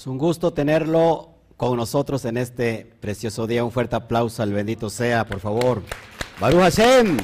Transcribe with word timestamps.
Es 0.00 0.06
un 0.06 0.16
gusto 0.16 0.50
tenerlo 0.50 1.28
con 1.58 1.76
nosotros 1.76 2.24
en 2.24 2.38
este 2.38 2.90
precioso 3.00 3.46
día. 3.46 3.62
Un 3.62 3.70
fuerte 3.70 3.96
aplauso 3.96 4.42
al 4.42 4.50
bendito 4.50 4.88
sea, 4.88 5.26
por 5.26 5.40
favor. 5.40 5.82
Baruch 6.40 6.58
Hashem. 6.58 7.18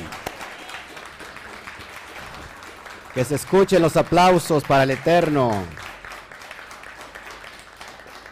Que 3.14 3.25
se 3.25 3.36
escuchen 3.36 3.80
los 3.80 3.96
aplausos 3.96 4.62
para 4.64 4.82
el 4.82 4.90
Eterno. 4.90 5.52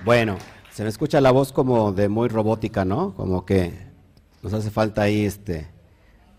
Bueno, 0.04 0.36
se 0.74 0.82
me 0.82 0.90
escucha 0.90 1.22
la 1.22 1.30
voz 1.30 1.50
como 1.50 1.92
de 1.92 2.11
muy 2.11 2.29
robótica, 2.29 2.84
¿no? 2.84 3.14
Como 3.14 3.46
que 3.46 3.72
nos 4.42 4.52
hace 4.52 4.70
falta 4.70 5.00
ahí 5.00 5.25
este 5.25 5.68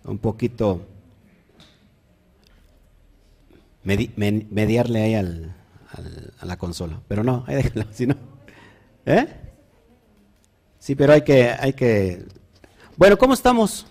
un 0.04 0.20
poquito 0.20 0.82
mediarle 3.84 5.02
ahí 5.02 5.16
al, 5.16 5.56
a 6.40 6.46
la 6.46 6.58
consola. 6.58 7.02
Pero 7.08 7.24
no, 7.24 7.44
déjalo, 7.48 7.86
si 7.92 8.08
no. 8.08 8.16
¿Eh? 9.06 9.28
Sí, 10.80 10.96
pero 10.96 11.14
hay 11.14 11.22
que, 11.22 11.50
hay 11.50 11.74
que. 11.74 12.26
Bueno, 12.98 13.18
¿cómo 13.18 13.34
estamos? 13.34 13.86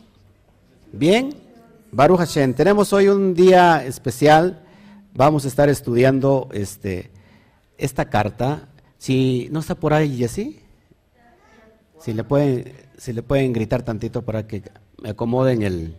¿Bien? 0.92 1.34
Baruch 1.90 2.18
Hashem, 2.18 2.54
tenemos 2.54 2.92
hoy 2.92 3.08
un 3.08 3.34
día 3.34 3.84
especial. 3.84 4.60
Vamos 5.12 5.44
a 5.44 5.48
estar 5.48 5.68
estudiando 5.68 6.48
este, 6.52 7.10
esta 7.78 8.06
carta. 8.06 8.68
Si 8.98 9.48
no 9.52 9.60
está 9.60 9.74
por 9.74 9.92
ahí, 9.92 10.16
Jessy, 10.16 10.60
si 12.00 12.12
le 12.12 12.24
pueden, 12.24 12.72
si 12.96 13.12
le 13.12 13.22
pueden 13.22 13.52
gritar 13.52 13.82
tantito 13.82 14.22
para 14.22 14.46
que 14.46 14.62
me 15.02 15.10
acomoden 15.10 15.62
el. 15.62 15.96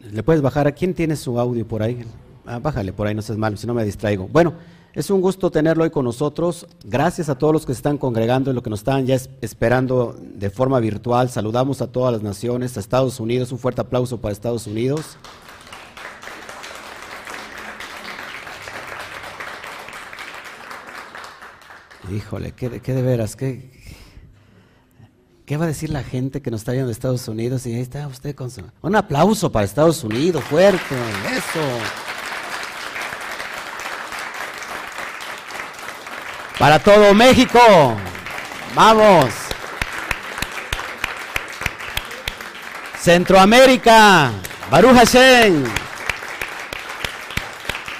¿Le 0.00 0.22
puedes 0.22 0.42
bajar? 0.42 0.66
¿A 0.66 0.72
quién 0.72 0.94
tiene 0.94 1.16
su 1.16 1.38
audio 1.38 1.66
por 1.66 1.82
ahí? 1.82 2.04
Ah, 2.50 2.60
bájale 2.60 2.94
por 2.94 3.06
ahí, 3.06 3.14
no 3.14 3.20
seas 3.20 3.36
malo, 3.36 3.58
si 3.58 3.66
no 3.66 3.74
me 3.74 3.84
distraigo. 3.84 4.26
Bueno, 4.26 4.54
es 4.94 5.10
un 5.10 5.20
gusto 5.20 5.50
tenerlo 5.50 5.84
hoy 5.84 5.90
con 5.90 6.06
nosotros. 6.06 6.66
Gracias 6.82 7.28
a 7.28 7.36
todos 7.36 7.52
los 7.52 7.66
que 7.66 7.74
se 7.74 7.80
están 7.80 7.98
congregando 7.98 8.50
y 8.50 8.54
los 8.54 8.62
que 8.62 8.70
nos 8.70 8.80
están 8.80 9.04
ya 9.04 9.16
esperando 9.42 10.16
de 10.18 10.48
forma 10.48 10.80
virtual. 10.80 11.28
Saludamos 11.28 11.82
a 11.82 11.92
todas 11.92 12.10
las 12.10 12.22
naciones, 12.22 12.74
a 12.78 12.80
Estados 12.80 13.20
Unidos. 13.20 13.52
Un 13.52 13.58
fuerte 13.58 13.82
aplauso 13.82 14.18
para 14.18 14.32
Estados 14.32 14.66
Unidos. 14.66 15.18
Híjole, 22.10 22.52
qué, 22.52 22.70
de 22.70 23.02
veras, 23.02 23.36
qué, 23.36 23.70
¿Qué 25.44 25.58
va 25.58 25.66
a 25.66 25.68
decir 25.68 25.90
la 25.90 26.02
gente 26.02 26.40
que 26.40 26.50
nos 26.50 26.62
está 26.62 26.72
viendo 26.72 26.86
de 26.86 26.92
Estados 26.92 27.28
Unidos? 27.28 27.66
Y 27.66 27.74
ahí 27.74 27.80
está 27.80 28.06
usted 28.06 28.34
con 28.34 28.50
su... 28.50 28.62
Un 28.80 28.96
aplauso 28.96 29.52
para 29.52 29.66
Estados 29.66 30.02
Unidos, 30.02 30.42
fuerte, 30.44 30.94
eso. 31.36 32.07
Para 36.58 36.80
todo 36.80 37.14
México. 37.14 37.60
Vamos. 38.74 39.26
Centroamérica. 43.00 44.32
Baruch 44.68 44.96
Hashem. 44.96 45.64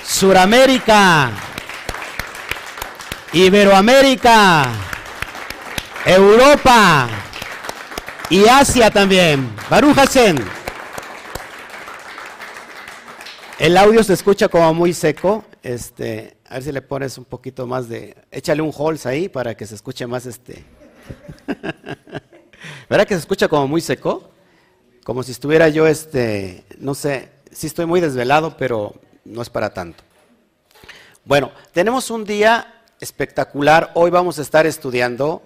Suramérica. 0.04 1.30
Iberoamérica. 3.32 4.66
Europa. 6.04 7.08
Y 8.28 8.48
Asia 8.48 8.90
también. 8.90 9.54
Baruch 9.70 9.94
Hashem. 9.94 10.36
El 13.58 13.76
audio 13.76 14.02
se 14.02 14.14
escucha 14.14 14.48
como 14.48 14.74
muy 14.74 14.92
seco. 14.92 15.44
Este, 15.62 16.37
a 16.48 16.54
ver 16.54 16.62
si 16.62 16.72
le 16.72 16.80
pones 16.80 17.18
un 17.18 17.24
poquito 17.24 17.66
más 17.66 17.88
de. 17.88 18.16
Échale 18.30 18.62
un 18.62 18.72
holes 18.76 19.04
ahí 19.04 19.28
para 19.28 19.54
que 19.54 19.66
se 19.66 19.74
escuche 19.74 20.06
más 20.06 20.24
este. 20.24 20.64
¿Verdad 22.88 23.06
que 23.06 23.14
se 23.14 23.20
escucha 23.20 23.48
como 23.48 23.68
muy 23.68 23.82
seco? 23.82 24.30
Como 25.04 25.22
si 25.22 25.32
estuviera 25.32 25.68
yo, 25.68 25.86
este, 25.86 26.64
no 26.78 26.94
sé, 26.94 27.30
sí 27.52 27.66
estoy 27.66 27.84
muy 27.84 28.00
desvelado, 28.00 28.56
pero 28.56 28.94
no 29.24 29.42
es 29.42 29.50
para 29.50 29.74
tanto. 29.74 30.02
Bueno, 31.24 31.52
tenemos 31.72 32.10
un 32.10 32.24
día 32.24 32.82
espectacular. 32.98 33.92
Hoy 33.94 34.10
vamos 34.10 34.38
a 34.38 34.42
estar 34.42 34.66
estudiando 34.66 35.42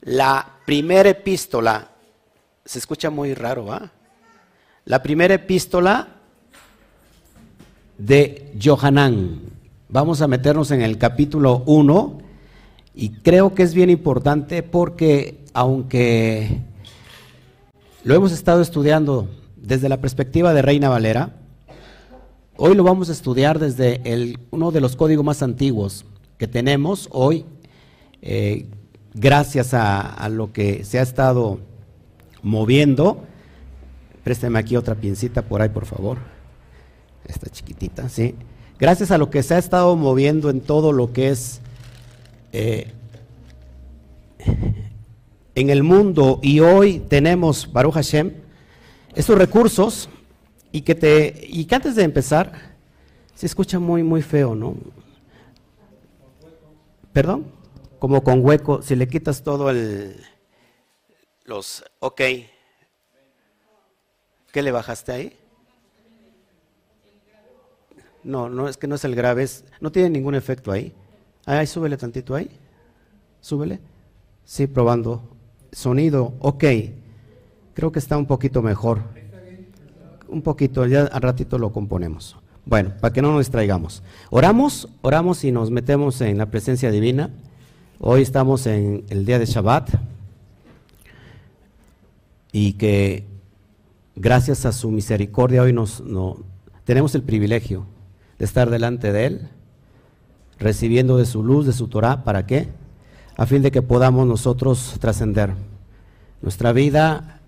la 0.00 0.60
primera 0.64 1.10
epístola. 1.10 1.90
Se 2.64 2.78
escucha 2.78 3.10
muy 3.10 3.34
raro, 3.34 3.66
¿va? 3.66 3.90
La 4.86 5.02
primera 5.02 5.34
epístola 5.34 6.08
de 7.98 8.54
Johanán. 8.62 9.57
Vamos 9.90 10.20
a 10.20 10.28
meternos 10.28 10.70
en 10.70 10.82
el 10.82 10.98
capítulo 10.98 11.62
1 11.64 12.18
y 12.94 13.08
creo 13.08 13.54
que 13.54 13.62
es 13.62 13.72
bien 13.72 13.88
importante 13.88 14.62
porque 14.62 15.42
aunque 15.54 16.60
lo 18.04 18.14
hemos 18.14 18.32
estado 18.32 18.60
estudiando 18.60 19.30
desde 19.56 19.88
la 19.88 19.98
perspectiva 19.98 20.52
de 20.52 20.60
Reina 20.60 20.90
Valera, 20.90 21.36
hoy 22.58 22.74
lo 22.74 22.84
vamos 22.84 23.08
a 23.08 23.12
estudiar 23.12 23.58
desde 23.58 24.36
uno 24.50 24.72
de 24.72 24.82
los 24.82 24.94
códigos 24.94 25.24
más 25.24 25.42
antiguos 25.42 26.04
que 26.36 26.46
tenemos 26.46 27.08
hoy, 27.10 27.46
eh, 28.20 28.66
gracias 29.14 29.72
a, 29.72 30.00
a, 30.02 30.28
lo 30.28 30.52
que 30.52 30.84
se 30.84 30.98
ha 30.98 31.02
estado 31.02 31.60
moviendo. 32.42 33.24
Présteme 34.22 34.58
aquí 34.58 34.76
otra 34.76 34.96
pincita 34.96 35.40
por 35.40 35.62
ahí, 35.62 35.70
por 35.70 35.86
favor. 35.86 36.18
Esta 37.24 37.48
chiquitita, 37.48 38.10
sí 38.10 38.34
gracias 38.78 39.10
a 39.10 39.18
lo 39.18 39.30
que 39.30 39.42
se 39.42 39.54
ha 39.54 39.58
estado 39.58 39.96
moviendo 39.96 40.50
en 40.50 40.60
todo 40.60 40.92
lo 40.92 41.12
que 41.12 41.28
es 41.28 41.60
eh, 42.52 42.92
en 45.54 45.70
el 45.70 45.82
mundo 45.82 46.38
y 46.42 46.60
hoy 46.60 47.00
tenemos, 47.00 47.72
Baruch 47.72 47.94
Hashem, 47.94 48.32
estos 49.14 49.36
recursos 49.36 50.08
y 50.70 50.82
que, 50.82 50.94
te, 50.94 51.46
y 51.48 51.64
que 51.64 51.74
antes 51.74 51.96
de 51.96 52.04
empezar 52.04 52.76
se 53.34 53.46
escucha 53.46 53.78
muy, 53.78 54.02
muy 54.02 54.22
feo, 54.22 54.54
¿no? 54.54 54.76
¿Perdón? 57.12 57.52
Como 57.98 58.22
con 58.22 58.44
hueco, 58.44 58.82
si 58.82 58.94
le 58.94 59.08
quitas 59.08 59.42
todo 59.42 59.70
el, 59.70 60.16
los, 61.44 61.82
ok, 61.98 62.20
¿qué 64.52 64.62
le 64.62 64.70
bajaste 64.70 65.12
ahí? 65.12 65.38
No, 68.28 68.50
no, 68.50 68.68
es 68.68 68.76
que 68.76 68.86
no 68.86 68.96
es 68.96 69.04
el 69.06 69.14
grave, 69.14 69.48
no 69.80 69.90
tiene 69.90 70.10
ningún 70.10 70.34
efecto 70.34 70.70
ahí. 70.70 70.92
Ahí, 71.46 71.66
súbele 71.66 71.96
tantito 71.96 72.34
ahí. 72.34 72.50
Súbele. 73.40 73.80
Sí, 74.44 74.66
probando. 74.66 75.22
Sonido, 75.72 76.34
ok. 76.40 76.64
Creo 77.72 77.90
que 77.90 77.98
está 77.98 78.18
un 78.18 78.26
poquito 78.26 78.60
mejor. 78.60 79.00
Un 80.28 80.42
poquito, 80.42 80.84
ya 80.84 81.04
al 81.04 81.22
ratito 81.22 81.56
lo 81.56 81.72
componemos. 81.72 82.36
Bueno, 82.66 82.92
para 83.00 83.14
que 83.14 83.22
no 83.22 83.30
nos 83.32 83.38
distraigamos. 83.40 84.02
Oramos, 84.28 84.90
oramos 85.00 85.42
y 85.44 85.50
nos 85.50 85.70
metemos 85.70 86.20
en 86.20 86.36
la 86.36 86.50
presencia 86.50 86.90
divina. 86.90 87.30
Hoy 87.98 88.20
estamos 88.20 88.66
en 88.66 89.06
el 89.08 89.24
día 89.24 89.38
de 89.38 89.46
Shabbat 89.46 89.88
y 92.52 92.74
que 92.74 93.24
gracias 94.16 94.66
a 94.66 94.72
su 94.72 94.90
misericordia 94.90 95.62
hoy 95.62 95.72
nos 95.72 96.02
tenemos 96.84 97.14
el 97.14 97.22
privilegio 97.22 97.86
de 98.38 98.44
estar 98.44 98.70
delante 98.70 99.12
de 99.12 99.26
Él, 99.26 99.48
recibiendo 100.58 101.16
de 101.16 101.26
su 101.26 101.42
luz, 101.42 101.66
de 101.66 101.72
su 101.72 101.88
Torah, 101.88 102.24
¿para 102.24 102.46
qué? 102.46 102.68
A 103.36 103.46
fin 103.46 103.62
de 103.62 103.70
que 103.70 103.82
podamos 103.82 104.26
nosotros 104.26 104.96
trascender. 105.00 105.54
Nuestra 106.40 106.72
vida 106.72 107.40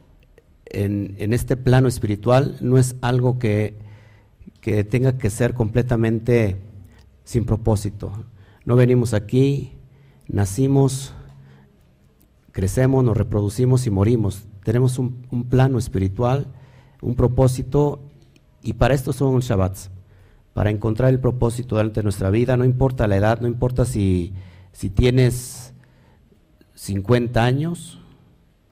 en, 0.66 1.32
este 1.32 1.56
plano 1.56 1.88
espiritual 1.88 2.56
no 2.60 2.78
es 2.78 2.96
algo 3.00 3.38
que, 3.38 3.76
que 4.60 4.84
tenga 4.84 5.18
que 5.18 5.30
ser 5.30 5.54
completamente 5.54 6.56
sin 7.24 7.44
propósito. 7.44 8.12
No 8.64 8.76
venimos 8.76 9.14
aquí, 9.14 9.72
nacimos, 10.28 11.14
crecemos, 12.52 13.04
nos 13.04 13.16
reproducimos 13.16 13.86
y 13.86 13.90
morimos. 13.90 14.44
Tenemos 14.64 14.98
un, 14.98 15.26
un 15.30 15.44
plano 15.44 15.78
espiritual, 15.78 16.46
un 17.00 17.14
propósito, 17.14 18.00
y 18.62 18.74
para 18.74 18.94
esto 18.94 19.12
son 19.12 19.34
los 19.34 19.44
Shabbats 19.44 19.89
para 20.54 20.70
encontrar 20.70 21.10
el 21.10 21.20
propósito 21.20 21.76
delante 21.76 22.00
de 22.00 22.04
nuestra 22.04 22.30
vida, 22.30 22.56
no 22.56 22.64
importa 22.64 23.06
la 23.08 23.16
edad, 23.16 23.40
no 23.40 23.48
importa 23.48 23.84
si, 23.84 24.32
si 24.72 24.90
tienes 24.90 25.72
50 26.74 27.44
años, 27.44 28.00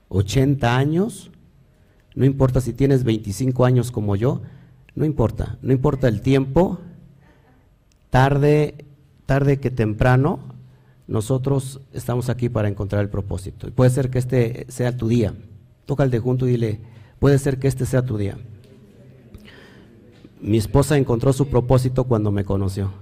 80 0.08 0.76
años, 0.76 1.30
no 2.14 2.24
importa 2.24 2.60
si 2.60 2.72
tienes 2.72 3.04
25 3.04 3.64
años 3.64 3.90
como 3.90 4.16
yo, 4.16 4.42
no 4.94 5.04
importa, 5.04 5.58
no 5.62 5.72
importa 5.72 6.08
el 6.08 6.20
tiempo, 6.20 6.80
tarde, 8.10 8.86
tarde 9.26 9.60
que 9.60 9.70
temprano, 9.70 10.40
nosotros 11.06 11.80
estamos 11.92 12.28
aquí 12.28 12.48
para 12.48 12.68
encontrar 12.68 13.02
el 13.02 13.08
propósito. 13.08 13.68
Y 13.68 13.70
puede 13.70 13.90
ser 13.90 14.10
que 14.10 14.18
este 14.18 14.66
sea 14.68 14.96
tu 14.96 15.08
día. 15.08 15.34
Toca 15.86 16.04
el 16.04 16.10
de 16.10 16.18
junto 16.18 16.46
y 16.46 16.50
dile, 16.52 16.80
puede 17.18 17.38
ser 17.38 17.58
que 17.58 17.68
este 17.68 17.86
sea 17.86 18.02
tu 18.02 18.18
día. 18.18 18.36
Mi 20.40 20.56
esposa 20.56 20.96
encontró 20.96 21.32
su 21.32 21.48
propósito 21.48 22.04
cuando 22.04 22.30
me 22.30 22.44
conoció. 22.44 22.92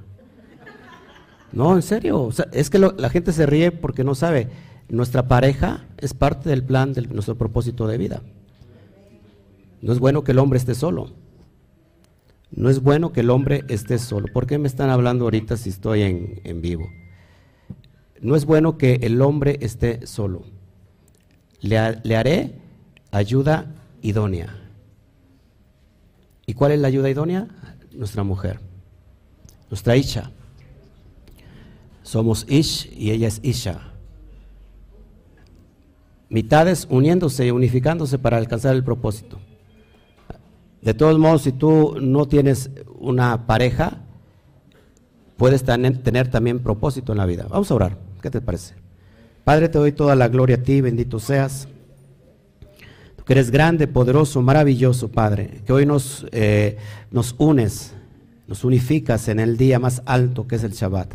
No, 1.52 1.74
en 1.74 1.82
serio. 1.82 2.30
es 2.52 2.70
que 2.70 2.78
la 2.78 3.10
gente 3.10 3.32
se 3.32 3.46
ríe 3.46 3.72
porque 3.72 4.04
no 4.04 4.14
sabe. 4.14 4.48
Nuestra 4.88 5.26
pareja 5.26 5.84
es 5.98 6.14
parte 6.14 6.48
del 6.48 6.62
plan 6.62 6.92
de 6.92 7.02
nuestro 7.02 7.36
propósito 7.36 7.86
de 7.86 7.98
vida. 7.98 8.22
No 9.82 9.92
es 9.92 9.98
bueno 9.98 10.24
que 10.24 10.32
el 10.32 10.38
hombre 10.38 10.58
esté 10.58 10.74
solo. 10.74 11.10
No 12.50 12.70
es 12.70 12.80
bueno 12.80 13.12
que 13.12 13.20
el 13.20 13.30
hombre 13.30 13.64
esté 13.68 13.98
solo. 13.98 14.28
¿Por 14.32 14.46
qué 14.46 14.58
me 14.58 14.68
están 14.68 14.90
hablando 14.90 15.24
ahorita 15.24 15.56
si 15.56 15.70
estoy 15.70 16.02
en, 16.02 16.62
vivo? 16.62 16.88
No 18.20 18.36
es 18.36 18.46
bueno 18.46 18.78
que 18.78 18.94
el 19.02 19.20
hombre 19.20 19.58
esté 19.60 20.06
solo. 20.06 20.44
Le 21.60 21.78
haré 21.78 22.54
ayuda 23.10 23.74
idónea. 24.02 24.65
¿Y 26.46 26.54
cuál 26.54 26.72
es 26.72 26.78
la 26.78 26.88
ayuda 26.88 27.10
idónea? 27.10 27.48
Nuestra 27.92 28.22
mujer, 28.22 28.60
nuestra 29.68 29.96
Isha. 29.96 30.30
Somos 32.02 32.46
Ish 32.48 32.92
y 32.96 33.10
ella 33.10 33.26
es 33.26 33.40
Isha. 33.42 33.80
Mitades 36.28 36.86
uniéndose 36.88 37.46
y 37.46 37.50
unificándose 37.50 38.18
para 38.18 38.36
alcanzar 38.36 38.74
el 38.74 38.84
propósito. 38.84 39.40
De 40.82 40.94
todos 40.94 41.18
modos, 41.18 41.42
si 41.42 41.52
tú 41.52 41.96
no 42.00 42.26
tienes 42.26 42.70
una 42.98 43.46
pareja, 43.46 43.98
puedes 45.36 45.64
tener 45.64 46.28
también 46.28 46.60
propósito 46.60 47.12
en 47.12 47.18
la 47.18 47.26
vida. 47.26 47.46
Vamos 47.48 47.70
a 47.70 47.74
orar. 47.74 47.98
¿Qué 48.22 48.30
te 48.30 48.40
parece? 48.40 48.74
Padre, 49.42 49.68
te 49.68 49.78
doy 49.78 49.92
toda 49.92 50.14
la 50.14 50.28
gloria 50.28 50.56
a 50.56 50.62
ti, 50.62 50.80
bendito 50.80 51.18
seas. 51.18 51.68
Que 53.26 53.32
eres 53.32 53.50
grande, 53.50 53.88
poderoso, 53.88 54.40
maravilloso, 54.40 55.10
Padre, 55.10 55.62
que 55.66 55.72
hoy 55.72 55.84
nos, 55.84 56.26
eh, 56.30 56.76
nos 57.10 57.34
unes, 57.38 57.92
nos 58.46 58.62
unificas 58.62 59.26
en 59.26 59.40
el 59.40 59.56
día 59.56 59.80
más 59.80 60.00
alto 60.06 60.46
que 60.46 60.54
es 60.54 60.62
el 60.62 60.70
Shabbat. 60.70 61.12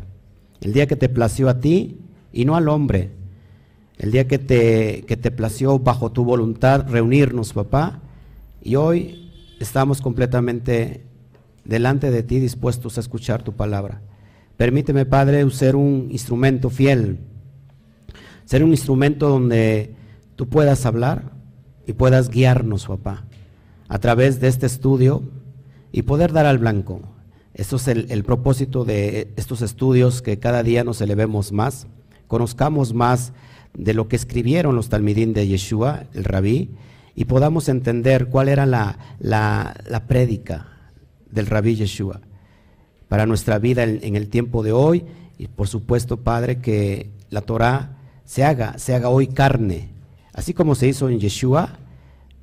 El 0.59 0.73
día 0.73 0.87
que 0.87 0.97
te 0.97 1.07
plació 1.07 1.47
a 1.47 1.61
ti 1.61 2.01
y 2.33 2.43
no 2.43 2.57
al 2.57 2.67
hombre. 2.67 3.11
El 3.97 4.11
día 4.11 4.27
que 4.27 4.39
te, 4.39 5.05
que 5.07 5.15
te 5.15 5.31
plació 5.31 5.79
bajo 5.79 6.11
tu 6.11 6.25
voluntad 6.25 6.85
reunirnos, 6.89 7.53
papá. 7.53 8.01
Y 8.61 8.75
hoy 8.75 9.31
estamos 9.61 10.01
completamente 10.01 11.05
delante 11.63 12.11
de 12.11 12.23
ti 12.23 12.41
dispuestos 12.41 12.97
a 12.97 12.99
escuchar 12.99 13.41
tu 13.41 13.53
palabra. 13.53 14.01
Permíteme, 14.57 15.05
Padre, 15.05 15.49
ser 15.51 15.77
un 15.77 16.09
instrumento 16.11 16.69
fiel, 16.69 17.19
ser 18.43 18.65
un 18.65 18.71
instrumento 18.71 19.29
donde 19.29 19.95
tú 20.35 20.49
puedas 20.49 20.85
hablar 20.85 21.39
y 21.85 21.93
puedas 21.93 22.29
guiarnos, 22.29 22.87
papá, 22.87 23.25
a 23.87 23.99
través 23.99 24.39
de 24.39 24.47
este 24.47 24.65
estudio 24.65 25.23
y 25.91 26.03
poder 26.03 26.31
dar 26.31 26.45
al 26.45 26.57
blanco. 26.57 27.01
Esto 27.53 27.75
es 27.75 27.87
el, 27.87 28.23
propósito 28.23 28.85
de 28.85 29.33
estos 29.35 29.61
estudios, 29.61 30.21
que 30.21 30.39
cada 30.39 30.63
día 30.63 30.83
nos 30.83 31.01
elevemos 31.01 31.51
más, 31.51 31.87
conozcamos 32.27 32.93
más 32.93 33.33
de 33.73 33.93
lo 33.93 34.07
que 34.07 34.15
escribieron 34.15 34.75
los 34.75 34.89
talmidín 34.89 35.33
de 35.33 35.47
Yeshua, 35.47 36.05
el 36.13 36.23
rabí, 36.23 36.69
y 37.13 37.25
podamos 37.25 37.67
entender 37.67 38.27
cuál 38.27 38.47
era 38.47 38.65
la, 38.65 38.97
la, 39.19 40.03
prédica 40.07 40.67
del 41.29 41.47
rabí 41.47 41.75
Yeshua 41.75 42.21
para 43.09 43.25
nuestra 43.25 43.59
vida 43.59 43.83
en, 43.83 44.15
el 44.15 44.29
tiempo 44.29 44.63
de 44.63 44.71
hoy 44.71 45.03
y 45.37 45.47
por 45.47 45.67
supuesto, 45.67 46.17
Padre, 46.17 46.59
que 46.59 47.09
la 47.29 47.41
Torah 47.41 47.97
se 48.23 48.45
haga, 48.45 48.77
se 48.77 48.95
haga 48.95 49.09
hoy 49.09 49.27
carne, 49.27 49.89
así 50.33 50.53
como 50.53 50.75
se 50.75 50.87
hizo 50.87 51.09
en 51.09 51.19
Yeshua, 51.19 51.79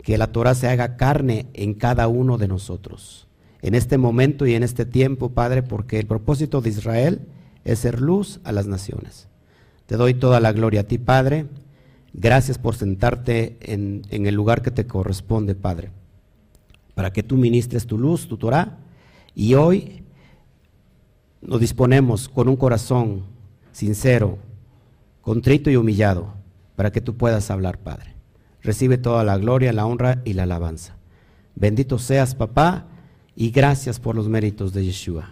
que 0.02 0.18
la 0.18 0.28
Torah 0.28 0.54
se 0.54 0.68
haga 0.68 0.96
carne 0.96 1.46
en 1.54 1.74
cada 1.74 2.08
uno 2.08 2.38
de 2.38 2.48
nosotros. 2.48 3.26
En 3.60 3.74
este 3.74 3.98
momento 3.98 4.46
y 4.46 4.54
en 4.54 4.62
este 4.62 4.86
tiempo, 4.86 5.30
Padre, 5.30 5.62
porque 5.62 5.98
el 5.98 6.06
propósito 6.06 6.60
de 6.60 6.70
Israel 6.70 7.20
es 7.64 7.80
ser 7.80 8.00
luz 8.00 8.40
a 8.44 8.52
las 8.52 8.66
naciones. 8.66 9.28
Te 9.86 9.96
doy 9.96 10.14
toda 10.14 10.40
la 10.40 10.52
gloria 10.52 10.82
a 10.82 10.84
ti, 10.84 10.98
Padre. 10.98 11.46
Gracias 12.12 12.58
por 12.58 12.74
sentarte 12.74 13.58
en, 13.60 14.02
el 14.10 14.34
lugar 14.34 14.62
que 14.62 14.70
te 14.70 14.86
corresponde, 14.86 15.54
Padre, 15.54 15.90
para 16.94 17.12
que 17.12 17.22
tú 17.22 17.36
ministres 17.36 17.86
tu 17.86 17.98
luz, 17.98 18.28
tu 18.28 18.36
Torah. 18.36 18.78
Y 19.34 19.54
hoy 19.54 20.02
nos 21.42 21.60
disponemos 21.60 22.28
con 22.28 22.48
un 22.48 22.56
corazón 22.56 23.24
sincero, 23.72 24.38
contrito 25.20 25.70
y 25.70 25.76
humillado, 25.76 26.34
para 26.78 26.92
que 26.92 27.00
tú 27.00 27.16
puedas 27.16 27.50
hablar, 27.50 27.78
Padre. 27.78 28.14
Recibe 28.62 28.98
toda 28.98 29.24
la 29.24 29.36
gloria, 29.36 29.72
la 29.72 29.84
honra 29.84 30.22
y 30.24 30.34
la 30.34 30.44
alabanza. 30.44 30.94
Bendito 31.56 31.98
seas, 31.98 32.36
papá, 32.36 32.86
y 33.34 33.50
gracias 33.50 33.98
por 33.98 34.14
los 34.14 34.28
méritos 34.28 34.72
de 34.72 34.84
Yeshua. 34.84 35.28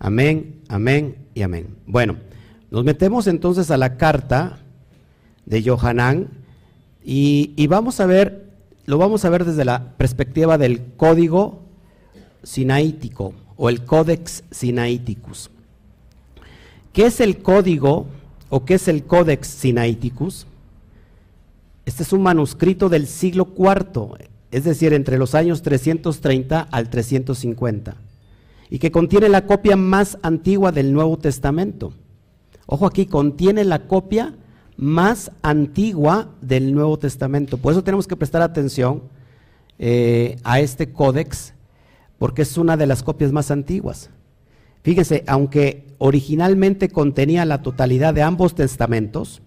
Amén, 0.00 0.60
amén 0.66 1.14
y 1.34 1.42
amén. 1.42 1.76
Bueno, 1.86 2.16
nos 2.72 2.82
metemos 2.82 3.28
entonces 3.28 3.70
a 3.70 3.76
la 3.76 3.96
carta 3.96 4.58
de 5.46 5.62
Johanán 5.62 6.30
y, 7.04 7.64
vamos 7.68 8.00
a 8.00 8.06
ver, 8.06 8.50
lo 8.84 8.98
vamos 8.98 9.24
a 9.24 9.30
ver 9.30 9.44
desde 9.44 9.64
la 9.64 9.92
perspectiva 9.98 10.58
del 10.58 10.94
código 10.96 11.62
sinaítico 12.42 13.34
o 13.54 13.68
el 13.68 13.84
Codex 13.84 14.42
Sinaiticus. 14.50 15.48
¿Qué 16.92 17.06
es 17.06 17.20
el 17.20 17.40
código 17.40 18.08
o 18.48 18.64
qué 18.64 18.74
es 18.74 18.88
el 18.88 19.04
Codex 19.04 19.46
Sinaiticus? 19.46 20.47
Este 21.88 22.02
es 22.02 22.12
un 22.12 22.20
manuscrito 22.20 22.90
del 22.90 23.06
siglo 23.06 23.48
IV, 23.56 24.18
es 24.50 24.64
decir, 24.64 24.92
entre 24.92 25.16
los 25.16 25.34
años 25.34 25.62
330 25.62 26.68
al 26.70 26.90
350, 26.90 27.96
y 28.68 28.78
que 28.78 28.92
contiene 28.92 29.30
la 29.30 29.46
copia 29.46 29.74
más 29.74 30.18
antigua 30.20 30.70
del 30.70 30.92
Nuevo 30.92 31.16
Testamento. 31.16 31.94
Ojo 32.66 32.84
aquí, 32.84 33.06
contiene 33.06 33.64
la 33.64 33.86
copia 33.86 34.34
más 34.76 35.32
antigua 35.40 36.28
del 36.42 36.74
Nuevo 36.74 36.98
Testamento. 36.98 37.56
Por 37.56 37.72
eso 37.72 37.82
tenemos 37.82 38.06
que 38.06 38.16
prestar 38.16 38.42
atención 38.42 39.04
eh, 39.78 40.36
a 40.44 40.60
este 40.60 40.92
códex, 40.92 41.54
porque 42.18 42.42
es 42.42 42.58
una 42.58 42.76
de 42.76 42.86
las 42.86 43.02
copias 43.02 43.32
más 43.32 43.50
antiguas. 43.50 44.10
Fíjese, 44.82 45.24
aunque 45.26 45.86
originalmente 45.96 46.90
contenía 46.90 47.46
la 47.46 47.62
totalidad 47.62 48.12
de 48.12 48.20
ambos 48.20 48.54
testamentos, 48.54 49.40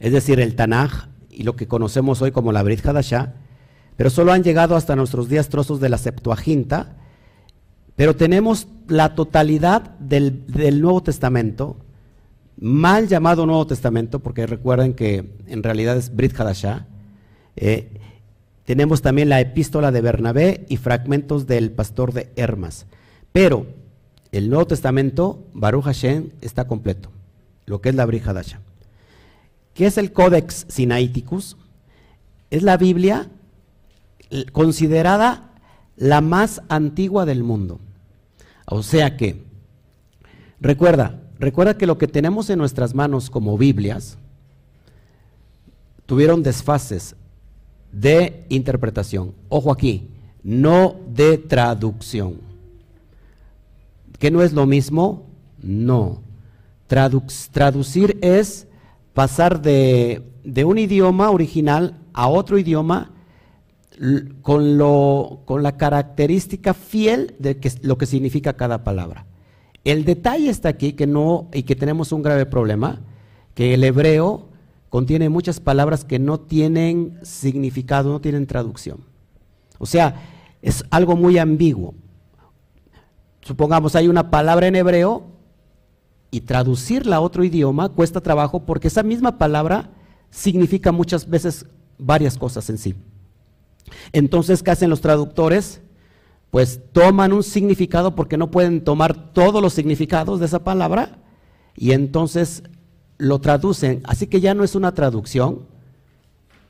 es 0.00 0.12
decir, 0.12 0.40
el 0.40 0.56
Tanaj 0.56 1.08
y 1.30 1.44
lo 1.44 1.54
que 1.54 1.68
conocemos 1.68 2.20
hoy 2.22 2.32
como 2.32 2.52
la 2.52 2.62
Brit 2.62 2.84
Hadashah, 2.84 3.34
pero 3.96 4.10
solo 4.10 4.32
han 4.32 4.42
llegado 4.42 4.76
hasta 4.76 4.96
nuestros 4.96 5.28
días 5.28 5.50
trozos 5.50 5.78
de 5.78 5.90
la 5.90 5.98
Septuaginta, 5.98 6.96
pero 7.96 8.16
tenemos 8.16 8.66
la 8.88 9.14
totalidad 9.14 9.82
del, 9.98 10.46
del 10.46 10.80
Nuevo 10.80 11.02
Testamento, 11.02 11.76
mal 12.56 13.08
llamado 13.08 13.44
Nuevo 13.44 13.66
Testamento, 13.66 14.20
porque 14.20 14.46
recuerden 14.46 14.94
que 14.94 15.34
en 15.46 15.62
realidad 15.62 15.98
es 15.98 16.14
Brit 16.14 16.38
Hadashah. 16.38 16.86
Eh, 17.56 18.00
tenemos 18.64 19.02
también 19.02 19.28
la 19.28 19.40
epístola 19.40 19.92
de 19.92 20.00
Bernabé 20.00 20.64
y 20.68 20.78
fragmentos 20.78 21.46
del 21.46 21.70
pastor 21.70 22.14
de 22.14 22.30
Hermas. 22.36 22.86
Pero 23.32 23.66
el 24.32 24.48
Nuevo 24.48 24.66
Testamento, 24.66 25.44
Baruch 25.52 25.84
Hashem, 25.84 26.30
está 26.40 26.66
completo, 26.66 27.10
lo 27.66 27.80
que 27.80 27.90
es 27.90 27.94
la 27.94 28.06
Brit 28.06 28.26
Hadashah. 28.26 28.60
¿Qué 29.74 29.86
es 29.86 29.98
el 29.98 30.12
Codex 30.12 30.66
Sinaiticus? 30.68 31.56
Es 32.50 32.62
la 32.62 32.76
Biblia 32.76 33.30
considerada 34.52 35.52
la 35.96 36.20
más 36.20 36.62
antigua 36.68 37.26
del 37.26 37.42
mundo. 37.42 37.80
O 38.66 38.82
sea 38.82 39.16
que, 39.16 39.44
recuerda, 40.60 41.20
Recuerda 41.40 41.78
que 41.78 41.86
lo 41.86 41.96
que 41.96 42.06
tenemos 42.06 42.50
en 42.50 42.58
nuestras 42.58 42.94
manos 42.94 43.30
como 43.30 43.56
Biblias 43.56 44.18
tuvieron 46.04 46.42
desfases 46.42 47.16
de 47.90 48.44
interpretación. 48.50 49.32
Ojo 49.48 49.72
aquí, 49.72 50.10
no 50.42 50.96
de 51.08 51.38
traducción. 51.38 52.36
¿Que 54.18 54.30
no 54.30 54.42
es 54.42 54.52
lo 54.52 54.66
mismo? 54.66 55.26
No. 55.62 56.20
traducir 56.86 58.18
es 58.20 58.66
pasar 59.20 59.60
de, 59.60 60.22
un 60.64 60.78
idioma 60.78 61.30
original 61.30 61.98
a 62.14 62.26
otro 62.28 62.56
idioma 62.56 63.12
con, 64.40 64.78
lo, 64.78 65.42
con 65.44 65.62
la 65.62 65.76
característica 65.76 66.72
fiel 66.72 67.34
de 67.38 67.58
que, 67.58 67.70
lo 67.82 67.98
que 67.98 68.06
significa 68.06 68.54
cada 68.54 68.82
palabra. 68.82 69.26
El 69.84 70.06
detalle 70.06 70.48
está 70.48 70.70
aquí 70.70 70.94
que 70.94 71.06
no, 71.06 71.50
y 71.52 71.64
que 71.64 71.76
tenemos 71.76 72.12
un 72.12 72.22
grave 72.22 72.46
problema, 72.46 73.02
que 73.52 73.74
el 73.74 73.84
hebreo 73.84 74.48
contiene 74.88 75.28
muchas 75.28 75.60
palabras 75.60 76.06
que 76.06 76.18
no 76.18 76.40
tienen 76.40 77.18
significado, 77.20 78.10
no 78.10 78.22
tienen 78.22 78.46
traducción. 78.46 79.00
O 79.78 79.84
sea, 79.84 80.14
es 80.62 80.82
algo 80.88 81.14
muy 81.14 81.36
ambiguo. 81.36 81.92
Supongamos 83.42 83.94
hay 83.96 84.08
una 84.08 84.30
palabra 84.30 84.66
en 84.66 84.76
hebreo 84.76 85.26
y 86.30 86.42
traducirla 86.42 87.16
a 87.16 87.20
otro 87.20 87.44
idioma 87.44 87.88
cuesta 87.88 88.20
trabajo 88.20 88.64
porque 88.64 88.88
esa 88.88 89.02
misma 89.02 89.38
palabra 89.38 89.90
significa 90.30 90.92
muchas 90.92 91.28
veces 91.28 91.66
varias 91.98 92.38
cosas 92.38 92.68
en 92.70 92.78
sí. 92.78 92.94
Entonces, 94.12 94.62
¿qué 94.62 94.70
hacen 94.70 94.90
los 94.90 95.00
traductores? 95.00 95.80
pues 96.50 96.80
toman 96.92 97.32
un 97.32 97.42
significado 97.42 98.14
porque 98.14 98.36
no 98.36 98.50
pueden 98.50 98.82
tomar 98.82 99.32
todos 99.32 99.62
los 99.62 99.72
significados 99.72 100.40
de 100.40 100.46
esa 100.46 100.64
palabra 100.64 101.18
y 101.76 101.92
entonces 101.92 102.64
lo 103.18 103.40
traducen. 103.40 104.00
Así 104.04 104.26
que 104.26 104.40
ya 104.40 104.54
no 104.54 104.64
es 104.64 104.74
una 104.74 104.92
traducción, 104.92 105.60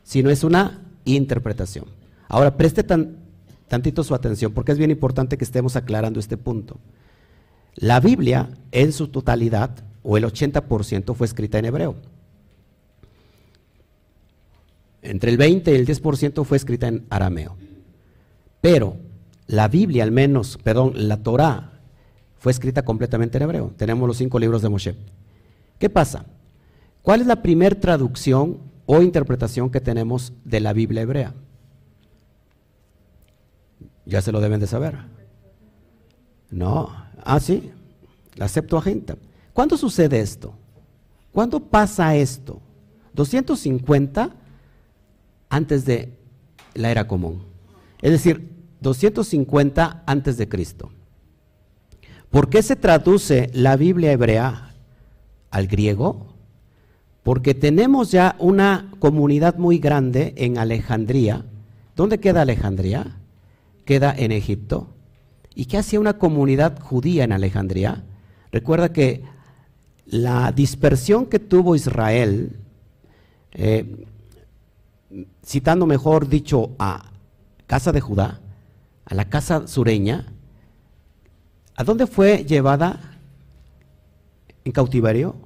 sino 0.03 0.31
es 0.31 0.45
una 0.45 0.83
interpretación. 1.05 1.87
Ahora, 2.29 2.57
preste 2.57 2.85
tan, 2.85 3.17
tantito 3.69 4.05
su 4.05 4.15
atención 4.15 4.53
porque 4.53 4.73
es 4.73 4.79
bien 4.79 4.91
importante 4.91 5.39
que 5.39 5.45
estemos 5.45 5.77
aclarando 5.77 6.21
este 6.21 6.37
punto. 6.37 6.77
La 7.81 7.99
Biblia 7.99 8.51
en 8.73 8.93
su 8.93 9.09
totalidad, 9.09 9.71
o 10.03 10.17
el 10.17 10.25
80%, 10.25 11.15
fue 11.15 11.27
escrita 11.27 11.59
en 11.59 11.65
hebreo. 11.65 11.97
Entre 15.03 15.31
el 15.31 15.39
20 15.39 15.73
y 15.73 15.75
el 15.75 15.87
10% 15.87 16.45
fue 16.45 16.59
escrita 16.59 16.89
en 16.89 17.07
arameo. 17.09 17.57
Pero 18.61 18.97
la 19.47 19.69
Biblia, 19.69 20.05
al 20.05 20.13
menos, 20.13 20.59
perdón, 20.63 20.93
la 20.95 21.23
Torah, 21.23 21.73
fue 22.39 22.53
escrita 22.53 22.85
completamente 22.85 23.39
en 23.39 23.45
hebreo. 23.45 23.73
Tenemos 23.77 24.07
los 24.07 24.19
cinco 24.19 24.39
libros 24.39 24.61
de 24.61 24.69
Moshe. 24.69 24.95
¿Qué 25.79 25.89
pasa? 25.89 26.27
¿Cuál 27.01 27.23
es 27.23 27.27
la 27.27 27.43
primera 27.43 27.81
traducción 27.81 28.59
o 28.85 29.01
interpretación 29.01 29.71
que 29.71 29.81
tenemos 29.81 30.35
de 30.45 30.61
la 30.61 30.75
Biblia 30.75 31.03
hebrea? 31.03 31.35
Ya 34.05 34.21
se 34.21 34.33
lo 34.33 34.41
deben 34.41 34.61
de 34.61 34.67
saber. 34.67 34.99
No. 36.51 37.10
Ah, 37.25 37.41
sí. 37.41 37.71
La 38.37 38.49
Septuaginta. 38.49 39.17
¿Cuándo 39.53 39.77
sucede 39.77 40.21
esto? 40.21 40.55
¿Cuándo 41.33 41.61
pasa 41.61 42.15
esto? 42.17 42.61
250 43.15 44.31
antes 45.49 45.85
de 45.85 46.17
la 46.75 46.91
era 46.91 47.07
común. 47.07 47.43
Es 48.01 48.13
decir, 48.13 48.51
250 48.81 50.05
antes 50.07 50.37
de 50.37 50.49
Cristo. 50.49 50.91
¿Por 52.31 52.49
qué 52.49 52.63
se 52.63 52.77
traduce 52.77 53.51
la 53.53 53.77
Biblia 53.77 54.13
hebrea 54.13 54.75
al 55.51 55.67
griego? 55.67 56.29
Porque 57.23 57.55
tenemos 57.55 58.11
ya 58.11 58.37
una 58.39 58.93
comunidad 58.99 59.57
muy 59.57 59.79
grande 59.79 60.33
en 60.37 60.57
Alejandría. 60.57 61.45
¿Dónde 61.97 62.19
queda 62.19 62.43
Alejandría? 62.43 63.19
Queda 63.85 64.15
en 64.17 64.33
Egipto. 64.33 64.89
¿Y 65.55 65.67
qué 65.67 65.79
hacía 65.79 66.01
una 66.01 66.19
comunidad 66.19 66.79
judía 66.81 67.25
en 67.25 67.33
Alejandría? 67.33 68.05
Recuerda 68.53 68.93
que 68.93 69.25
la 70.07 70.53
dispersión 70.53 71.27
que 71.27 71.39
tuvo 71.39 71.77
Israel, 71.77 72.57
eh, 73.53 74.07
citando 75.45 75.87
mejor 75.87 76.29
dicho 76.29 76.71
a 76.79 77.11
casa 77.67 77.93
de 77.93 78.01
Judá, 78.01 78.41
a 79.05 79.15
la 79.15 79.29
casa 79.29 79.67
sureña, 79.67 80.27
¿a 81.77 81.85
dónde 81.85 82.07
fue 82.07 82.45
llevada 82.45 83.19
en 84.65 84.73
cautiverio? 84.73 85.37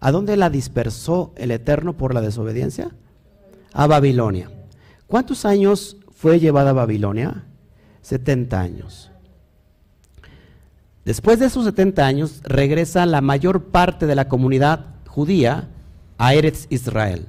¿A 0.00 0.12
dónde 0.12 0.36
la 0.36 0.48
dispersó 0.48 1.32
el 1.36 1.50
Eterno 1.50 1.96
por 1.96 2.14
la 2.14 2.20
desobediencia? 2.20 2.90
A 3.72 3.86
Babilonia. 3.86 4.50
¿Cuántos 5.06 5.44
años 5.44 5.96
fue 6.12 6.40
llevada 6.40 6.70
a 6.70 6.74
Babilonia? 6.74 7.44
70 8.02 8.60
años. 8.60 9.09
Después 11.04 11.38
de 11.38 11.46
esos 11.46 11.64
70 11.64 12.06
años 12.06 12.40
regresa 12.44 13.06
la 13.06 13.20
mayor 13.20 13.64
parte 13.64 14.06
de 14.06 14.14
la 14.14 14.28
comunidad 14.28 14.96
judía 15.06 15.68
a 16.18 16.34
Eretz 16.34 16.66
Israel. 16.70 17.26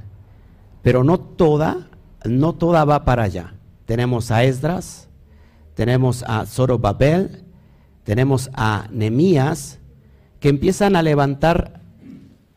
Pero 0.81 1.03
no 1.03 1.19
toda, 1.19 1.89
no 2.25 2.53
toda 2.53 2.83
va 2.83 3.05
para 3.05 3.23
allá. 3.23 3.53
Tenemos 3.85 4.31
a 4.31 4.43
Esdras, 4.43 5.07
tenemos 5.73 6.23
a 6.27 6.45
Zorobabel, 6.45 7.43
tenemos 8.03 8.49
a 8.53 8.87
Nemías, 8.91 9.79
que 10.39 10.49
empiezan 10.49 10.95
a 10.95 11.03
levantar 11.03 11.81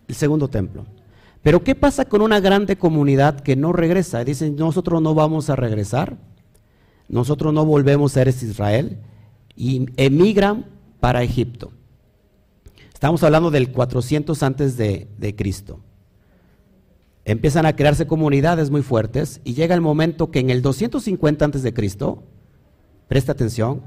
el 0.08 0.14
segundo 0.14 0.48
templo. 0.48 0.86
Pero 1.42 1.62
¿qué 1.62 1.74
pasa 1.74 2.06
con 2.06 2.22
una 2.22 2.40
grande 2.40 2.76
comunidad 2.76 3.40
que 3.40 3.54
no 3.54 3.72
regresa? 3.72 4.24
Dicen, 4.24 4.56
nosotros 4.56 5.02
no 5.02 5.14
vamos 5.14 5.50
a 5.50 5.56
regresar, 5.56 6.16
nosotros 7.08 7.52
no 7.52 7.66
volvemos 7.66 8.16
a 8.16 8.22
Eres 8.22 8.42
Israel, 8.42 8.98
y 9.54 9.86
emigran 9.96 10.73
para 11.04 11.22
Egipto. 11.22 11.70
Estamos 12.94 13.22
hablando 13.24 13.50
del 13.50 13.70
400 13.70 14.42
antes 14.42 14.78
de, 14.78 15.06
de 15.18 15.36
Cristo. 15.36 15.80
Empiezan 17.26 17.66
a 17.66 17.76
crearse 17.76 18.06
comunidades 18.06 18.70
muy 18.70 18.80
fuertes 18.80 19.42
y 19.44 19.52
llega 19.52 19.74
el 19.74 19.82
momento 19.82 20.30
que 20.30 20.38
en 20.38 20.48
el 20.48 20.62
250 20.62 21.44
antes 21.44 21.62
de 21.62 21.74
Cristo 21.74 22.22
Presta 23.06 23.32
atención. 23.32 23.82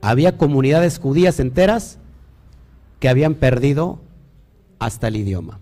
Había 0.00 0.36
comunidades 0.36 0.98
judías 0.98 1.38
enteras 1.38 1.98
que 2.98 3.08
habían 3.08 3.34
perdido 3.34 4.00
hasta 4.80 5.06
el 5.06 5.14
idioma. 5.14 5.60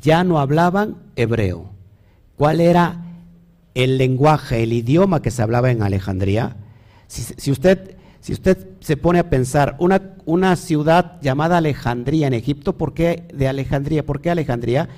Ya 0.00 0.24
no 0.24 0.38
hablaban 0.38 0.96
hebreo. 1.16 1.66
¿Cuál 2.36 2.62
era 2.62 3.04
el 3.74 3.98
lenguaje, 3.98 4.62
el 4.62 4.72
idioma 4.72 5.20
que 5.20 5.30
se 5.30 5.42
hablaba 5.42 5.70
en 5.70 5.82
Alejandría? 5.82 6.56
Si, 7.08 7.50
usted, 7.50 7.96
si 8.22 8.32
usted 8.32 8.68
se 8.78 8.96
pone 8.96 9.18
a 9.18 9.28
pensar, 9.28 9.74
una, 9.80 10.14
una 10.26 10.54
ciudad 10.54 11.20
llamada 11.20 11.58
Alejandría 11.58 12.28
en 12.28 12.34
Egipto, 12.34 12.78
¿por 12.78 12.94
qué 12.94 13.26
de 13.34 13.48
Alejandría? 13.48 14.06
¿Por 14.06 14.20
qué 14.20 14.30
Alejandría? 14.30 14.88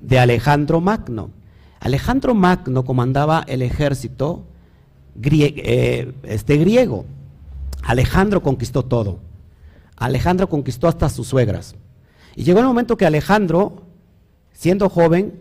De 0.00 0.18
Alejandro 0.18 0.80
Magno. 0.80 1.30
Alejandro 1.78 2.34
Magno 2.34 2.84
comandaba 2.84 3.44
el 3.46 3.62
ejército 3.62 4.42
eh, 5.22 6.12
este 6.24 6.56
griego. 6.56 7.04
Alejandro 7.84 8.42
conquistó 8.42 8.84
todo. 8.84 9.20
Alejandro 9.96 10.48
conquistó 10.48 10.88
hasta 10.88 11.08
sus 11.10 11.28
suegras. 11.28 11.76
Y 12.34 12.42
llegó 12.42 12.58
el 12.58 12.66
momento 12.66 12.96
que 12.96 13.06
Alejandro, 13.06 13.84
siendo 14.52 14.88
joven, 14.88 15.38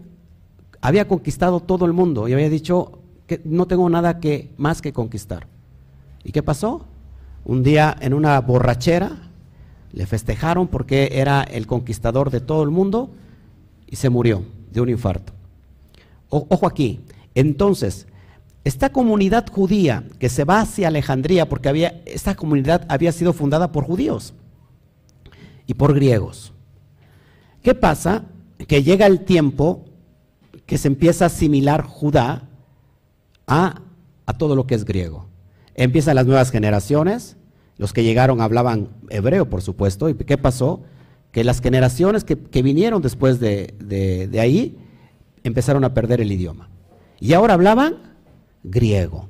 había 0.80 1.08
conquistado 1.08 1.60
todo 1.60 1.88
el 1.88 1.94
mundo 1.94 2.28
y 2.28 2.34
había 2.34 2.50
dicho 2.50 3.00
que 3.26 3.42
no 3.46 3.66
tengo 3.66 3.90
nada 3.90 4.20
que, 4.20 4.54
más 4.58 4.80
que 4.80 4.94
conquistar. 4.94 5.48
¿Y 6.24 6.32
qué 6.32 6.44
pasó? 6.44 6.86
Un 7.46 7.64
día 7.64 7.96
en 8.00 8.14
una 8.14 8.40
borrachera 8.40 9.12
le 9.92 10.06
festejaron 10.06 10.68
porque 10.68 11.10
era 11.14 11.44
el 11.44 11.68
conquistador 11.68 12.32
de 12.32 12.40
todo 12.40 12.64
el 12.64 12.70
mundo 12.70 13.12
y 13.88 13.96
se 13.96 14.10
murió 14.10 14.44
de 14.72 14.82
un 14.82 14.90
infarto. 14.90 15.34
ojo 16.30 16.66
aquí. 16.66 17.02
Entonces, 17.36 18.08
esta 18.64 18.92
comunidad 18.92 19.46
judía 19.52 20.06
que 20.20 20.30
se 20.30 20.46
va 20.46 20.62
hacia 20.62 20.88
Alejandría, 20.88 21.50
porque 21.50 21.70
había, 21.70 22.02
esta 22.06 22.36
comunidad 22.36 22.86
había 22.88 23.12
sido 23.12 23.34
fundada 23.34 23.72
por 23.72 23.84
judíos 23.84 24.34
y 25.68 25.74
por 25.74 25.94
griegos. 25.94 26.54
¿Qué 27.62 27.76
pasa? 27.76 28.24
Que 28.68 28.82
llega 28.82 29.06
el 29.06 29.26
tiempo 29.26 29.86
que 30.66 30.78
se 30.78 30.88
empieza 30.88 31.26
a 31.26 31.28
asimilar 31.28 31.84
Judá 31.84 32.48
a, 33.48 33.82
a 34.26 34.34
todo 34.34 34.56
lo 34.56 34.66
que 34.66 34.76
es 34.76 34.86
griego. 34.86 35.28
Empiezan 35.76 36.16
las 36.16 36.26
nuevas 36.26 36.52
generaciones, 36.52 37.38
los 37.78 37.94
que 37.94 38.04
llegaron 38.04 38.42
hablaban 38.42 38.90
hebreo, 39.10 39.50
por 39.50 39.62
supuesto, 39.62 40.10
y 40.10 40.14
¿qué 40.14 40.38
pasó? 40.38 40.84
Que 41.32 41.44
las 41.44 41.62
generaciones 41.62 42.24
que, 42.24 42.62
vinieron 42.62 43.02
después 43.02 43.40
de, 43.40 43.74
de 43.80 44.40
ahí 44.40 44.78
empezaron 45.44 45.84
a 45.84 45.94
perder 45.94 46.22
el 46.22 46.32
idioma. 46.32 46.70
Y 47.20 47.34
ahora 47.34 47.56
hablaban 47.56 47.96
griego. 48.64 49.30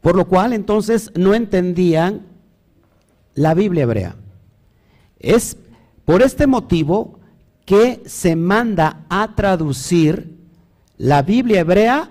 Por 0.00 0.16
lo 0.16 0.28
cual 0.28 0.52
entonces 0.52 1.10
no 1.16 1.34
entendían 1.34 2.26
la 3.34 3.54
Biblia 3.54 3.84
hebrea. 3.84 4.16
Es 5.18 5.56
por 6.04 6.22
este 6.22 6.46
motivo 6.46 7.18
que 7.64 8.02
se 8.06 8.36
manda 8.36 9.06
a 9.08 9.34
traducir 9.34 10.36
la 10.96 11.22
Biblia 11.22 11.60
hebrea 11.60 12.10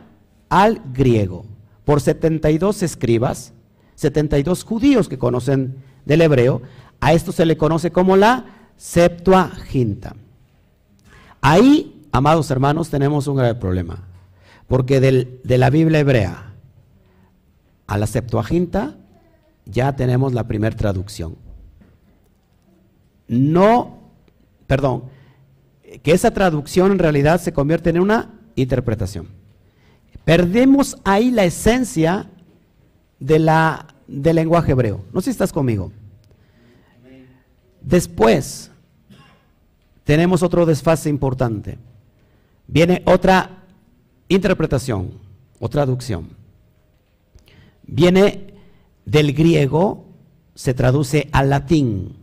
al 0.49 0.81
griego 0.93 1.45
por 1.87 2.01
72 2.01 2.83
escribas, 2.83 3.53
72 3.95 4.65
judíos 4.65 5.07
que 5.07 5.17
conocen 5.17 5.77
del 6.03 6.21
hebreo. 6.21 6.61
A 6.99 7.13
esto 7.13 7.31
se 7.31 7.45
le 7.45 7.55
conoce 7.55 7.91
como 7.91 8.17
la 8.17 8.43
Septuaginta. 8.75 10.13
Ahí, 11.39 12.05
amados 12.11 12.51
hermanos, 12.51 12.89
tenemos 12.89 13.27
un 13.27 13.37
grave 13.37 13.55
problema. 13.55 14.03
Porque 14.67 14.99
de 14.99 15.57
la 15.57 15.69
Biblia 15.69 15.99
hebrea 15.99 16.51
a 17.87 17.97
la 17.97 18.05
Septuaginta 18.05 18.97
ya 19.63 19.95
tenemos 19.95 20.33
la 20.33 20.45
primera 20.45 20.75
traducción. 20.75 21.37
No, 23.29 23.99
perdón, 24.67 25.03
que 26.03 26.11
esa 26.11 26.31
traducción 26.31 26.91
en 26.91 26.99
realidad 26.99 27.39
se 27.39 27.53
convierte 27.53 27.91
en 27.91 28.01
una 28.01 28.33
interpretación. 28.57 29.37
Perdemos 30.27 30.97
ahí 31.05 31.31
la 31.31 31.45
esencia 31.45 32.29
de 33.17 33.39
la, 33.39 33.95
del 34.09 34.35
lenguaje 34.35 34.73
hebreo. 34.73 35.05
No 35.13 35.21
sé 35.21 35.27
si 35.27 35.29
estás 35.29 35.53
conmigo. 35.53 35.93
Después 37.79 38.69
tenemos 40.03 40.43
otro 40.43 40.65
desfase 40.65 41.07
importante. 41.07 41.77
Viene 42.67 43.03
otra 43.05 43.63
interpretación 44.27 45.11
o 45.61 45.69
traducción. 45.69 46.27
Viene 47.83 48.53
del 49.05 49.31
griego 49.31 50.07
se 50.55 50.73
traduce 50.73 51.29
al 51.31 51.51
latín. 51.51 52.17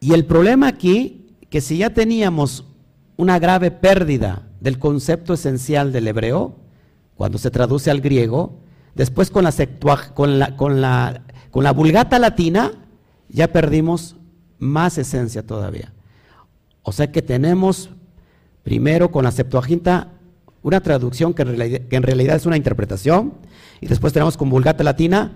Y 0.00 0.14
el 0.14 0.24
problema 0.24 0.68
aquí, 0.68 1.36
que 1.50 1.60
si 1.60 1.76
ya 1.76 1.90
teníamos 1.90 2.64
una 3.18 3.38
grave 3.38 3.70
pérdida 3.70 4.46
del 4.60 4.78
concepto 4.78 5.34
esencial 5.34 5.92
del 5.92 6.08
hebreo, 6.08 6.56
cuando 7.16 7.38
se 7.38 7.50
traduce 7.50 7.90
al 7.90 8.00
griego, 8.00 8.58
después 8.94 9.30
con 9.30 9.44
la, 9.44 9.52
con 10.14 10.38
la, 10.38 10.56
con 10.56 10.80
la, 10.80 11.22
con 11.50 11.64
la 11.64 11.72
vulgata 11.72 12.18
latina, 12.18 12.72
ya 13.28 13.48
perdimos 13.48 14.16
más 14.58 14.98
esencia 14.98 15.46
todavía. 15.46 15.92
O 16.82 16.92
sea 16.92 17.10
que 17.10 17.22
tenemos 17.22 17.90
primero 18.62 19.10
con 19.10 19.24
la 19.24 19.32
Septuaginta 19.32 20.08
una 20.62 20.80
traducción 20.80 21.32
que 21.32 21.42
en, 21.42 22.02
realidad, 22.02 22.36
es 22.36 22.46
una 22.46 22.56
interpretación, 22.56 23.34
y 23.80 23.86
después 23.86 24.12
tenemos 24.12 24.36
con 24.36 24.50
Vulgata 24.50 24.84
Latina 24.84 25.32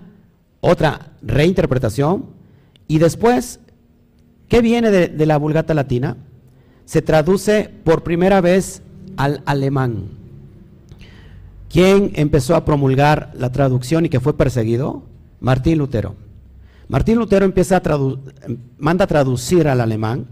otra 0.61 1.13
reinterpretación, 1.23 2.27
y 2.87 2.99
después, 2.99 3.59
¿qué 4.47 4.61
viene 4.61 4.91
de, 4.91 5.07
de 5.07 5.25
la 5.25 5.37
Vulgata 5.37 5.73
Latina? 5.73 6.17
Se 6.85 7.01
traduce 7.01 7.71
por 7.83 8.03
primera 8.03 8.39
vez 8.41 8.83
al 9.17 9.41
alemán. 9.45 10.09
¿Quién 11.69 12.11
empezó 12.15 12.55
a 12.55 12.63
promulgar 12.63 13.33
la 13.37 13.51
traducción 13.51 14.05
y 14.05 14.09
que 14.09 14.19
fue 14.19 14.37
perseguido? 14.37 15.03
Martín 15.41 15.77
Lutero. 15.77 16.15
Martín 16.87 17.17
Lutero 17.17 17.45
empieza 17.45 17.77
a 17.77 17.99
manda 18.77 19.05
a 19.05 19.07
traducir 19.07 19.67
al 19.67 19.81
alemán 19.81 20.27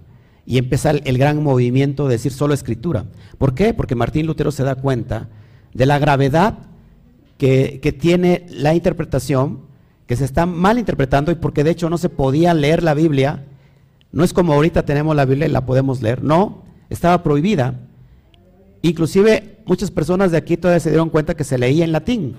y 0.46 0.58
empieza 0.58 0.92
el, 0.92 1.18
gran 1.18 1.42
movimiento 1.42 2.06
de 2.08 2.14
decir 2.14 2.32
solo 2.32 2.54
escritura. 2.54 3.06
¿Por 3.38 3.56
qué? 3.56 3.74
Porque 3.74 3.96
Martín 3.96 4.26
Lutero 4.26 4.52
se 4.52 4.64
da 4.64 4.76
cuenta 4.76 5.30
de 5.74 5.86
la 5.86 6.00
gravedad 6.00 6.60
que, 7.38 7.80
que, 7.82 7.92
tiene 7.92 8.46
la 8.50 8.74
interpretación, 8.74 9.62
que 10.06 10.16
se 10.16 10.26
está 10.26 10.46
mal 10.46 10.78
interpretando 10.78 11.32
y 11.32 11.36
porque 11.36 11.64
de 11.64 11.72
hecho 11.72 11.90
no 11.90 11.98
se 11.98 12.10
podía 12.10 12.54
leer 12.54 12.84
la 12.84 12.94
Biblia. 12.94 13.46
No 14.12 14.24
es 14.24 14.34
como 14.34 14.54
ahorita 14.54 14.86
tenemos 14.86 15.16
la 15.16 15.26
Biblia 15.26 15.48
y 15.48 15.52
la 15.52 15.66
podemos 15.66 16.02
leer. 16.02 16.24
No, 16.24 16.64
estaba 16.90 17.24
prohibida. 17.24 17.80
Inclusive 18.84 19.64
muchas 19.66 19.92
personas 19.92 20.32
de 20.32 20.38
aquí 20.38 20.58
todavía 20.58 20.82
se 20.82 20.90
dieron 20.90 21.10
cuenta 21.10 21.36
que 21.36 21.46
se 21.46 21.58
leía 21.58 21.86
en 21.86 21.94
latín. 21.94 22.36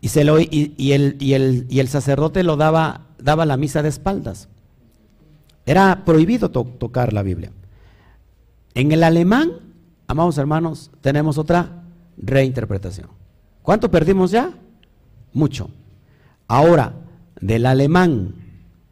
Y, 0.00 0.08
se 0.08 0.24
lo, 0.24 0.40
y, 0.40 0.74
el, 0.92 1.16
y 1.20 1.78
el 1.80 1.88
sacerdote 1.88 2.42
lo 2.42 2.56
daba, 2.56 3.02
daba 3.18 3.44
la 3.44 3.58
misa 3.58 3.82
de 3.82 3.90
espaldas. 3.90 4.48
Era 5.66 6.04
prohibido 6.06 6.50
tocar 6.50 7.12
la 7.12 7.22
Biblia. 7.22 7.52
En 8.72 8.90
el 8.90 9.04
alemán, 9.04 9.52
amados 10.06 10.38
hermanos, 10.38 10.90
tenemos 11.02 11.36
otra 11.36 11.84
reinterpretación. 12.16 13.08
¿Cuánto 13.60 13.90
perdimos 13.90 14.30
ya? 14.30 14.54
Mucho. 15.34 15.68
Ahora, 16.48 16.94
del 17.38 17.66
alemán, 17.66 18.34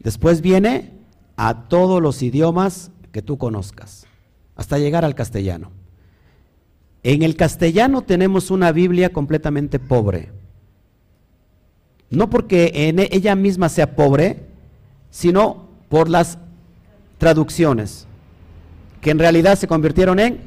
después 0.00 0.42
viene 0.42 0.92
a 1.36 1.66
todos 1.68 2.02
los 2.02 2.22
idiomas 2.22 2.90
que 3.10 3.22
tú 3.22 3.38
conozcas, 3.38 4.06
hasta 4.54 4.78
llegar 4.78 5.06
al 5.06 5.14
castellano. 5.14 5.70
En 7.04 7.22
el 7.22 7.36
castellano 7.36 8.00
tenemos 8.00 8.50
una 8.50 8.72
Biblia 8.72 9.12
completamente 9.12 9.78
pobre. 9.78 10.30
No 12.08 12.30
porque 12.30 12.72
en 12.74 12.98
ella 12.98 13.34
misma 13.34 13.68
sea 13.68 13.94
pobre, 13.94 14.46
sino 15.10 15.68
por 15.90 16.08
las 16.08 16.38
traducciones, 17.18 18.06
que 19.02 19.10
en 19.10 19.18
realidad 19.18 19.58
se 19.58 19.68
convirtieron 19.68 20.18
en 20.18 20.40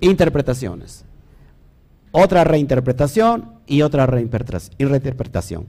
interpretaciones. 0.00 1.04
Otra 2.10 2.42
reinterpretación 2.42 3.52
y 3.68 3.82
otra 3.82 4.06
reinterpretación. 4.06 5.66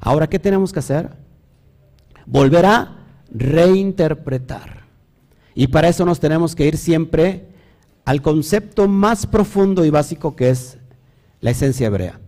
Ahora, 0.00 0.28
¿qué 0.28 0.38
tenemos 0.38 0.72
que 0.72 0.78
hacer? 0.78 1.10
Volver 2.26 2.64
a 2.64 2.98
reinterpretar. 3.32 4.84
Y 5.56 5.66
para 5.66 5.88
eso 5.88 6.04
nos 6.04 6.20
tenemos 6.20 6.54
que 6.54 6.68
ir 6.68 6.76
siempre 6.76 7.55
al 8.06 8.22
concepto 8.22 8.88
más 8.88 9.26
profundo 9.26 9.84
y 9.84 9.90
básico 9.90 10.34
que 10.34 10.48
es 10.48 10.78
la 11.40 11.50
esencia 11.50 11.88
hebrea. 11.88 12.20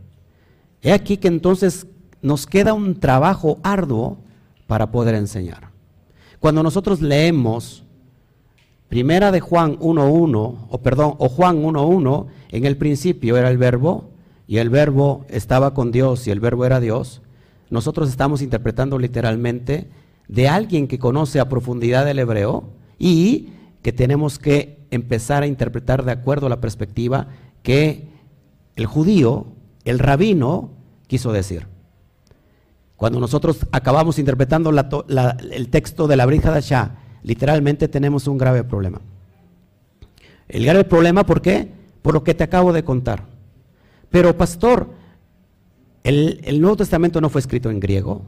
He 0.82 0.92
aquí 0.92 1.16
que 1.16 1.28
entonces 1.28 1.86
nos 2.20 2.46
queda 2.46 2.74
un 2.74 3.00
trabajo 3.00 3.58
arduo 3.62 4.18
para 4.66 4.90
poder 4.90 5.14
enseñar. 5.14 5.70
Cuando 6.40 6.62
nosotros 6.62 7.00
leemos 7.00 7.84
Primera 8.88 9.30
de 9.30 9.40
Juan 9.40 9.78
1.1, 9.78 10.66
o 10.70 10.78
perdón, 10.78 11.14
o 11.18 11.28
Juan 11.28 11.62
1.1, 11.62 12.26
en 12.50 12.64
el 12.64 12.78
principio 12.78 13.36
era 13.36 13.50
el 13.50 13.58
verbo, 13.58 14.10
y 14.46 14.58
el 14.58 14.70
verbo 14.70 15.26
estaba 15.28 15.74
con 15.74 15.92
Dios, 15.92 16.26
y 16.26 16.30
el 16.30 16.40
verbo 16.40 16.64
era 16.64 16.80
Dios, 16.80 17.20
nosotros 17.68 18.08
estamos 18.08 18.40
interpretando 18.40 18.98
literalmente 18.98 19.90
de 20.26 20.48
alguien 20.48 20.88
que 20.88 20.98
conoce 20.98 21.38
a 21.38 21.50
profundidad 21.50 22.08
el 22.08 22.18
hebreo 22.18 22.70
y 22.98 23.50
que 23.82 23.92
tenemos 23.92 24.38
que 24.38 24.77
empezar 24.90 25.42
a 25.42 25.46
interpretar 25.46 26.05
de 26.05 26.12
acuerdo 26.12 26.46
a 26.46 26.51
la 26.51 26.61
perspectiva 26.61 27.29
que 27.62 28.09
el 28.77 28.87
judío, 28.87 29.46
el 29.85 29.98
rabino, 29.98 30.70
quiso 31.07 31.33
decir. 31.33 31.66
Cuando 32.96 33.20
nosotros 33.20 33.66
acabamos 33.72 34.18
interpretando 34.18 34.70
el 34.70 35.68
texto 35.68 36.09
de 36.09 36.16
la 36.16 36.27
Brija 36.27 36.53
de 36.53 36.61
Shah, 36.61 36.96
literalmente 37.22 37.88
tenemos 37.88 38.27
un 38.27 38.38
grave 38.38 38.64
problema. 38.64 39.01
El 40.48 40.64
grave 40.64 40.85
problema, 40.85 41.24
¿por 41.24 41.42
qué? 41.42 41.68
Por 42.03 42.14
lo 42.14 42.24
que 42.24 42.35
te 42.35 42.44
acabo 42.44 42.72
de 42.72 42.85
contar. 42.85 43.24
Pero, 44.11 44.37
pastor, 44.37 44.90
el, 46.03 46.40
el 46.44 46.61
Nuevo 46.61 46.77
Testamento 46.77 47.20
no 47.20 47.29
fue 47.29 47.40
escrito 47.40 47.70
en 47.70 47.81
griego, 47.81 48.22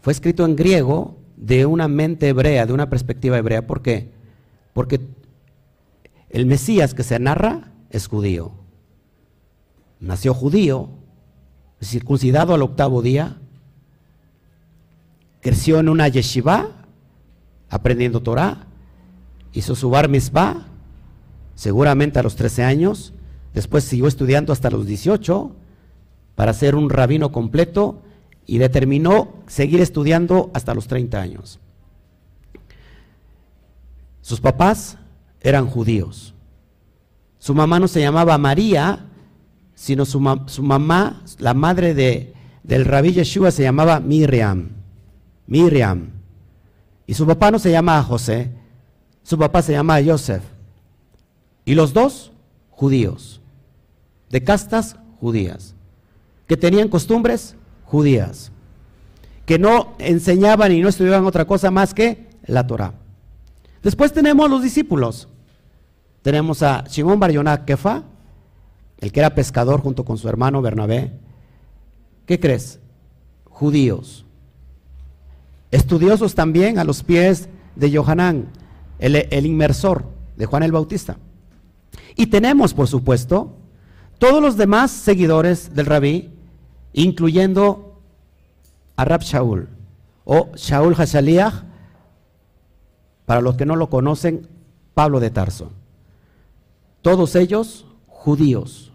fue 0.00 0.12
escrito 0.12 0.44
en 0.44 0.56
griego 0.56 1.16
de 1.36 1.64
una 1.64 1.88
mente 1.88 2.28
hebrea, 2.28 2.66
de 2.66 2.72
una 2.72 2.90
perspectiva 2.90 3.38
hebrea. 3.38 3.66
¿Por 3.66 3.82
qué? 3.82 4.10
Porque 4.72 5.00
el 6.30 6.46
Mesías 6.46 6.94
que 6.94 7.02
se 7.02 7.18
narra 7.18 7.72
es 7.90 8.06
judío. 8.06 8.52
Nació 10.00 10.34
judío, 10.34 10.90
circuncidado 11.80 12.54
al 12.54 12.62
octavo 12.62 13.02
día, 13.02 13.38
creció 15.40 15.80
en 15.80 15.88
una 15.88 16.08
yeshiva 16.08 16.86
aprendiendo 17.70 18.22
Torah, 18.22 18.66
hizo 19.52 19.74
su 19.74 19.90
bar 19.90 20.08
mitzvah, 20.08 20.66
seguramente 21.54 22.18
a 22.18 22.22
los 22.22 22.36
13 22.36 22.64
años, 22.64 23.12
después 23.54 23.84
siguió 23.84 24.06
estudiando 24.06 24.52
hasta 24.52 24.70
los 24.70 24.86
18 24.86 25.52
para 26.34 26.52
ser 26.52 26.76
un 26.76 26.88
rabino 26.88 27.32
completo 27.32 28.02
y 28.46 28.58
determinó 28.58 29.42
seguir 29.46 29.80
estudiando 29.80 30.50
hasta 30.54 30.74
los 30.74 30.86
30 30.86 31.20
años. 31.20 31.58
Sus 34.20 34.40
papás 34.40 34.98
eran 35.40 35.66
judíos. 35.66 36.34
Su 37.38 37.54
mamá 37.54 37.78
no 37.78 37.88
se 37.88 38.00
llamaba 38.00 38.36
María, 38.38 39.06
sino 39.74 40.04
su, 40.04 40.20
mamá, 40.20 41.22
la 41.38 41.54
madre 41.54 41.94
de, 41.94 42.34
del 42.62 42.84
rabí 42.84 43.12
Yeshua, 43.12 43.50
se 43.50 43.62
llamaba 43.62 44.00
Miriam. 44.00 44.70
Miriam. 45.46 46.10
Y 47.06 47.14
su 47.14 47.26
papá 47.26 47.50
no 47.50 47.58
se 47.58 47.70
llama 47.70 48.02
José, 48.02 48.50
su 49.22 49.38
papá 49.38 49.62
se 49.62 49.72
llama 49.72 49.98
Joseph. 50.04 50.42
Y 51.64 51.74
los 51.74 51.92
dos, 51.92 52.32
judíos, 52.70 53.40
de 54.30 54.42
castas 54.42 54.96
judías, 55.20 55.74
que 56.46 56.56
tenían 56.56 56.88
costumbres 56.88 57.54
judías, 57.84 58.52
que 59.46 59.58
no 59.58 59.94
enseñaban 59.98 60.72
y 60.72 60.80
no 60.80 60.88
estudiaban 60.88 61.24
otra 61.24 61.46
cosa 61.46 61.70
más 61.70 61.94
que 61.94 62.26
la 62.46 62.66
Torah. 62.66 62.94
Después 63.82 64.12
tenemos 64.12 64.50
los 64.50 64.62
discípulos. 64.62 65.28
Tenemos 66.22 66.62
a 66.62 66.84
Shimon 66.88 67.20
Bar 67.20 67.64
Kefa, 67.64 68.02
el 68.98 69.12
que 69.12 69.20
era 69.20 69.34
pescador 69.34 69.80
junto 69.80 70.04
con 70.04 70.18
su 70.18 70.28
hermano 70.28 70.60
Bernabé. 70.60 71.12
¿Qué 72.26 72.38
crees? 72.38 72.80
Judíos. 73.44 74.24
Estudiosos 75.70 76.34
también 76.34 76.78
a 76.78 76.84
los 76.84 77.02
pies 77.02 77.48
de 77.76 77.96
Johanán, 77.96 78.48
el, 78.98 79.46
inmersor 79.46 80.04
de 80.36 80.46
Juan 80.46 80.62
el 80.62 80.72
Bautista. 80.72 81.16
Y 82.16 82.26
tenemos, 82.26 82.74
por 82.74 82.88
supuesto, 82.88 83.54
todos 84.18 84.42
los 84.42 84.56
demás 84.56 84.90
seguidores 84.90 85.74
del 85.74 85.86
rabí, 85.86 86.30
incluyendo 86.92 88.00
a 88.96 89.04
Rab 89.04 89.22
Shaul 89.22 89.68
o 90.24 90.50
Shaul 90.56 90.94
Hashaliah, 90.94 91.64
para 93.28 93.42
los 93.42 93.56
que 93.56 93.66
no 93.66 93.76
lo 93.76 93.90
conocen, 93.90 94.48
Pablo 94.94 95.20
de 95.20 95.28
Tarso. 95.28 95.70
Todos 97.02 97.36
ellos 97.36 97.84
judíos. 98.06 98.90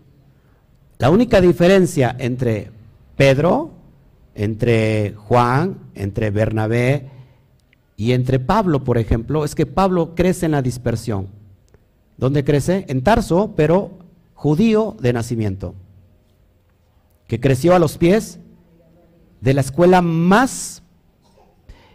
La 0.97 1.11
única 1.11 1.39
diferencia 1.39 2.15
entre 2.17 2.71
Pedro, 3.15 3.69
entre 4.33 5.13
Juan, 5.13 5.77
entre 5.93 6.31
Bernabé 6.31 7.11
y 7.95 8.13
entre 8.13 8.39
Pablo, 8.39 8.83
por 8.83 8.97
ejemplo, 8.97 9.45
es 9.45 9.53
que 9.53 9.67
Pablo 9.67 10.15
crece 10.15 10.47
en 10.47 10.53
la 10.53 10.63
dispersión. 10.63 11.27
¿Dónde 12.17 12.43
crece? 12.43 12.85
En 12.87 13.03
Tarso, 13.03 13.53
pero 13.55 13.91
judío 14.33 14.97
de 14.99 15.13
nacimiento. 15.13 15.75
que 17.27 17.39
creció 17.39 17.75
a 17.75 17.79
los 17.79 17.99
pies 17.99 18.39
de 19.41 19.53
la 19.53 19.61
escuela 19.61 20.01
más 20.01 20.82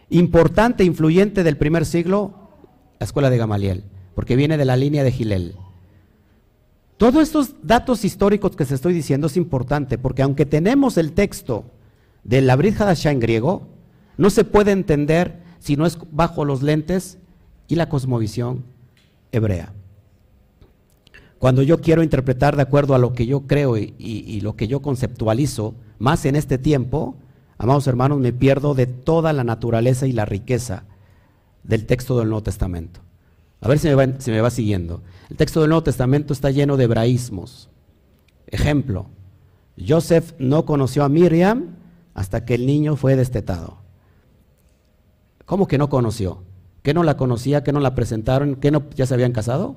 importante 0.09 0.83
influyente 0.83 1.43
del 1.43 1.57
primer 1.57 1.85
siglo, 1.85 2.33
la 2.99 3.05
escuela 3.05 3.29
de 3.29 3.37
Gamaliel, 3.37 3.83
porque 4.15 4.35
viene 4.35 4.57
de 4.57 4.65
la 4.65 4.75
línea 4.75 5.03
de 5.03 5.11
Gilel. 5.11 5.55
Todos 6.97 7.23
estos 7.23 7.55
datos 7.63 8.03
históricos 8.03 8.55
que 8.55 8.65
se 8.65 8.75
estoy 8.75 8.93
diciendo 8.93 9.27
es 9.27 9.37
importante, 9.37 9.97
porque 9.97 10.21
aunque 10.21 10.45
tenemos 10.45 10.97
el 10.97 11.13
texto 11.13 11.63
de 12.23 12.41
la 12.41 12.53
Hadashah 12.53 13.11
en 13.11 13.19
griego, 13.19 13.67
no 14.17 14.29
se 14.29 14.43
puede 14.43 14.71
entender 14.71 15.41
si 15.59 15.77
no 15.77 15.85
es 15.85 15.97
bajo 16.11 16.43
los 16.43 16.61
lentes 16.61 17.17
y 17.67 17.75
la 17.75 17.87
cosmovisión 17.87 18.65
hebrea. 19.31 19.71
Cuando 21.37 21.61
yo 21.61 21.79
quiero 21.79 22.03
interpretar 22.03 22.57
de 22.57 22.63
acuerdo 22.63 22.95
a 22.95 22.99
lo 22.99 23.13
que 23.13 23.25
yo 23.25 23.47
creo 23.47 23.77
y 23.77 24.41
lo 24.41 24.57
que 24.57 24.67
yo 24.67 24.81
conceptualizo, 24.81 25.75
más 25.99 26.25
en 26.25 26.35
este 26.35 26.57
tiempo, 26.57 27.15
Amados 27.59 27.87
hermanos, 27.87 28.19
me 28.19 28.31
pierdo 28.31 28.73
de 28.73 28.87
toda 28.87 29.33
la 29.33 29.43
naturaleza 29.43 30.07
y 30.07 30.13
la 30.13 30.23
riqueza 30.23 30.85
del 31.63 31.85
texto 31.85 32.17
del 32.17 32.29
Nuevo 32.29 32.41
Testamento. 32.41 33.01
A 33.59 33.67
ver 33.67 33.79
si 33.79 33.89
me, 33.89 33.95
va, 33.95 34.07
me 34.07 34.41
va 34.41 34.49
siguiendo. 34.49 35.03
El 35.29 35.35
texto 35.35 35.59
del 35.59 35.69
Nuevo 35.69 35.83
Testamento 35.83 36.31
está 36.31 36.51
lleno 36.51 36.77
de 36.77 36.85
hebraísmos. 36.85 37.69
Ejemplo, 38.47 39.07
Joseph 39.77 40.31
no 40.39 40.65
conoció 40.65 41.03
a 41.03 41.09
Miriam 41.09 41.75
hasta 42.13 42.45
que 42.45 42.55
el 42.55 42.65
niño 42.65 42.95
fue 42.95 43.17
destetado. 43.17 43.79
¿Cómo 45.45 45.67
que 45.67 45.77
no 45.77 45.89
conoció? 45.89 46.43
¿Que 46.81 46.93
no 46.93 47.03
la 47.03 47.17
conocía? 47.17 47.61
¿Que 47.61 47.73
no 47.73 47.81
la 47.81 47.93
presentaron? 47.93 48.55
¿Que 48.55 48.71
no 48.71 48.89
ya 48.95 49.05
se 49.05 49.13
habían 49.15 49.33
casado? 49.33 49.75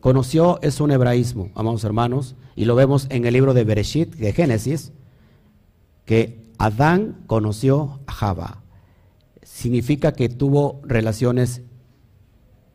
Conoció 0.00 0.58
es 0.60 0.80
un 0.80 0.90
hebraísmo, 0.90 1.52
amados 1.54 1.84
hermanos, 1.84 2.34
y 2.56 2.64
lo 2.64 2.74
vemos 2.74 3.06
en 3.10 3.24
el 3.26 3.32
libro 3.32 3.54
de 3.54 3.62
Bereshit, 3.62 4.16
de 4.16 4.32
Génesis, 4.32 4.90
que 6.04 6.41
Adán 6.62 7.24
conoció 7.26 7.98
a 8.06 8.12
Java. 8.12 8.62
Significa 9.42 10.12
que 10.12 10.28
tuvo 10.28 10.80
relaciones 10.84 11.62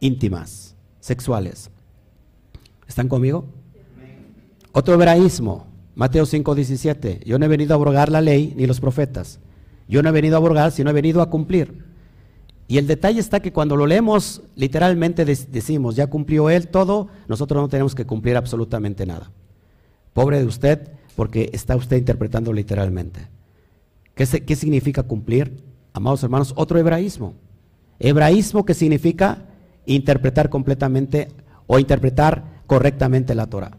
íntimas, 0.01 0.75
sexuales. 0.99 1.71
¿Están 2.85 3.07
conmigo? 3.07 3.45
Otro 4.73 4.93
hebraísmo, 4.93 5.67
Mateo 5.95 6.25
5:17. 6.25 7.23
Yo 7.23 7.39
no 7.39 7.45
he 7.45 7.47
venido 7.47 7.73
a 7.73 7.77
abrogar 7.77 8.11
la 8.11 8.19
ley 8.19 8.53
ni 8.57 8.67
los 8.67 8.81
profetas. 8.81 9.39
Yo 9.87 10.03
no 10.03 10.09
he 10.09 10.11
venido 10.11 10.35
a 10.35 10.39
abrogar, 10.39 10.73
sino 10.73 10.89
he 10.89 10.93
venido 10.93 11.21
a 11.21 11.29
cumplir. 11.29 11.85
Y 12.67 12.79
el 12.79 12.87
detalle 12.87 13.21
está 13.21 13.39
que 13.39 13.53
cuando 13.53 13.77
lo 13.77 13.87
leemos, 13.87 14.41
literalmente 14.57 15.23
decimos, 15.23 15.95
ya 15.95 16.07
cumplió 16.07 16.49
él 16.49 16.67
todo, 16.67 17.07
nosotros 17.29 17.61
no 17.61 17.69
tenemos 17.69 17.95
que 17.95 18.05
cumplir 18.05 18.35
absolutamente 18.35 19.05
nada. 19.05 19.31
Pobre 20.11 20.39
de 20.39 20.45
usted, 20.45 20.91
porque 21.15 21.49
está 21.53 21.77
usted 21.77 21.95
interpretando 21.95 22.51
literalmente. 22.51 23.36
¿Qué, 24.17 24.55
significa 24.55 25.03
cumplir? 25.03 25.63
Amados 25.93 26.23
hermanos, 26.23 26.51
otro 26.55 26.79
hebraísmo. 26.79 27.35
Hebraísmo 27.99 28.65
que 28.65 28.73
significa 28.73 29.43
interpretar 29.85 30.49
completamente 30.49 31.27
o 31.67 31.77
interpretar 31.77 32.63
correctamente 32.65 33.35
la 33.35 33.45
Torah. 33.45 33.77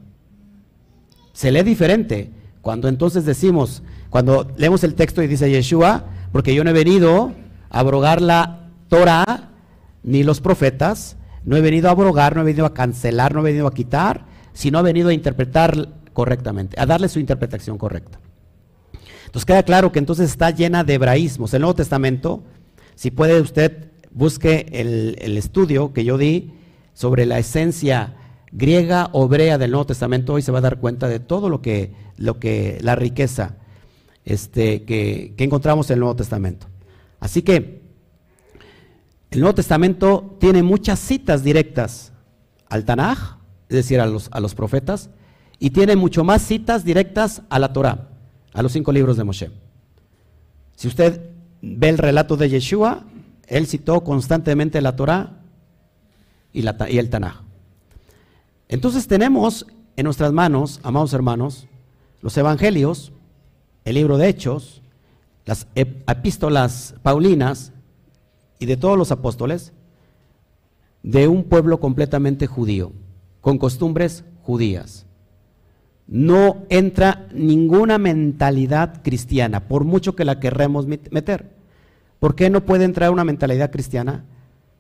Se 1.33 1.51
lee 1.51 1.65
diferente 1.65 2.31
cuando 2.63 2.87
entonces 2.87 3.25
decimos, 3.25 3.83
cuando 4.11 4.49
leemos 4.57 4.85
el 4.85 4.95
texto 4.95 5.25
y 5.25 5.27
dice 5.27 5.51
Yeshua, 5.51 6.05
porque 6.31 6.55
yo 6.55 6.63
no 6.63 6.71
he 6.71 6.75
venido 6.75 7.33
a 7.69 7.81
abrogar 7.81 8.23
la 8.23 8.71
Torah 8.89 9.51
ni 10.05 10.23
los 10.23 10.41
profetas, 10.41 11.17
no 11.45 11.57
he 11.57 11.61
venido 11.61 11.89
a 11.89 11.93
abrogar, 11.93 12.37
no 12.37 12.43
he 12.43 12.45
venido 12.45 12.65
a 12.65 12.75
cancelar, 12.75 13.35
no 13.35 13.41
he 13.41 13.45
venido 13.45 13.67
a 13.67 13.75
quitar, 13.75 14.27
sino 14.53 14.79
he 14.79 14.83
venido 14.85 15.09
a 15.09 15.15
interpretar 15.15 15.89
correctamente, 16.13 16.81
a 16.81 16.87
darle 16.87 17.09
su 17.09 17.19
interpretación 17.19 17.77
correcta. 17.77 18.21
Entonces 19.29 19.45
queda 19.45 19.63
claro 19.63 19.93
que 19.93 19.99
entonces 19.99 20.31
está 20.31 20.51
llena 20.51 20.85
de 20.85 20.95
hebraísmos. 20.95 21.53
El 21.53 21.61
Nuevo 21.61 21.75
Testamento, 21.75 22.45
si 22.95 23.11
puede 23.11 23.39
usted, 23.43 23.91
busque 24.11 24.67
el, 24.73 25.37
estudio 25.37 25.93
que 25.93 26.03
yo 26.03 26.17
di 26.17 26.55
sobre 26.95 27.27
la 27.27 27.39
esencia 27.39 28.17
griega 28.53 29.11
o 29.13 29.27
hebrea 29.27 29.59
del 29.59 29.73
Nuevo 29.73 29.85
Testamento, 29.85 30.33
hoy 30.33 30.41
se 30.41 30.51
va 30.51 30.59
a 30.59 30.63
dar 30.63 30.81
cuenta 30.81 31.09
de 31.09 31.21
todo 31.21 31.51
lo 31.51 31.61
que, 31.61 31.93
lo 32.17 32.41
que 32.41 32.79
la 32.81 32.95
riqueza 32.95 33.57
este, 34.25 34.85
que, 34.85 35.35
encontramos 35.37 35.91
en 35.91 35.95
el 35.95 36.01
Nuevo 36.01 36.17
Testamento. 36.17 36.67
Así 37.21 37.43
que 37.43 37.83
el 39.31 39.41
Nuevo 39.41 39.57
Testamento 39.57 40.39
tiene 40.41 40.63
muchas 40.63 41.01
citas 41.01 41.45
directas 41.45 42.15
al 42.71 42.87
Tanaj, 42.87 43.37
es 43.69 43.77
decir, 43.77 44.01
a 44.01 44.07
los, 44.07 44.31
a 44.33 44.41
los 44.41 44.55
profetas, 44.55 45.11
y 45.59 45.69
tiene 45.69 45.97
mucho 45.97 46.25
más 46.25 46.41
citas 46.41 46.83
directas 46.83 47.43
a 47.51 47.59
la 47.59 47.75
Torah 47.75 48.08
a 48.59 48.63
los 48.63 48.73
cinco 48.73 48.91
libros 48.91 49.17
de 49.17 49.23
Moshe. 49.23 49.53
Si 50.75 50.89
usted 50.89 51.31
ve 51.63 51.91
el 51.91 51.97
relato 51.97 52.37
de 52.37 52.49
Yeshua, 52.49 53.05
él 53.47 53.69
citó 53.69 54.03
constantemente 54.03 54.81
la 54.81 54.97
Torah 54.97 55.45
y, 56.53 56.67
el 56.67 57.09
Tanaj. 57.09 57.43
Entonces 58.67 59.07
tenemos 59.07 59.65
en 59.95 60.03
nuestras 60.03 60.33
manos, 60.33 60.81
amados 60.83 61.13
hermanos, 61.13 61.69
los 62.21 62.37
evangelios, 62.37 63.13
el 63.85 63.95
libro 63.95 64.19
de 64.19 64.29
Hechos, 64.29 64.83
las 65.45 65.69
epístolas 65.77 66.97
paulinas 67.03 67.73
y 68.59 68.67
de 68.67 68.77
todos 68.77 68.99
los 68.99 69.13
apóstoles, 69.13 69.73
de 71.05 71.29
un 71.29 71.45
pueblo 71.45 71.79
completamente 71.79 72.49
judío, 72.49 72.91
con 73.41 73.57
costumbres 73.57 74.25
judías 74.43 75.07
no 76.09 76.65
entra 76.71 77.29
ninguna 77.35 77.99
mentalidad 77.99 79.03
cristiana, 79.03 79.69
por 79.69 79.85
mucho 79.85 80.17
que 80.17 80.25
la 80.25 80.41
querremos 80.41 80.87
meter. 80.87 81.51
¿Por 82.19 82.35
qué 82.35 82.49
no 82.51 82.65
puede 82.65 82.85
entrar 82.85 83.11
una 83.11 83.25
mentalidad 83.25 83.71
cristiana? 83.71 84.25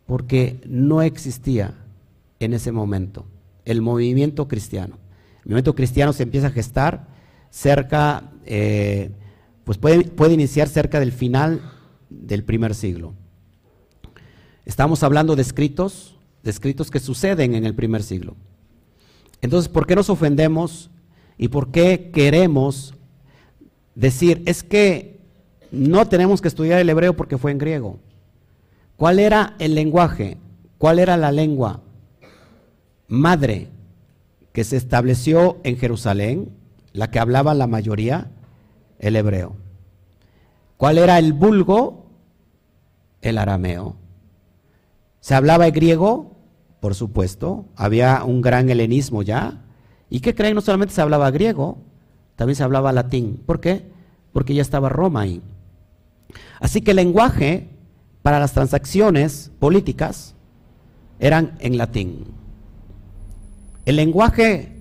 Porque 0.06 0.60
no 0.66 1.02
existía 1.02 1.74
en 2.40 2.54
ese 2.54 2.72
momento 2.72 3.26
el 3.66 3.82
movimiento 3.82 4.48
cristiano. 4.48 4.96
El 5.40 5.50
movimiento 5.50 5.74
cristiano 5.74 6.14
se 6.14 6.22
empieza 6.22 6.46
a 6.46 6.50
gestar 6.50 7.06
cerca, 7.50 8.30
eh, 8.46 9.10
pues 9.64 9.76
puede, 9.76 10.04
puede 10.04 10.32
iniciar 10.32 10.68
cerca 10.68 10.98
del 10.98 11.12
final 11.12 11.60
del 12.08 12.42
primer 12.42 12.74
siglo. 12.74 13.12
Estamos 14.64 15.02
hablando 15.02 15.36
de 15.36 15.42
escritos, 15.42 16.16
de 16.42 16.50
escritos 16.50 16.90
que 16.90 17.00
suceden 17.00 17.54
en 17.54 17.66
el 17.66 17.74
primer 17.74 18.02
siglo. 18.02 18.34
Entonces, 19.42 19.68
¿por 19.68 19.86
qué 19.86 19.94
nos 19.94 20.10
ofendemos 20.10 20.90
¿Y 21.38 21.48
por 21.48 21.70
qué 21.70 22.10
queremos 22.12 22.94
decir, 23.94 24.42
es 24.46 24.64
que 24.64 25.20
no 25.70 26.06
tenemos 26.08 26.42
que 26.42 26.48
estudiar 26.48 26.80
el 26.80 26.90
hebreo 26.90 27.16
porque 27.16 27.38
fue 27.38 27.52
en 27.52 27.58
griego? 27.58 28.00
¿Cuál 28.96 29.20
era 29.20 29.54
el 29.60 29.76
lenguaje? 29.76 30.36
¿Cuál 30.76 30.98
era 30.98 31.16
la 31.16 31.32
lengua 31.32 31.80
madre 33.06 33.68
que 34.52 34.64
se 34.64 34.76
estableció 34.76 35.58
en 35.62 35.76
Jerusalén, 35.76 36.50
la 36.92 37.10
que 37.10 37.20
hablaba 37.20 37.54
la 37.54 37.68
mayoría? 37.68 38.30
El 38.98 39.14
hebreo. 39.14 39.56
¿Cuál 40.76 40.98
era 40.98 41.18
el 41.18 41.32
vulgo? 41.32 42.06
El 43.22 43.38
arameo. 43.38 43.96
¿Se 45.20 45.34
hablaba 45.34 45.66
el 45.66 45.72
griego? 45.72 46.36
Por 46.80 46.94
supuesto, 46.94 47.66
había 47.76 48.24
un 48.24 48.40
gran 48.40 48.68
helenismo 48.70 49.22
ya, 49.22 49.64
¿Y 50.10 50.20
qué 50.20 50.34
creen? 50.34 50.54
No 50.54 50.60
solamente 50.60 50.94
se 50.94 51.00
hablaba 51.00 51.30
griego, 51.30 51.78
también 52.36 52.56
se 52.56 52.62
hablaba 52.62 52.92
latín. 52.92 53.42
¿Por 53.44 53.60
qué? 53.60 53.90
Porque 54.32 54.54
ya 54.54 54.62
estaba 54.62 54.88
Roma 54.88 55.22
ahí. 55.22 55.42
Así 56.60 56.80
que 56.80 56.92
el 56.92 56.96
lenguaje 56.96 57.68
para 58.22 58.40
las 58.40 58.52
transacciones 58.52 59.50
políticas 59.58 60.34
eran 61.18 61.56
en 61.60 61.78
latín. 61.78 62.26
El 63.84 63.96
lenguaje 63.96 64.76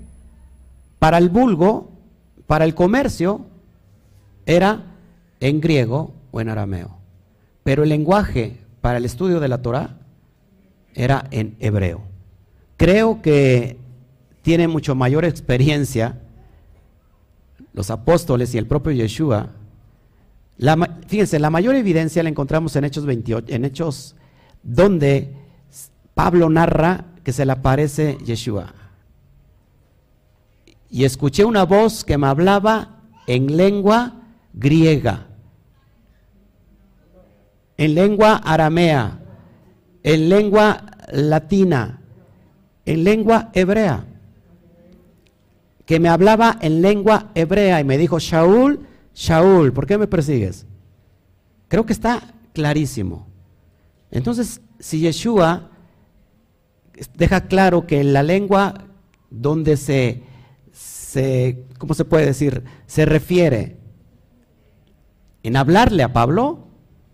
para 1.00 1.18
el 1.18 1.30
vulgo, 1.30 1.92
para 2.46 2.66
el 2.66 2.76
comercio, 2.76 3.46
era 4.46 4.84
en 5.40 5.62
griego 5.62 6.14
o 6.32 6.42
en 6.42 6.50
arameo. 6.50 6.98
Pero 7.64 7.84
el 7.84 7.90
lenguaje 7.90 8.58
para 8.82 8.98
el 8.98 9.06
estudio 9.06 9.40
de 9.40 9.48
la 9.48 9.62
Torah 9.62 9.98
era 10.94 11.28
en 11.32 11.56
hebreo. 11.60 12.02
Creo 12.78 13.22
que 13.22 13.78
tiene 14.48 14.70
mucho 14.70 14.96
mayor 14.96 15.26
experiencia, 15.26 16.22
los 17.74 17.92
apóstoles 17.92 18.56
y 18.56 18.58
el 18.58 18.66
propio 18.66 18.94
Yeshua, 18.94 19.50
fíjense, 21.06 21.38
la 21.38 21.50
mayor 21.50 21.76
evidencia 21.76 22.24
la 22.24 22.30
encontramos 22.30 22.74
en 22.78 22.86
Hechos 22.86 23.06
28, 23.06 23.54
en 23.54 23.66
Hechos 23.66 24.16
donde 24.64 25.34
Pablo 26.14 26.50
narra 26.50 27.08
que 27.26 27.34
se 27.34 27.46
le 27.46 27.52
aparece 27.52 28.18
Yeshua. 28.24 28.74
Y 30.90 31.04
escuché 31.04 31.44
una 31.44 31.66
voz 31.66 32.06
que 32.06 32.18
me 32.18 32.28
hablaba 32.28 33.02
en 33.28 33.58
lengua 33.58 34.14
griega, 34.54 35.28
en 37.76 37.96
lengua 37.96 38.38
aramea, 38.38 39.20
en 40.04 40.30
lengua 40.30 40.86
latina, 41.12 42.00
en 42.86 43.04
lengua 43.04 43.50
hebrea. 43.54 44.06
Que 45.88 46.02
me 46.02 46.10
hablaba 46.10 46.60
en 46.62 46.82
lengua 46.82 47.32
hebrea 47.34 47.80
y 47.80 47.86
me 47.86 47.98
dijo, 47.98 48.20
Shaul, 48.20 48.86
Shaul, 49.16 49.72
¿por 49.72 49.88
qué 49.88 49.98
me 49.98 50.06
persigues? 50.06 50.68
Creo 51.70 51.86
que 51.86 51.94
está 51.94 52.34
clarísimo. 52.54 53.26
Entonces, 54.12 54.60
si 54.80 55.00
Yeshua 55.00 55.70
deja 57.16 57.48
claro 57.48 57.88
que 57.88 58.04
la 58.04 58.22
lengua 58.22 58.74
donde 59.30 59.78
se, 59.78 60.24
se, 60.74 61.64
¿cómo 61.78 61.94
se 61.94 62.04
puede 62.04 62.26
decir? 62.26 62.66
Se 62.86 63.06
refiere 63.06 63.78
en 65.42 65.56
hablarle 65.56 66.04
a 66.04 66.12
Pablo, 66.12 66.68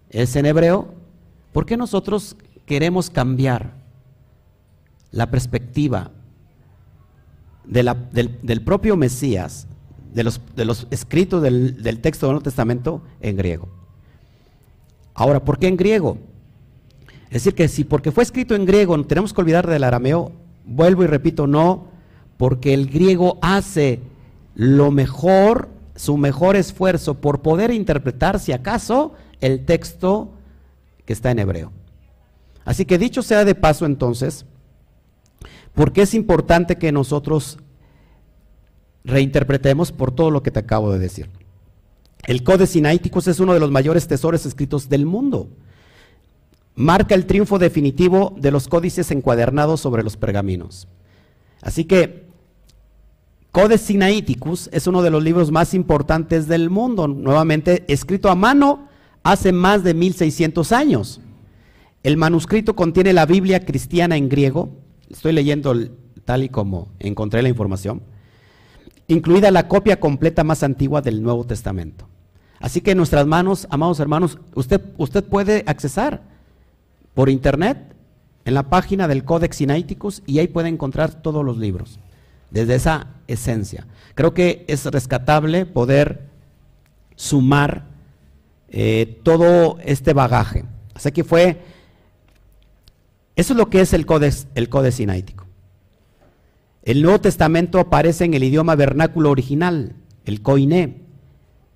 es 0.10 0.36
en 0.36 0.48
hebreo, 0.48 0.96
¿por 1.52 1.68
qué 1.68 1.78
nosotros 1.78 2.38
queremos 2.66 3.12
cambiar 3.12 3.76
la 5.12 5.30
perspectiva 5.30 6.10
del, 7.66 8.62
propio 8.64 8.98
Mesías, 8.98 9.68
de 10.14 10.24
los, 10.24 10.42
de 10.56 10.66
los 10.66 10.88
escritos 10.92 11.42
del, 11.42 11.82
del 11.82 12.00
texto 12.00 12.26
del 12.26 12.34
Nuevo 12.34 12.44
Testamento 12.44 13.02
en 13.22 13.38
griego? 13.38 13.68
Ahora, 15.14 15.44
¿por 15.44 15.60
qué 15.60 15.68
en 15.68 15.78
griego? 15.78 16.18
Es 17.26 17.44
decir, 17.44 17.56
que 17.56 17.68
si 17.68 17.84
porque 17.84 18.12
fue 18.12 18.24
escrito 18.24 18.56
en 18.56 18.66
griego 18.66 19.02
tenemos 19.06 19.34
que 19.34 19.42
olvidar 19.42 19.68
del 19.68 19.84
arameo, 19.84 20.32
vuelvo 20.66 21.04
y 21.04 21.08
repito, 21.08 21.48
no, 21.48 21.88
porque 22.38 22.74
el 22.74 22.90
griego 22.90 23.40
hace 23.42 24.02
lo 24.56 24.92
mejor, 24.92 25.70
su 25.96 26.18
mejor 26.18 26.56
esfuerzo 26.56 27.16
por 27.16 27.42
poder 27.42 27.72
interpretar, 27.72 28.40
si 28.40 28.52
acaso, 28.52 29.14
el 29.42 29.66
texto 29.66 30.32
que 31.06 31.14
está 31.14 31.32
en 31.32 31.40
hebreo. 31.40 31.72
Así 32.66 32.86
que 32.86 32.98
dicho 32.98 33.22
sea 33.22 33.46
de 33.46 33.56
paso 33.56 33.86
entonces, 33.86 34.46
¿por 35.74 35.94
qué 35.94 36.04
es 36.04 36.14
importante 36.14 36.78
que 36.78 36.92
nosotros 36.92 37.60
reinterpretemos 39.04 39.92
por 39.92 40.12
todo 40.12 40.32
lo 40.32 40.44
que 40.44 40.52
te 40.52 40.60
acabo 40.60 40.92
de 40.92 41.00
decir? 41.00 41.30
El 42.26 42.44
Codex 42.44 42.72
Sinaiticus 42.72 43.28
es 43.28 43.40
uno 43.40 43.54
de 43.54 43.60
los 43.60 43.72
mayores 43.72 44.08
tesoros 44.08 44.46
escritos 44.46 44.88
del 44.88 45.06
mundo. 45.06 45.50
Marca 46.76 47.16
el 47.16 47.26
triunfo 47.26 47.60
definitivo 47.60 48.34
de 48.38 48.52
los 48.52 48.68
códices 48.68 49.12
encuadernados 49.12 49.82
sobre 49.82 50.04
los 50.04 50.18
pergaminos. 50.18 50.88
Así 51.62 51.86
que 51.86 52.24
Codex 53.52 53.82
Sinaiticus 53.82 54.70
es 54.72 54.88
uno 54.88 55.04
de 55.04 55.12
los 55.12 55.24
libros 55.24 55.52
más 55.52 55.74
importantes 55.74 56.48
del 56.48 56.70
mundo, 56.70 57.08
nuevamente 57.08 57.84
escrito 57.88 58.30
a 58.30 58.36
mano 58.36 58.88
hace 59.22 59.52
más 59.52 59.84
de 59.84 59.94
1600 59.94 60.72
años. 60.72 61.22
El 62.02 62.18
manuscrito 62.18 62.76
contiene 62.76 63.14
la 63.14 63.26
Biblia 63.26 63.64
cristiana 63.64 64.18
en 64.18 64.28
griego, 64.28 64.72
estoy 65.14 65.32
leyendo 65.32 65.74
tal 66.26 66.44
y 66.44 66.50
como 66.50 66.90
encontré 67.00 67.42
la 67.42 67.50
información, 67.50 68.02
incluida 69.08 69.52
la 69.52 69.68
copia 69.68 70.00
completa 70.00 70.44
más 70.44 70.64
antigua 70.64 71.02
del 71.02 71.22
Nuevo 71.24 71.46
Testamento. 71.46 72.08
Así 72.60 72.82
que 72.82 72.92
en 72.92 72.98
nuestras 72.98 73.26
manos, 73.26 73.68
amados 73.70 74.00
hermanos, 74.00 74.40
usted, 74.56 74.82
usted 74.98 75.24
puede 75.24 75.64
accesar 75.68 76.22
por 77.14 77.30
internet 77.30 77.94
en 78.46 78.54
la 78.54 78.64
página 78.64 79.08
del 79.08 79.24
Codex 79.24 79.58
Sinaiticus 79.58 80.24
y 80.26 80.40
ahí 80.40 80.48
puede 80.48 80.70
encontrar 80.70 81.22
todos 81.22 81.44
los 81.44 81.58
libros, 81.58 82.00
desde 82.52 82.76
esa 82.76 83.08
esencia. 83.28 83.88
Creo 84.16 84.34
que 84.34 84.66
es 84.68 84.86
rescatable 84.86 85.66
poder 85.66 86.30
sumar 87.16 87.86
eh, 88.70 89.20
todo 89.24 89.78
este 89.84 90.14
bagaje. 90.14 90.66
Así 90.94 91.12
que 91.12 91.24
fue, 91.24 91.62
eso 93.36 93.54
es 93.54 93.58
lo 93.58 93.70
que 93.70 93.82
es 93.82 93.94
el 93.94 94.06
Codex, 94.06 94.48
el 94.56 94.70
Sinaítico. 94.92 95.46
El 96.84 97.02
Nuevo 97.02 97.22
Testamento 97.22 97.80
aparece 97.80 98.26
en 98.26 98.34
el 98.34 98.44
idioma 98.44 98.76
vernáculo 98.76 99.32
original, 99.32 99.96
el 100.26 100.42
Koiné, 100.42 101.02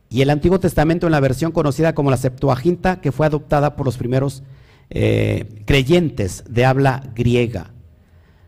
y 0.09 0.21
el 0.21 0.29
Antiguo 0.29 0.59
Testamento 0.59 1.07
en 1.07 1.11
la 1.11 1.19
versión 1.19 1.51
conocida 1.51 1.93
como 1.93 2.11
la 2.11 2.17
Septuaginta, 2.17 3.01
que 3.01 3.11
fue 3.11 3.25
adoptada 3.25 3.75
por 3.75 3.85
los 3.85 3.97
primeros 3.97 4.43
eh, 4.89 5.63
creyentes 5.65 6.43
de 6.49 6.65
habla 6.65 7.11
griega. 7.15 7.71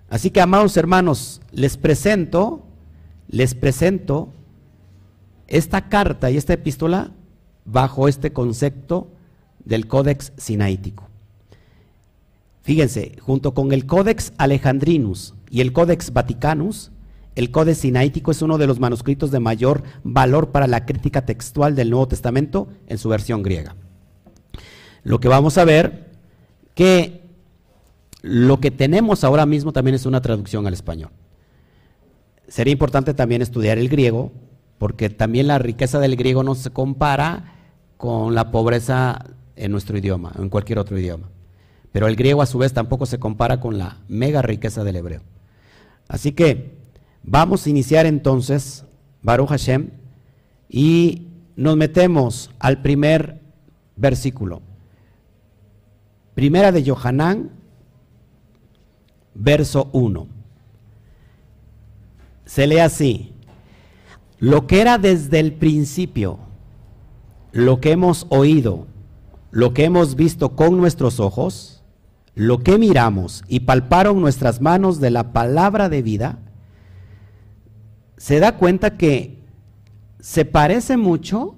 Así 0.09 0.31
que, 0.31 0.41
amados 0.41 0.77
hermanos, 0.77 1.41
les 1.51 1.77
presento, 1.77 2.65
les 3.27 3.55
presento 3.55 4.33
esta 5.47 5.89
carta 5.89 6.31
y 6.31 6.37
esta 6.37 6.53
epístola 6.53 7.11
bajo 7.65 8.07
este 8.07 8.31
concepto 8.31 9.11
del 9.65 9.87
Códex 9.87 10.31
Sinaítico. 10.37 11.08
Fíjense, 12.69 13.13
junto 13.19 13.55
con 13.55 13.71
el 13.71 13.87
Códex 13.87 14.31
Alejandrinus 14.37 15.33
y 15.49 15.61
el 15.61 15.73
Códex 15.73 16.13
Vaticanus, 16.13 16.91
el 17.33 17.49
Códex 17.49 17.79
Sinaítico 17.79 18.29
es 18.29 18.43
uno 18.43 18.59
de 18.59 18.67
los 18.67 18.79
manuscritos 18.79 19.31
de 19.31 19.39
mayor 19.39 19.81
valor 20.03 20.51
para 20.51 20.67
la 20.67 20.85
crítica 20.85 21.25
textual 21.25 21.75
del 21.75 21.89
Nuevo 21.89 22.07
Testamento 22.07 22.67
en 22.85 22.99
su 22.99 23.09
versión 23.09 23.41
griega. 23.41 23.75
Lo 25.01 25.19
que 25.19 25.27
vamos 25.27 25.57
a 25.57 25.65
ver 25.65 26.11
que 26.75 27.23
lo 28.21 28.59
que 28.59 28.69
tenemos 28.69 29.23
ahora 29.23 29.47
mismo 29.47 29.73
también 29.73 29.95
es 29.95 30.05
una 30.05 30.21
traducción 30.21 30.67
al 30.67 30.73
español. 30.73 31.09
Sería 32.47 32.73
importante 32.73 33.15
también 33.15 33.41
estudiar 33.41 33.79
el 33.79 33.89
griego, 33.89 34.31
porque 34.77 35.09
también 35.09 35.47
la 35.47 35.57
riqueza 35.57 35.97
del 35.97 36.15
griego 36.15 36.43
no 36.43 36.53
se 36.53 36.69
compara 36.69 37.55
con 37.97 38.35
la 38.35 38.51
pobreza 38.51 39.25
en 39.55 39.71
nuestro 39.71 39.97
idioma, 39.97 40.33
en 40.37 40.49
cualquier 40.49 40.77
otro 40.77 40.99
idioma. 40.99 41.29
Pero 41.91 42.07
el 42.07 42.15
griego 42.15 42.41
a 42.41 42.45
su 42.45 42.57
vez 42.57 42.73
tampoco 42.73 43.05
se 43.05 43.19
compara 43.19 43.59
con 43.59 43.77
la 43.77 43.97
mega 44.07 44.41
riqueza 44.41 44.83
del 44.83 44.97
hebreo. 44.97 45.21
Así 46.07 46.31
que 46.31 46.79
Vamos 47.23 47.65
a 47.65 47.69
iniciar 47.69 48.05
entonces, 48.05 48.85
Baruch 49.21 49.49
Hashem, 49.49 49.89
y 50.69 51.27
nos 51.55 51.75
metemos 51.75 52.51
al 52.59 52.81
primer 52.81 53.41
versículo. 53.95 54.61
Primera 56.33 56.71
de 56.71 56.83
Yohanan, 56.83 57.51
verso 59.35 59.89
1. 59.91 60.27
Se 62.45 62.65
lee 62.65 62.79
así, 62.79 63.33
lo 64.39 64.65
que 64.65 64.81
era 64.81 64.97
desde 64.97 65.39
el 65.39 65.53
principio, 65.53 66.39
lo 67.51 67.81
que 67.81 67.91
hemos 67.91 68.25
oído, 68.29 68.87
lo 69.51 69.73
que 69.73 69.83
hemos 69.83 70.15
visto 70.15 70.55
con 70.55 70.77
nuestros 70.77 71.19
ojos, 71.19 71.78
lo 72.39 72.59
que 72.59 72.77
miramos 72.77 73.43
y 73.49 73.59
palparon 73.59 74.21
nuestras 74.21 74.61
manos 74.61 75.01
de 75.01 75.09
la 75.09 75.33
palabra 75.33 75.89
de 75.89 76.01
vida, 76.01 76.39
se 78.15 78.39
da 78.39 78.55
cuenta 78.55 78.95
que 78.95 79.43
se 80.21 80.45
parece 80.45 80.95
mucho 80.95 81.57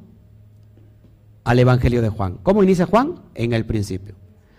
al 1.43 1.59
Evangelio 1.59 2.01
de 2.01 2.09
Juan. 2.09 2.39
¿Cómo 2.41 2.63
inicia 2.63 2.87
Juan? 2.87 3.21
En 3.35 3.53
el 3.53 3.67
principio. 3.67 4.15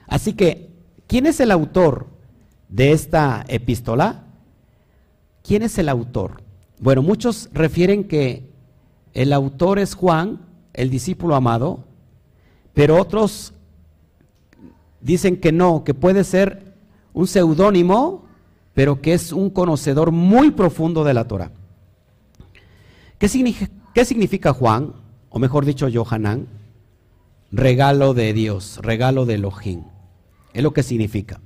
Así 0.06 0.34
que, 0.34 0.70
¿quién 1.08 1.26
es 1.26 1.40
el 1.40 1.50
autor 1.50 2.06
de 2.68 2.92
esta 2.92 3.44
epístola? 3.48 4.26
¿Quién 5.42 5.62
es 5.62 5.76
el 5.76 5.88
autor? 5.88 6.44
Bueno, 6.78 7.02
muchos 7.02 7.50
refieren 7.52 8.04
que 8.04 8.48
el 9.12 9.32
autor 9.32 9.80
es 9.80 9.96
Juan, 9.96 10.46
el 10.72 10.88
discípulo 10.88 11.34
amado, 11.34 11.84
pero 12.74 13.00
otros 13.00 13.54
dicen 15.02 15.36
que 15.36 15.52
no, 15.52 15.84
que 15.84 15.94
puede 15.94 16.24
ser 16.24 16.74
un 17.12 17.26
seudónimo, 17.26 18.24
pero 18.72 19.02
que 19.02 19.12
es 19.12 19.32
un 19.32 19.50
conocedor 19.50 20.12
muy 20.12 20.52
profundo 20.52 21.04
de 21.04 21.14
la 21.14 21.26
Torah. 21.28 21.50
¿Qué 23.18 23.28
significa, 24.04 24.52
Juan? 24.52 24.94
O 25.28 25.38
mejor 25.38 25.64
dicho, 25.64 25.88
Johanán? 25.92 26.48
Regalo 27.50 28.14
de 28.14 28.32
Dios, 28.32 28.78
regalo 28.82 29.26
de 29.26 29.34
Elohim. 29.34 29.84
Es 30.54 30.62
lo 30.62 30.72
que 30.72 30.82
significa. 30.82 31.40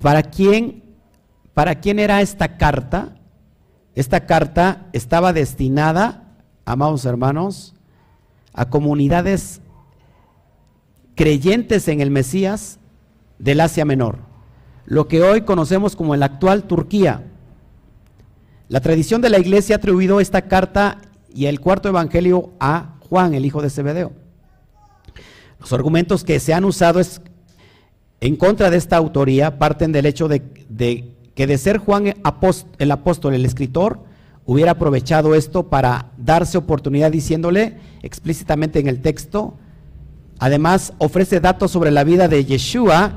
¿Para 0.00 0.22
quién, 0.22 0.84
¿Para 1.54 1.80
quién 1.80 1.98
era 1.98 2.20
esta 2.20 2.56
carta? 2.56 3.16
Esta 3.94 4.26
carta 4.26 4.88
estaba 4.92 5.32
destinada, 5.32 6.36
amados 6.64 7.04
hermanos, 7.04 7.74
a 8.52 8.68
comunidades 8.68 9.60
creyentes 11.18 11.88
en 11.88 12.00
el 12.00 12.12
Mesías 12.12 12.78
del 13.40 13.60
Asia 13.60 13.84
Menor, 13.84 14.20
lo 14.86 15.08
que 15.08 15.20
hoy 15.20 15.40
conocemos 15.40 15.96
como 15.96 16.14
el 16.14 16.22
actual 16.22 16.62
Turquía. 16.62 17.24
La 18.68 18.80
tradición 18.80 19.20
de 19.20 19.28
la 19.28 19.40
iglesia 19.40 19.74
ha 19.74 19.78
atribuido 19.78 20.20
esta 20.20 20.42
carta 20.42 20.98
y 21.34 21.46
el 21.46 21.58
cuarto 21.58 21.88
evangelio 21.88 22.52
a 22.60 22.94
Juan, 23.00 23.34
el 23.34 23.44
hijo 23.44 23.60
de 23.62 23.68
Zebedeo. 23.68 24.12
Los 25.58 25.72
argumentos 25.72 26.22
que 26.22 26.38
se 26.38 26.54
han 26.54 26.64
usado 26.64 27.00
en 28.20 28.36
contra 28.36 28.70
de 28.70 28.76
esta 28.76 28.96
autoría 28.96 29.58
parten 29.58 29.90
del 29.90 30.06
hecho 30.06 30.28
de, 30.28 30.44
que 31.34 31.46
de 31.48 31.58
ser 31.58 31.78
Juan 31.78 32.14
el 32.78 32.90
apóstol, 32.92 33.34
el 33.34 33.44
escritor, 33.44 34.04
hubiera 34.44 34.70
aprovechado 34.70 35.34
esto 35.34 35.68
para 35.68 36.12
darse 36.16 36.58
oportunidad 36.58 37.10
diciéndole 37.10 37.76
explícitamente 38.02 38.78
en 38.78 38.86
el 38.86 39.02
texto. 39.02 39.56
Además, 40.38 40.92
ofrece 40.98 41.40
datos 41.40 41.70
sobre 41.70 41.90
la 41.90 42.04
vida 42.04 42.28
de 42.28 42.44
Yeshua 42.44 43.12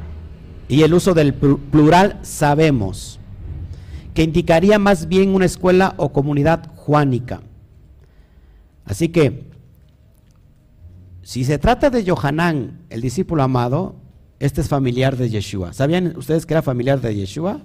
y 0.67 0.84
el 0.84 0.93
uso 0.93 1.13
del 1.13 1.34
plural 1.34 2.19
sabemos 2.21 3.19
que 4.13 4.23
indicaría 4.23 4.79
más 4.79 5.07
bien 5.07 5.34
una 5.34 5.45
escuela 5.45 5.93
o 5.97 6.12
comunidad 6.12 6.69
juánica. 6.75 7.41
Así 8.86 9.10
que, 9.10 9.49
si 11.21 11.45
se 11.45 11.57
trata 11.57 11.89
de 11.89 12.10
Johanán, 12.10 12.81
el 12.89 13.01
discípulo 13.01 13.43
amado, 13.43 13.95
este 14.39 14.62
es 14.62 14.67
familiar 14.67 15.15
de 15.15 15.29
Yeshua. 15.29 15.71
¿Sabían 15.71 16.17
ustedes 16.17 16.45
que 16.45 16.53
era 16.53 16.62
familiar 16.62 16.99
de 16.99 17.15
Yeshua? 17.15 17.62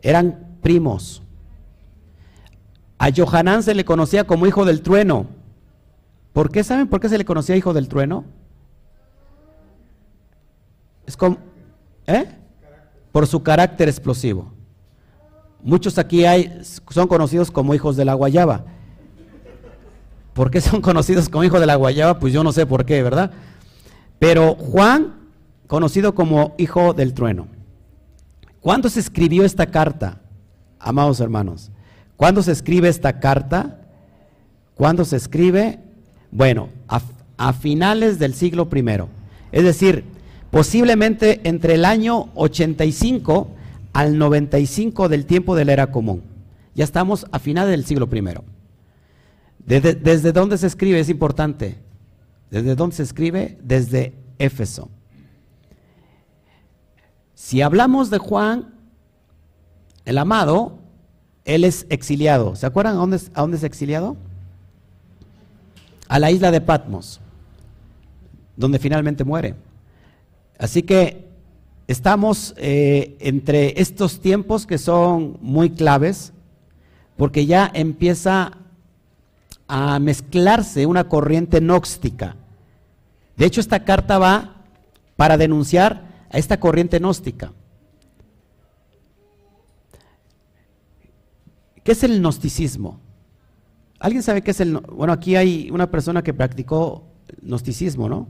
Eran 0.00 0.58
primos. 0.62 1.22
A 2.98 3.10
Johanán 3.14 3.62
se 3.62 3.74
le 3.74 3.84
conocía 3.84 4.24
como 4.24 4.46
hijo 4.46 4.64
del 4.64 4.80
trueno. 4.80 5.26
¿Por 6.32 6.50
qué 6.50 6.64
saben 6.64 6.88
por 6.88 7.00
qué 7.00 7.08
se 7.08 7.18
le 7.18 7.24
conocía 7.24 7.56
hijo 7.56 7.72
del 7.72 7.88
trueno? 7.88 8.24
Es 11.06 11.16
como, 11.16 11.38
¿eh? 12.06 12.26
Por 13.12 13.26
su 13.26 13.42
carácter 13.42 13.88
explosivo. 13.88 14.52
Muchos 15.62 15.98
aquí 15.98 16.24
hay, 16.24 16.60
son 16.90 17.08
conocidos 17.08 17.50
como 17.50 17.74
hijos 17.74 17.96
de 17.96 18.04
la 18.04 18.14
guayaba. 18.14 18.64
¿Por 20.32 20.50
qué 20.50 20.60
son 20.60 20.80
conocidos 20.82 21.28
como 21.28 21.44
hijos 21.44 21.60
de 21.60 21.66
la 21.66 21.76
guayaba? 21.76 22.18
Pues 22.18 22.32
yo 22.32 22.44
no 22.44 22.52
sé 22.52 22.66
por 22.66 22.84
qué, 22.84 23.02
¿verdad? 23.02 23.30
Pero 24.18 24.54
Juan, 24.54 25.14
conocido 25.66 26.14
como 26.14 26.54
hijo 26.58 26.92
del 26.92 27.14
trueno. 27.14 27.48
¿Cuándo 28.60 28.88
se 28.88 29.00
escribió 29.00 29.44
esta 29.44 29.66
carta, 29.66 30.20
amados 30.78 31.20
hermanos? 31.20 31.70
¿Cuándo 32.16 32.42
se 32.42 32.52
escribe 32.52 32.88
esta 32.88 33.20
carta? 33.20 33.80
¿Cuándo 34.74 35.04
se 35.04 35.16
escribe? 35.16 35.80
Bueno, 36.30 36.68
a, 36.88 37.00
a 37.36 37.52
finales 37.52 38.18
del 38.18 38.34
siglo 38.34 38.68
primero. 38.68 39.08
Es 39.52 39.64
decir, 39.64 40.04
posiblemente 40.50 41.40
entre 41.44 41.74
el 41.74 41.84
año 41.84 42.30
85 42.34 43.48
al 43.92 44.18
95 44.18 45.08
del 45.08 45.26
tiempo 45.26 45.56
de 45.56 45.64
la 45.64 45.72
era 45.72 45.90
común. 45.90 46.22
Ya 46.74 46.84
estamos 46.84 47.26
a 47.32 47.38
finales 47.38 47.70
del 47.70 47.84
siglo 47.84 48.08
primero. 48.08 48.44
Desde, 49.64 49.94
¿Desde 49.94 50.32
dónde 50.32 50.58
se 50.58 50.66
escribe? 50.66 51.00
Es 51.00 51.08
importante. 51.08 51.78
¿Desde 52.50 52.74
dónde 52.74 52.96
se 52.96 53.02
escribe? 53.02 53.58
Desde 53.62 54.14
Éfeso. 54.38 54.90
Si 57.34 57.62
hablamos 57.62 58.10
de 58.10 58.18
Juan, 58.18 58.74
el 60.04 60.18
amado, 60.18 60.78
él 61.44 61.64
es 61.64 61.86
exiliado. 61.90 62.56
¿Se 62.56 62.66
acuerdan 62.66 62.94
a 62.94 62.98
dónde, 62.98 63.20
a 63.34 63.40
dónde 63.40 63.56
es 63.56 63.64
exiliado? 63.64 64.16
A 66.08 66.18
la 66.18 66.30
isla 66.30 66.50
de 66.50 66.60
Patmos, 66.60 67.20
donde 68.56 68.78
finalmente 68.78 69.24
muere. 69.24 69.54
Así 70.58 70.82
que 70.82 71.28
estamos 71.86 72.54
eh, 72.56 73.16
entre 73.20 73.80
estos 73.80 74.20
tiempos 74.20 74.66
que 74.66 74.78
son 74.78 75.38
muy 75.40 75.70
claves, 75.70 76.32
porque 77.16 77.46
ya 77.46 77.70
empieza 77.72 78.58
a 79.68 79.98
mezclarse 79.98 80.86
una 80.86 81.08
corriente 81.08 81.60
gnóstica. 81.60 82.36
De 83.36 83.46
hecho, 83.46 83.60
esta 83.60 83.84
carta 83.84 84.18
va 84.18 84.64
para 85.16 85.36
denunciar 85.36 86.06
a 86.30 86.38
esta 86.38 86.58
corriente 86.58 86.98
gnóstica. 86.98 87.52
¿Qué 91.82 91.92
es 91.92 92.02
el 92.02 92.18
gnosticismo? 92.20 93.00
¿Alguien 93.98 94.22
sabe 94.22 94.42
qué 94.42 94.50
es 94.50 94.60
el... 94.60 94.78
Bueno, 94.78 95.12
aquí 95.12 95.36
hay 95.36 95.70
una 95.70 95.90
persona 95.90 96.22
que 96.22 96.34
practicó 96.34 97.04
gnosticismo, 97.42 98.08
¿no? 98.08 98.28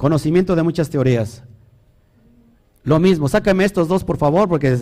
Conocimiento 0.00 0.56
de 0.56 0.62
muchas 0.62 0.88
teorías. 0.88 1.42
Lo 2.84 2.98
mismo, 2.98 3.28
sácame 3.28 3.66
estos 3.66 3.86
dos, 3.86 4.02
por 4.02 4.16
favor, 4.16 4.48
porque 4.48 4.74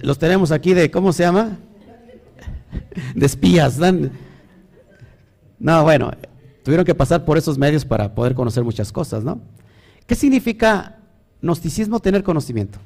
los, 0.00 0.18
tenemos 0.18 0.50
aquí 0.50 0.72
de, 0.72 0.90
¿cómo 0.90 1.12
se 1.12 1.24
llama? 1.24 1.58
De 3.14 3.26
espías. 3.26 3.78
No, 5.58 5.82
bueno, 5.82 6.10
tuvieron 6.62 6.86
que 6.86 6.94
pasar 6.94 7.26
por 7.26 7.36
esos 7.36 7.58
medios 7.58 7.84
para 7.84 8.14
poder 8.14 8.34
conocer 8.34 8.64
muchas 8.64 8.90
cosas, 8.90 9.24
¿no? 9.24 9.42
¿Qué 10.06 10.14
significa 10.14 10.96
gnosticismo? 11.42 12.00
Tener 12.00 12.22
conocimiento. 12.22 12.78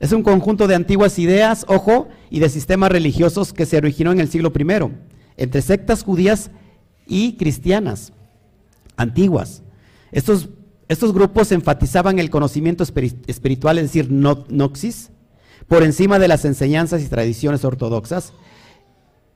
Es 0.00 0.10
un 0.12 0.22
conjunto 0.22 0.68
de 0.68 0.74
antiguas 0.74 1.18
ideas, 1.18 1.66
ojo, 1.68 2.08
y 2.30 2.40
de 2.40 2.48
sistemas 2.48 2.90
religiosos 2.90 3.52
que 3.52 3.66
se 3.66 3.76
originó 3.76 4.10
en 4.10 4.20
el 4.20 4.30
siglo 4.30 4.54
I, 4.58 4.90
entre 5.36 5.60
sectas 5.60 6.02
judías 6.02 6.50
y 7.06 7.34
cristianas, 7.34 8.14
antiguas. 8.96 9.62
Estos, 10.12 10.48
grupos 11.14 11.50
enfatizaban 11.52 12.18
el 12.18 12.30
conocimiento 12.30 12.84
espiritual, 12.84 13.78
es 13.78 13.84
decir, 13.84 14.10
noxis, 14.12 15.10
por 15.66 15.82
encima 15.82 16.18
de 16.18 16.28
las 16.28 16.44
enseñanzas 16.44 17.02
y 17.02 17.08
tradiciones 17.08 17.64
ortodoxas 17.64 18.34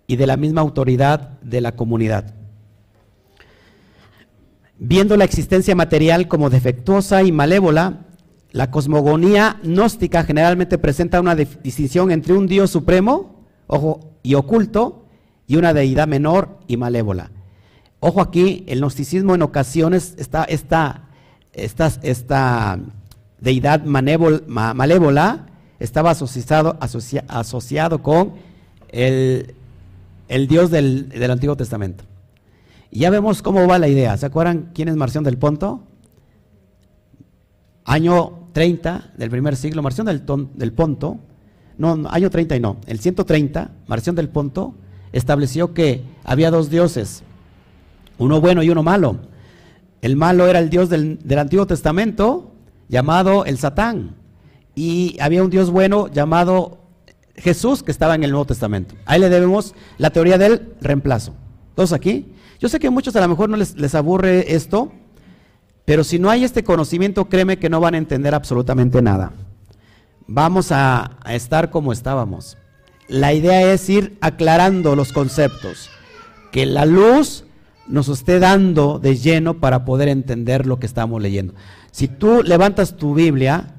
y 0.06 0.16
de 0.16 0.26
la 0.26 0.36
misma 0.36 0.60
autoridad 0.60 1.40
de 1.40 1.62
la 1.62 1.74
comunidad. 1.74 2.34
Viendo 4.78 5.16
la 5.16 5.24
existencia 5.24 5.74
material 5.74 6.28
como 6.28 6.50
defectuosa 6.50 7.22
y 7.22 7.32
malévola, 7.32 8.06
la 8.52 8.70
cosmogonía 8.70 9.58
gnóstica 9.62 10.24
generalmente 10.24 10.76
presenta 10.76 11.20
una 11.20 11.34
distinción 11.34 12.10
entre 12.10 12.34
un 12.34 12.46
Dios 12.46 12.70
supremo, 12.70 13.46
ojo, 13.66 14.18
y 14.22 14.34
oculto, 14.34 15.06
y 15.46 15.56
una 15.56 15.72
deidad 15.72 16.06
menor 16.06 16.58
y 16.66 16.76
malévola. 16.76 17.30
Ojo 18.00 18.20
aquí, 18.20 18.64
el 18.66 18.80
gnosticismo 18.80 19.34
en 19.34 19.42
ocasiones 19.42 20.14
está 20.18 20.44
esta, 20.44 21.02
deidad 23.40 23.84
malévola 23.84 25.46
estaba 25.78 26.10
asociado, 26.10 26.78
asociado 26.80 28.02
con 28.02 28.34
el, 28.88 29.54
Dios 30.48 30.70
del, 30.70 31.30
Antiguo 31.30 31.56
Testamento. 31.56 32.04
Y 32.90 33.00
ya 33.00 33.10
vemos 33.10 33.42
cómo 33.42 33.66
va 33.66 33.78
la 33.78 33.88
idea. 33.88 34.16
¿Se 34.16 34.26
acuerdan 34.26 34.70
quién 34.74 34.88
es 34.88 34.96
Marción 34.96 35.24
del 35.24 35.38
Ponto? 35.38 35.82
Año 37.84 38.48
30 38.52 39.12
del 39.16 39.30
primer 39.30 39.56
siglo, 39.56 39.82
Marción 39.82 40.06
del, 40.06 40.22
del 40.54 40.72
Ponto, 40.72 41.18
no, 41.78 42.08
año 42.08 42.30
30 42.30 42.56
y 42.56 42.60
no, 42.60 42.78
el 42.86 43.00
130, 43.00 43.70
Marción 43.86 44.16
del 44.16 44.28
Ponto 44.28 44.74
estableció 45.12 45.74
que 45.74 46.02
había 46.24 46.50
dos 46.50 46.70
dioses, 46.70 47.22
uno 48.18 48.40
bueno 48.40 48.62
y 48.62 48.70
uno 48.70 48.82
malo. 48.82 49.18
El 50.02 50.16
malo 50.16 50.46
era 50.46 50.58
el 50.58 50.70
Dios 50.70 50.88
del, 50.88 51.18
Antiguo 51.36 51.66
Testamento, 51.66 52.52
llamado 52.88 53.44
el 53.44 53.58
Satán. 53.58 54.16
Y 54.74 55.16
había 55.20 55.42
un 55.42 55.50
Dios 55.50 55.70
bueno 55.70 56.08
llamado 56.08 56.78
Jesús, 57.34 57.82
que 57.82 57.90
estaba 57.90 58.14
en 58.14 58.24
el 58.24 58.30
Nuevo 58.30 58.46
Testamento. 58.46 58.94
Ahí 59.06 59.20
le 59.20 59.28
debemos 59.28 59.74
la 59.98 60.10
teoría 60.10 60.38
del 60.38 60.74
reemplazo. 60.80 61.34
¿Todos 61.74 61.92
aquí? 61.92 62.32
Yo 62.60 62.68
sé 62.68 62.78
que 62.78 62.86
a 62.86 62.90
muchos 62.90 63.16
a 63.16 63.20
lo 63.20 63.28
mejor 63.28 63.48
no 63.48 63.56
les, 63.56 63.94
aburre 63.94 64.54
esto, 64.54 64.92
pero 65.84 66.04
si 66.04 66.18
no 66.18 66.30
hay 66.30 66.44
este 66.44 66.64
conocimiento, 66.64 67.28
créeme 67.28 67.58
que 67.58 67.68
no 67.68 67.80
van 67.80 67.94
a 67.94 67.98
entender 67.98 68.34
absolutamente 68.34 69.02
nada. 69.02 69.32
Vamos 70.26 70.72
a 70.72 71.18
estar 71.28 71.70
como 71.70 71.92
estábamos. 71.92 72.56
La 73.08 73.32
idea 73.32 73.72
es 73.72 73.88
ir 73.88 74.18
aclarando 74.20 74.96
los 74.96 75.12
conceptos. 75.12 75.90
Que 76.50 76.66
la 76.66 76.86
luz 76.86 77.44
nos 77.88 78.08
esté 78.08 78.38
dando 78.38 78.98
de 78.98 79.16
lleno 79.16 79.60
para 79.60 79.84
poder 79.84 80.08
entender 80.08 80.66
lo 80.66 80.78
que 80.78 80.86
estamos 80.86 81.20
leyendo. 81.22 81.54
Si 81.90 82.08
tú 82.08 82.42
levantas 82.42 82.96
tu 82.96 83.14
Biblia 83.14 83.74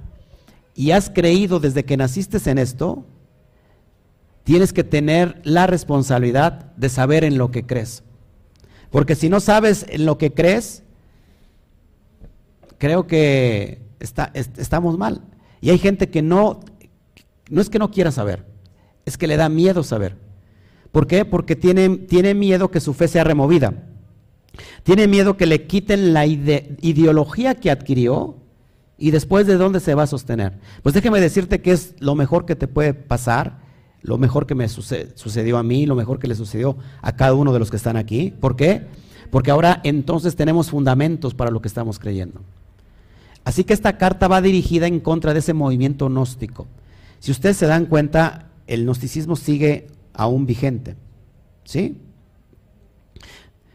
y 0.75 0.91
has 0.91 1.09
creído 1.09 1.59
desde 1.59 1.85
que 1.85 1.97
naciste 1.97 2.37
en 2.49 2.57
esto, 2.57 3.05
tienes 4.43 4.73
que 4.73 4.83
tener 4.83 5.41
la 5.43 5.67
responsabilidad 5.67 6.73
de 6.77 6.89
saber 6.89 7.23
en 7.23 7.37
lo 7.37 7.51
que 7.51 7.65
crees. 7.65 8.03
Porque 8.89 9.15
si 9.15 9.29
no 9.29 9.39
sabes 9.39 9.85
en 9.89 10.05
lo 10.05 10.17
que 10.17 10.33
crees, 10.33 10.83
creo 12.77 13.07
que 13.07 13.81
está, 13.99 14.31
estamos 14.33 14.97
mal. 14.97 15.21
Y 15.59 15.71
hay 15.71 15.77
gente 15.77 16.09
que 16.09 16.21
no, 16.21 16.61
no 17.49 17.61
es 17.61 17.69
que 17.69 17.79
no 17.79 17.91
quiera 17.91 18.11
saber, 18.11 18.45
es 19.05 19.17
que 19.17 19.27
le 19.27 19.37
da 19.37 19.49
miedo 19.49 19.83
saber. 19.83 20.15
¿Por 20.91 21.07
qué? 21.07 21.25
Porque 21.25 21.55
tiene, 21.55 21.97
tiene 21.97 22.33
miedo 22.33 22.71
que 22.71 22.79
su 22.79 22.93
fe 22.93 23.07
sea 23.07 23.23
removida. 23.23 23.73
Tiene 24.83 25.07
miedo 25.07 25.37
que 25.37 25.45
le 25.45 25.67
quiten 25.67 26.13
la 26.13 26.25
ideología 26.25 27.55
que 27.55 27.71
adquirió 27.71 28.35
y 28.97 29.11
después 29.11 29.45
de 29.47 29.57
dónde 29.57 29.79
se 29.79 29.95
va 29.95 30.03
a 30.03 30.07
sostener. 30.07 30.53
Pues 30.83 30.95
déjeme 30.95 31.19
decirte 31.19 31.61
que 31.61 31.71
es 31.71 31.95
lo 31.99 32.15
mejor 32.15 32.45
que 32.45 32.55
te 32.55 32.67
puede 32.67 32.93
pasar, 32.93 33.59
lo 34.01 34.17
mejor 34.17 34.47
que 34.47 34.55
me 34.55 34.67
sucedió 34.69 35.57
a 35.57 35.63
mí, 35.63 35.85
lo 35.85 35.95
mejor 35.95 36.19
que 36.19 36.27
le 36.27 36.35
sucedió 36.35 36.77
a 37.01 37.15
cada 37.15 37.33
uno 37.33 37.53
de 37.53 37.59
los 37.59 37.69
que 37.69 37.77
están 37.77 37.97
aquí. 37.97 38.33
¿Por 38.39 38.55
qué? 38.55 38.87
Porque 39.29 39.51
ahora 39.51 39.81
entonces 39.83 40.35
tenemos 40.35 40.69
fundamentos 40.69 41.33
para 41.33 41.51
lo 41.51 41.61
que 41.61 41.67
estamos 41.67 41.99
creyendo. 41.99 42.41
Así 43.43 43.63
que 43.63 43.73
esta 43.73 43.97
carta 43.97 44.27
va 44.27 44.41
dirigida 44.41 44.87
en 44.87 44.99
contra 44.99 45.33
de 45.33 45.39
ese 45.39 45.53
movimiento 45.53 46.07
gnóstico. 46.07 46.67
Si 47.19 47.31
ustedes 47.31 47.57
se 47.57 47.65
dan 47.65 47.85
cuenta, 47.85 48.49
el 48.67 48.85
gnosticismo 48.85 49.35
sigue 49.35 49.87
aún 50.13 50.45
vigente. 50.45 50.95
¿Sí? 51.63 52.01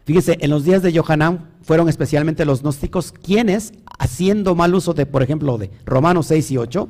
Fíjese, 0.05 0.37
en 0.41 0.49
los 0.49 0.65
días 0.65 0.81
de 0.81 0.97
Johanán 0.97 1.49
fueron 1.61 1.87
especialmente 1.87 2.45
los 2.45 2.61
gnósticos 2.61 3.13
quienes, 3.13 3.73
haciendo 3.97 4.53
mal 4.53 4.75
uso 4.75 4.93
de, 4.93 5.05
por 5.05 5.23
ejemplo, 5.23 5.57
de 5.57 5.71
Romanos 5.85 6.27
6 6.27 6.51
y 6.51 6.57
8, 6.57 6.89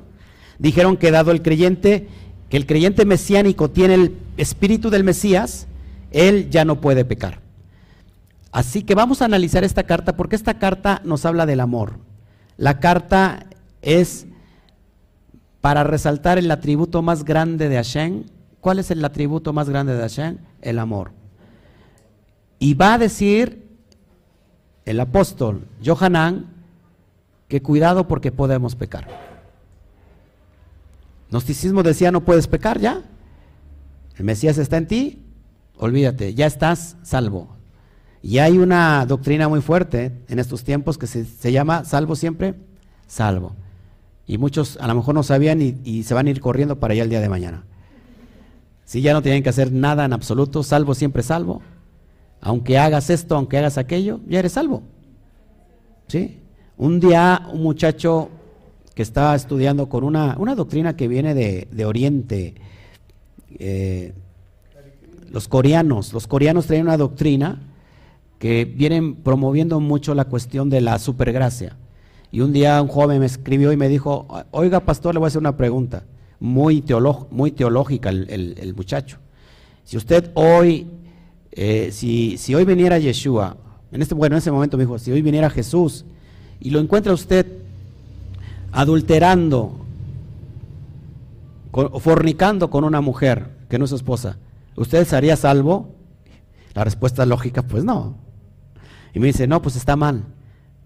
dijeron 0.57 0.97
que 0.97 1.11
dado 1.11 1.31
el 1.31 1.43
creyente, 1.43 2.07
que 2.49 2.57
el 2.57 2.65
creyente 2.65 3.05
mesiánico 3.05 3.69
tiene 3.69 3.93
el 3.95 4.17
espíritu 4.37 4.89
del 4.89 5.03
Mesías, 5.03 5.67
él 6.11 6.49
ya 6.49 6.65
no 6.65 6.81
puede 6.81 7.05
pecar. 7.05 7.39
Así 8.51 8.83
que 8.83 8.95
vamos 8.95 9.21
a 9.21 9.25
analizar 9.25 9.63
esta 9.63 9.83
carta 9.83 10.15
porque 10.15 10.35
esta 10.35 10.59
carta 10.59 11.01
nos 11.03 11.25
habla 11.25 11.45
del 11.45 11.59
amor. 11.59 11.99
La 12.57 12.79
carta 12.79 13.47
es 13.81 14.27
para 15.61 15.83
resaltar 15.83 16.37
el 16.37 16.49
atributo 16.51 17.01
más 17.01 17.25
grande 17.25 17.69
de 17.69 17.75
Hashem. 17.75 18.23
¿Cuál 18.59 18.79
es 18.79 18.91
el 18.91 19.03
atributo 19.05 19.53
más 19.53 19.69
grande 19.69 19.93
de 19.93 20.01
Hashem? 20.01 20.37
El 20.61 20.79
amor. 20.79 21.22
Y 22.63 22.75
va 22.75 22.93
a 22.93 22.97
decir 22.97 23.67
el 24.85 24.97
apóstol 25.01 25.67
Johanán 25.83 26.45
que 27.49 27.61
cuidado 27.61 28.07
porque 28.07 28.31
podemos 28.31 28.77
pecar. 28.77 29.05
Gnosticismo 31.29 31.83
decía 31.83 32.09
no 32.09 32.23
puedes 32.23 32.47
pecar 32.47 32.79
ya. 32.79 33.03
El 34.15 34.23
Mesías 34.23 34.57
está 34.57 34.77
en 34.77 34.87
ti, 34.87 35.25
olvídate, 35.75 36.35
ya 36.35 36.45
estás 36.45 36.95
salvo. 37.03 37.49
Y 38.21 38.37
hay 38.37 38.57
una 38.57 39.05
doctrina 39.07 39.49
muy 39.49 39.59
fuerte 39.59 40.23
en 40.29 40.39
estos 40.39 40.63
tiempos 40.63 40.97
que 40.97 41.07
se, 41.07 41.51
llama 41.51 41.83
salvo 41.83 42.15
siempre, 42.15 42.55
salvo. 43.07 43.57
Y 44.25 44.37
muchos 44.37 44.77
a 44.79 44.87
lo 44.87 44.95
mejor 44.95 45.15
no 45.15 45.23
sabían 45.23 45.61
y, 45.61 45.81
y, 45.83 46.03
se 46.03 46.13
van 46.13 46.27
a 46.27 46.29
ir 46.29 46.39
corriendo 46.39 46.79
para 46.79 46.93
allá 46.93 47.03
el 47.03 47.09
día 47.09 47.19
de 47.19 47.27
mañana. 47.27 47.65
Si 48.85 49.01
ya 49.01 49.11
no 49.11 49.21
tienen 49.21 49.43
que 49.43 49.49
hacer 49.49 49.73
nada 49.73 50.05
en 50.05 50.13
absoluto, 50.13 50.63
salvo 50.63 50.95
siempre 50.95 51.23
salvo. 51.23 51.61
Aunque 52.45 52.77
hagas 52.77 53.09
esto, 53.09 53.35
aunque 53.35 53.57
hagas 53.57 53.77
aquello, 53.77 54.19
ya 54.27 54.39
eres 54.39 54.51
salvo. 54.51 54.83
¿Sí? 56.07 56.39
Un 56.77 56.99
día 56.99 57.47
un 57.51 57.63
muchacho 57.63 58.29
que 58.93 59.01
estaba 59.01 59.33
estudiando 59.35 59.89
con 59.89 60.03
una, 60.03 60.35
una 60.37 60.53
doctrina 60.53 60.95
que 60.95 61.07
viene 61.07 61.33
de, 61.33 61.67
de 61.71 61.85
Oriente, 61.85 62.55
eh, 63.57 64.13
los 65.31 65.47
coreanos, 65.47 66.13
los 66.13 66.27
coreanos 66.27 66.67
traen 66.67 66.83
una 66.83 66.97
doctrina 66.97 67.61
que 68.39 68.65
vienen 68.65 69.15
promoviendo 69.15 69.79
mucho 69.79 70.13
la 70.13 70.25
cuestión 70.25 70.69
de 70.69 70.81
la 70.81 70.99
supergracia. 70.99 71.77
Y 72.29 72.41
un 72.41 72.51
día 72.51 72.81
un 72.81 72.89
joven 72.89 73.19
me 73.19 73.25
escribió 73.25 73.71
y 73.71 73.77
me 73.77 73.87
dijo, 73.87 74.27
oiga 74.51 74.81
pastor, 74.81 75.15
le 75.15 75.19
voy 75.19 75.27
a 75.27 75.29
hacer 75.29 75.39
una 75.39 75.55
pregunta, 75.55 76.03
muy, 76.41 76.83
muy 77.31 77.51
teológica 77.51 78.09
el, 78.09 78.73
muchacho. 78.75 79.19
Si 79.85 79.95
usted 79.95 80.31
hoy, 80.33 80.87
eh, 81.55 81.91
si, 81.91 82.55
hoy 82.55 82.65
viniera 82.65 82.97
Yeshua, 82.97 83.57
en 83.91 84.01
este, 84.01 84.15
bueno, 84.15 84.35
en 84.35 84.39
ese 84.39 84.51
momento 84.51 84.75
me 84.75 84.83
dijo, 84.83 84.97
si 84.97 85.11
hoy 85.11 85.21
viniera 85.21 85.49
Jesús 85.49 86.03
y 86.59 86.71
lo 86.71 86.79
encuentra 86.79 87.13
usted 87.13 87.45
adulterando, 88.71 89.85
fornicando 91.99 92.69
con 92.71 92.83
una 92.83 93.01
mujer 93.01 93.51
que 93.69 93.77
no 93.77 93.85
es 93.85 93.89
su 93.89 93.95
esposa, 93.95 94.37
¿usted 94.75 95.05
sería 95.05 95.35
salvo? 95.35 95.89
La 96.73 96.83
respuesta 96.83 97.23
lógica, 97.25 97.61
pues 97.61 97.83
no. 97.83 98.15
Y 99.13 99.19
me 99.19 99.27
dice, 99.27 99.45
no, 99.45 99.61
pues 99.61 99.75
está 99.75 99.95
mal, 99.95 100.23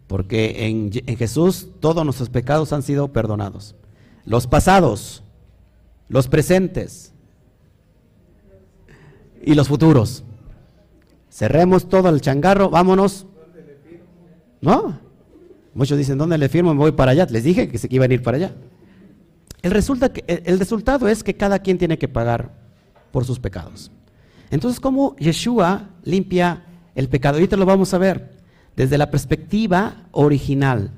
porque 0.07 0.67
en, 0.67 0.91
Jesús 1.17 1.69
todos 1.79 2.03
nuestros 2.03 2.29
pecados 2.29 2.73
han 2.73 2.83
sido 2.83 3.13
perdonados. 3.13 3.75
Los 4.25 4.47
pasados, 4.47 5.23
los 6.09 6.27
presentes 6.27 7.13
y 9.41 9.55
los 9.55 9.69
futuros. 9.69 10.25
Cerremos 11.37 11.87
todo 11.87 12.09
el 12.09 12.19
changarro, 12.19 12.71
vámonos. 12.71 13.27
¿No? 14.59 14.99
Muchos 15.75 15.99
dicen, 15.99 16.17
¿dónde 16.17 16.39
le 16.39 16.49
firmo? 16.49 16.73
Me 16.73 16.79
voy 16.79 16.93
para 16.93 17.11
allá. 17.11 17.27
Les 17.29 17.43
dije 17.43 17.69
que 17.69 17.77
se 17.77 17.87
iban 17.91 18.09
a 18.09 18.13
ir 18.15 18.23
para 18.23 18.37
allá. 18.37 18.55
El, 19.61 19.69
resulta 19.69 20.11
el 20.25 20.57
resultado 20.57 21.07
es 21.07 21.23
que 21.23 21.35
cada 21.35 21.59
quien 21.59 21.77
tiene 21.77 21.99
que 21.99 22.07
pagar 22.07 22.51
por 23.11 23.23
sus 23.23 23.39
pecados. 23.39 23.91
Entonces, 24.49 24.79
¿cómo 24.79 25.15
Yeshua 25.17 25.89
limpia 26.03 26.63
el 26.97 27.09
pecado. 27.09 27.35
Ahorita 27.35 27.55
lo 27.55 27.67
vamos 27.67 27.93
a 27.93 27.99
ver 27.99 28.31
desde 28.75 28.97
la 28.97 29.11
perspectiva 29.11 30.07
original. 30.11 30.89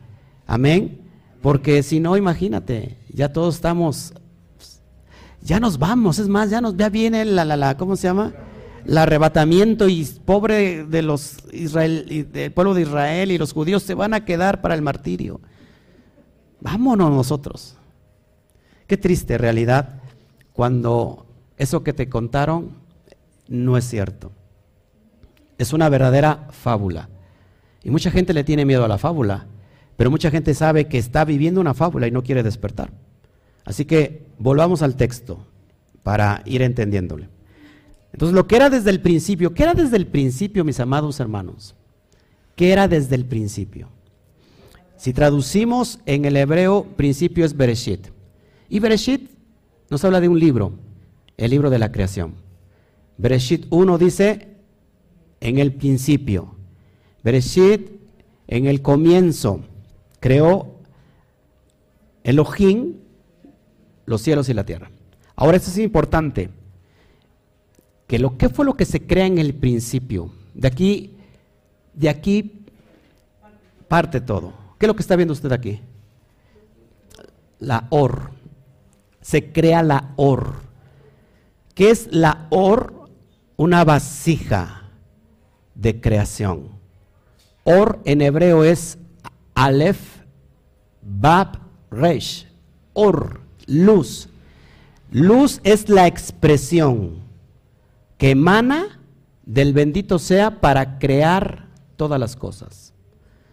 Amén. 0.47 1.01
Porque 1.41 1.83
si 1.83 1.99
no, 1.99 2.15
imagínate, 2.15 2.97
ya 3.13 3.33
todos 3.33 3.55
estamos, 3.55 4.13
ya 5.41 5.59
nos 5.59 5.77
vamos, 5.77 6.19
es 6.19 6.29
más, 6.29 6.49
ya 6.49 6.61
nos 6.61 6.77
ya 6.77 6.89
viene 6.89 7.25
la, 7.25 7.43
la, 7.43 7.57
la 7.57 7.75
¿cómo 7.75 7.97
se 7.97 8.07
llama? 8.07 8.33
El 8.85 8.97
arrebatamiento 8.97 9.87
y 9.87 10.05
pobre 10.25 10.85
de 10.85 11.01
los 11.01 11.37
Israel, 11.51 12.27
del 12.31 12.51
pueblo 12.51 12.73
de 12.73 12.81
Israel 12.81 13.31
y 13.31 13.37
los 13.37 13.53
judíos 13.53 13.83
se 13.83 13.93
van 13.93 14.13
a 14.13 14.25
quedar 14.25 14.61
para 14.61 14.75
el 14.75 14.81
martirio. 14.81 15.41
Vámonos 16.61 17.11
nosotros. 17.11 17.75
Qué 18.87 18.97
triste 18.97 19.37
realidad 19.37 20.01
cuando 20.53 21.25
eso 21.57 21.83
que 21.83 21.93
te 21.93 22.09
contaron 22.09 22.71
no 23.47 23.77
es 23.77 23.85
cierto. 23.85 24.31
Es 25.57 25.73
una 25.73 25.89
verdadera 25.89 26.47
fábula. 26.51 27.09
Y 27.83 27.91
mucha 27.91 28.11
gente 28.11 28.33
le 28.33 28.43
tiene 28.43 28.65
miedo 28.65 28.83
a 28.83 28.87
la 28.87 28.97
fábula, 28.97 29.47
pero 29.95 30.11
mucha 30.11 30.31
gente 30.31 30.53
sabe 30.53 30.87
que 30.87 30.97
está 30.97 31.25
viviendo 31.25 31.61
una 31.61 31.73
fábula 31.73 32.07
y 32.07 32.11
no 32.11 32.23
quiere 32.23 32.43
despertar. 32.43 32.91
Así 33.65 33.85
que 33.85 34.25
volvamos 34.37 34.81
al 34.81 34.95
texto 34.95 35.45
para 36.03 36.41
ir 36.45 36.61
entendiéndole. 36.61 37.29
Entonces, 38.11 38.35
lo 38.35 38.47
que 38.47 38.55
era 38.55 38.69
desde 38.69 38.89
el 38.89 39.01
principio, 39.01 39.53
¿qué 39.53 39.63
era 39.63 39.73
desde 39.73 39.97
el 39.97 40.07
principio, 40.07 40.63
mis 40.63 40.79
amados 40.79 41.19
hermanos? 41.19 41.75
¿Qué 42.55 42.71
era 42.71 42.87
desde 42.87 43.15
el 43.15 43.25
principio? 43.25 43.89
Si 44.97 45.13
traducimos 45.13 45.99
en 46.05 46.25
el 46.25 46.35
hebreo, 46.35 46.83
principio 46.97 47.45
es 47.45 47.55
Bereshit. 47.55 48.07
Y 48.67 48.79
Bereshit 48.79 49.29
nos 49.89 50.03
habla 50.03 50.19
de 50.19 50.27
un 50.27 50.39
libro, 50.39 50.73
el 51.37 51.51
libro 51.51 51.69
de 51.69 51.79
la 51.79 51.91
creación. 51.91 52.33
Bereshit 53.17 53.65
1 53.69 53.97
dice, 53.97 54.47
en 55.39 55.57
el 55.57 55.73
principio. 55.73 56.55
Bereshit, 57.23 57.91
en 58.47 58.65
el 58.65 58.81
comienzo, 58.81 59.61
creó 60.19 60.75
Elohim 62.23 62.95
los 64.05 64.21
cielos 64.21 64.49
y 64.49 64.53
la 64.53 64.65
tierra. 64.65 64.91
Ahora 65.35 65.57
esto 65.57 65.69
es 65.69 65.77
importante, 65.77 66.49
que 68.09 68.17
lo 68.17 68.37
que 68.37 68.49
fue 68.49 68.65
lo 68.65 68.73
que 68.73 68.85
se 68.85 69.05
crea 69.05 69.27
en 69.27 69.37
el 69.37 69.53
principio. 69.53 70.31
De 70.55 70.67
aquí, 70.67 71.13
de 71.93 72.09
aquí 72.09 72.65
parte 73.87 74.19
todo. 74.19 74.51
¿Qué 74.79 74.87
es 74.87 74.87
lo 74.87 74.95
que 74.95 75.03
está 75.03 75.15
viendo 75.15 75.31
usted 75.31 75.51
aquí? 75.51 75.79
La 77.59 77.85
or. 77.91 78.31
Se 79.21 79.51
crea 79.51 79.83
la 79.83 80.13
or. 80.15 80.55
¿Qué 81.75 81.91
es 81.91 82.07
la 82.09 82.47
or? 82.49 83.11
Una 83.57 83.83
vasija 83.83 84.89
de 85.75 86.01
creación. 86.01 86.69
Or 87.63 87.99
en 88.05 88.23
hebreo 88.23 88.63
es 88.63 88.97
Aleph, 89.53 90.23
Bab, 91.03 91.59
Resh. 91.91 92.47
Or, 92.93 93.41
luz. 93.67 94.29
Luz 95.11 95.61
es 95.63 95.89
la 95.89 96.07
expresión 96.07 97.28
que 98.19 98.31
emana 98.31 98.99
del 99.45 99.73
bendito 99.73 100.19
sea 100.19 100.59
para 100.59 100.99
crear 100.99 101.69
todas 101.95 102.19
las 102.19 102.35
cosas. 102.35 102.93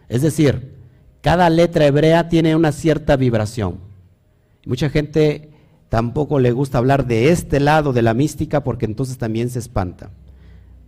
Es 0.09 0.23
decir, 0.23 0.75
cada 1.23 1.49
letra 1.49 1.87
hebrea 1.87 2.29
tiene 2.29 2.55
una 2.57 2.73
cierta 2.73 3.17
vibración. 3.17 3.79
Mucha 4.67 4.91
gente 4.91 5.51
tampoco 5.89 6.41
le 6.41 6.51
gusta 6.51 6.79
hablar 6.79 7.07
de 7.07 7.31
este 7.31 7.61
lado 7.61 7.93
de 7.93 8.03
la 8.03 8.13
mística 8.13 8.65
porque 8.65 8.87
entonces 8.87 9.19
también 9.19 9.51
se 9.51 9.61
espanta. 9.61 10.11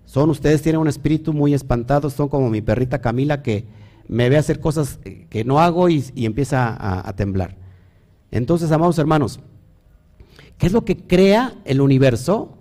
Son 0.07 0.29
ustedes 0.29 0.61
tienen 0.61 0.81
un 0.81 0.89
espíritu 0.89 1.33
muy 1.33 1.55
espantado, 1.55 2.11
son 2.11 2.29
como 2.29 2.51
mi 2.51 2.61
perrita 2.61 3.01
Camila 3.01 3.43
que 3.43 3.65
me 4.09 4.29
ve 4.29 4.39
hacer 4.39 4.59
cosas 4.59 4.99
que 5.31 5.45
no 5.45 5.61
hago 5.61 5.89
y, 5.89 6.05
empieza 6.17 6.69
a, 6.69 7.09
a 7.09 7.15
temblar. 7.15 7.57
Entonces, 8.33 8.73
amados 8.73 8.99
hermanos, 8.99 9.39
¿qué 10.57 10.67
es 10.67 10.73
lo 10.73 10.85
que 10.85 10.97
crea 10.97 11.55
el 11.65 11.81
universo? 11.81 12.58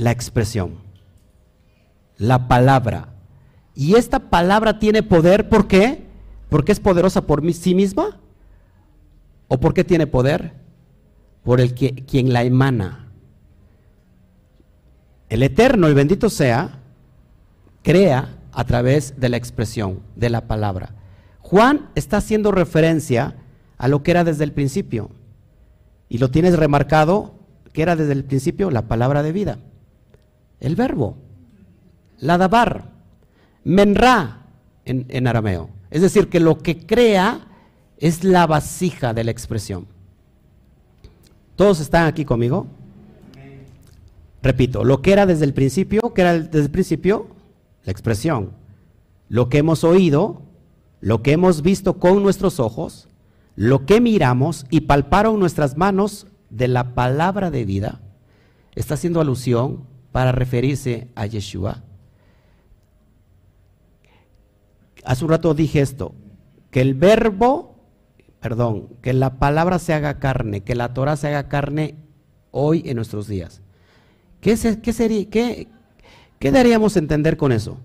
La 0.00 0.12
expresión, 0.12 0.76
la 2.16 2.48
palabra. 2.48 3.12
Y 3.74 3.96
esta 3.96 4.30
palabra 4.30 4.78
tiene 4.78 5.02
poder, 5.02 5.50
¿por 5.50 5.68
qué? 5.68 6.06
¿Porque 6.48 6.72
es 6.72 6.80
poderosa 6.80 7.26
por 7.26 7.42
sí 7.52 7.74
misma? 7.74 8.18
¿O 9.48 9.60
por 9.60 9.74
qué 9.74 9.84
tiene 9.84 10.06
poder? 10.06 10.54
Por 11.42 11.60
el 11.60 11.74
que 11.74 11.94
quien 12.06 12.32
la 12.32 12.44
emana. 12.44 13.10
El 15.28 15.42
eterno, 15.42 15.86
el 15.86 15.94
bendito 15.94 16.30
sea, 16.30 16.80
crea 17.82 18.38
a 18.52 18.64
través 18.64 19.20
de 19.20 19.28
la 19.28 19.36
expresión, 19.36 20.00
de 20.16 20.30
la 20.30 20.46
palabra. 20.46 20.94
Juan 21.40 21.90
está 21.94 22.16
haciendo 22.16 22.52
referencia 22.52 23.36
a 23.76 23.86
lo 23.86 24.02
que 24.02 24.12
era 24.12 24.24
desde 24.24 24.44
el 24.44 24.52
principio. 24.54 25.10
Y 26.08 26.16
lo 26.16 26.30
tienes 26.30 26.58
remarcado, 26.58 27.34
que 27.74 27.82
era 27.82 27.96
desde 27.96 28.12
el 28.12 28.24
principio 28.24 28.70
la 28.70 28.88
palabra 28.88 29.22
de 29.22 29.32
vida. 29.32 29.58
El 30.60 30.76
verbo. 30.76 31.16
Ladabar. 32.18 32.90
Menra 33.64 34.46
en, 34.84 35.06
en 35.08 35.26
arameo. 35.26 35.70
Es 35.90 36.02
decir, 36.02 36.28
que 36.28 36.40
lo 36.40 36.58
que 36.58 36.86
crea 36.86 37.48
es 37.98 38.24
la 38.24 38.46
vasija 38.46 39.12
de 39.12 39.24
la 39.24 39.30
expresión. 39.30 39.86
¿Todos 41.56 41.80
están 41.80 42.06
aquí 42.06 42.24
conmigo? 42.24 42.66
Repito, 44.42 44.84
lo 44.84 45.02
que 45.02 45.12
era 45.12 45.26
desde 45.26 45.44
el 45.44 45.52
principio, 45.52 46.14
que 46.14 46.22
era 46.22 46.38
desde 46.38 46.64
el 46.64 46.70
principio, 46.70 47.26
la 47.84 47.92
expresión. 47.92 48.52
Lo 49.28 49.48
que 49.48 49.58
hemos 49.58 49.84
oído, 49.84 50.42
lo 51.00 51.22
que 51.22 51.32
hemos 51.32 51.62
visto 51.62 51.98
con 51.98 52.22
nuestros 52.22 52.58
ojos, 52.58 53.08
lo 53.56 53.84
que 53.84 54.00
miramos 54.00 54.64
y 54.70 54.82
palparon 54.82 55.38
nuestras 55.38 55.76
manos 55.76 56.26
de 56.48 56.68
la 56.68 56.94
palabra 56.94 57.50
de 57.50 57.64
vida, 57.66 58.00
está 58.74 58.94
haciendo 58.94 59.20
alusión 59.20 59.84
para 60.12 60.32
referirse 60.32 61.08
a 61.14 61.26
Yeshua. 61.26 61.82
Hace 65.04 65.24
un 65.24 65.30
rato 65.30 65.54
dije 65.54 65.80
esto, 65.80 66.14
que 66.70 66.80
el 66.80 66.94
verbo, 66.94 67.76
perdón, 68.40 68.88
que 69.02 69.12
la 69.12 69.38
palabra 69.38 69.78
se 69.78 69.94
haga 69.94 70.18
carne, 70.18 70.62
que 70.62 70.74
la 70.74 70.92
Torah 70.94 71.16
se 71.16 71.28
haga 71.28 71.48
carne 71.48 71.96
hoy 72.50 72.82
en 72.86 72.96
nuestros 72.96 73.26
días. 73.26 73.62
¿Qué, 74.40 74.56
sería, 74.56 75.28
qué, 75.28 75.68
daríamos 76.40 76.96
a 76.96 76.98
entender 76.98 77.36
con 77.36 77.52
eso? 77.52 77.78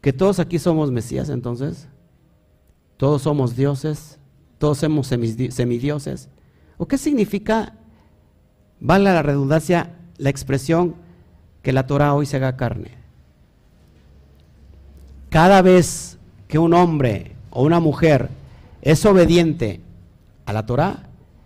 ¿Que 0.00 0.12
todos 0.12 0.38
aquí 0.38 0.58
somos 0.58 0.90
Mesías 0.90 1.28
entonces? 1.28 1.88
¿Todos 2.96 3.22
somos 3.22 3.56
dioses? 3.56 4.18
¿Todos 4.58 4.78
somos 4.78 5.06
semidioses? 5.06 6.28
¿O 6.76 6.86
qué 6.86 6.98
significa, 6.98 7.76
vale 8.80 9.04
la 9.04 9.22
redundancia, 9.22 9.94
la 10.18 10.30
expresión 10.30 10.94
que 11.62 11.72
la 11.72 11.86
Torah 11.86 12.14
hoy 12.14 12.26
se 12.26 12.36
haga 12.36 12.56
carne? 12.56 12.90
Cada 15.30 15.62
vez 15.62 16.18
que 16.46 16.58
un 16.58 16.74
hombre 16.74 17.32
o 17.50 17.64
una 17.64 17.80
mujer 17.80 18.28
es 18.82 19.04
obediente 19.04 19.80
a 20.46 20.52
la 20.52 20.66
Torah, 20.66 21.04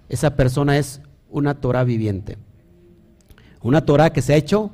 esa 0.09 0.37
persona 0.37 0.79
es 0.79 1.01
una 1.31 1.55
Torah 1.55 1.85
viviente. 1.85 2.37
Una 3.63 3.85
Torah 3.85 4.11
que 4.11 4.23
se 4.23 4.35
ha 4.35 4.37
hecho 4.37 4.73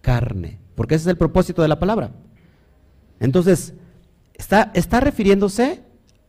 carne, 0.00 0.58
porque 0.74 0.94
ese 0.94 1.04
es 1.04 1.08
el 1.08 1.16
propósito 1.16 1.62
de 1.62 1.68
la 1.68 1.78
palabra. 1.78 2.10
Entonces, 3.20 3.74
está, 4.34 5.00
refiriéndose 5.00 5.82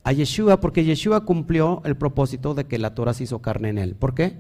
a 0.04 0.12
Yeshua 0.12 0.60
porque 0.60 0.84
Yeshua 0.84 1.26
cumplió 1.26 1.82
el 1.86 1.96
propósito 1.96 2.54
de 2.54 2.66
que 2.66 2.78
la 2.78 2.94
Torah 2.94 3.14
se 3.14 3.24
hizo 3.24 3.40
carne 3.40 3.70
en 3.70 3.78
él. 3.78 3.96
¿Por 3.96 4.14
qué? 4.14 4.40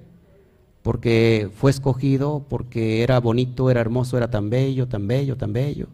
Porque 0.83 1.49
fue 1.55 1.71
escogido, 1.71 2.45
porque 2.49 3.03
era 3.03 3.19
bonito, 3.19 3.69
era 3.69 3.81
hermoso, 3.81 4.17
era 4.17 4.31
tan 4.31 4.49
bello, 4.49 4.87
tan 4.87 5.07
bello, 5.07 5.37
tan 5.37 5.53
bello. 5.53 5.87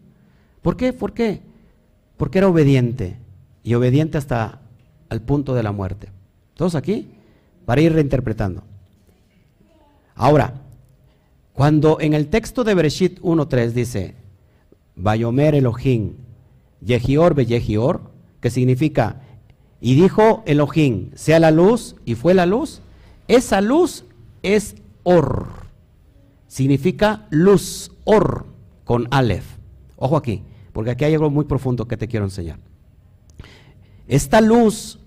¿Por 0.62 0.76
qué? 0.76 0.92
¿Por 0.92 1.12
qué? 1.12 1.42
Porque 2.16 2.38
era 2.38 2.48
obediente 2.48 3.16
y 3.62 3.74
obediente 3.74 4.18
hasta 4.18 4.60
el 5.10 5.20
punto 5.20 5.54
de 5.54 5.62
la 5.62 5.72
muerte. 5.72 6.08
¿Todos 6.54 6.74
aquí? 6.74 7.08
Para 7.66 7.80
ir 7.80 7.92
reinterpretando. 7.92 8.62
Ahora, 10.14 10.54
cuando 11.52 12.00
en 12.00 12.14
el 12.14 12.28
texto 12.28 12.64
de 12.64 12.74
Bereshit 12.74 13.20
1.3 13.20 13.70
dice, 13.72 14.14
Bayomer 14.96 15.54
Elohim, 15.54 16.14
Yehior 16.80 17.34
be 17.34 17.46
Yehior, 17.46 18.00
que 18.40 18.50
significa, 18.50 19.20
y 19.80 19.94
dijo 19.94 20.42
Elohim, 20.46 21.10
sea 21.14 21.38
la 21.38 21.50
luz, 21.50 21.94
y 22.04 22.14
fue 22.14 22.34
la 22.34 22.46
luz, 22.46 22.80
esa 23.28 23.60
luz 23.60 24.04
es 24.42 24.76
Or, 25.02 25.48
significa 26.46 27.26
luz, 27.30 27.92
Or, 28.04 28.46
con 28.84 29.08
Aleph. 29.10 29.58
Ojo 29.96 30.16
aquí, 30.16 30.42
porque 30.72 30.90
aquí 30.90 31.04
hay 31.04 31.14
algo 31.14 31.30
muy 31.30 31.44
profundo 31.44 31.86
que 31.86 31.96
te 31.96 32.08
quiero 32.08 32.26
enseñar. 32.26 32.58
Esta 34.06 34.40
luz 34.40 35.00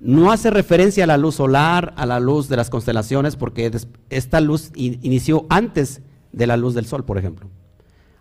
no 0.00 0.32
hace 0.32 0.50
referencia 0.50 1.04
a 1.04 1.06
la 1.06 1.16
luz 1.16 1.36
solar, 1.36 1.94
a 1.96 2.06
la 2.06 2.18
luz 2.18 2.48
de 2.48 2.56
las 2.56 2.70
constelaciones, 2.70 3.36
porque 3.36 3.70
esta 4.10 4.40
luz 4.40 4.72
inició 4.74 5.46
antes 5.48 6.02
de 6.32 6.46
la 6.46 6.56
luz 6.56 6.74
del 6.74 6.86
sol, 6.86 7.04
por 7.04 7.18
ejemplo. 7.18 7.50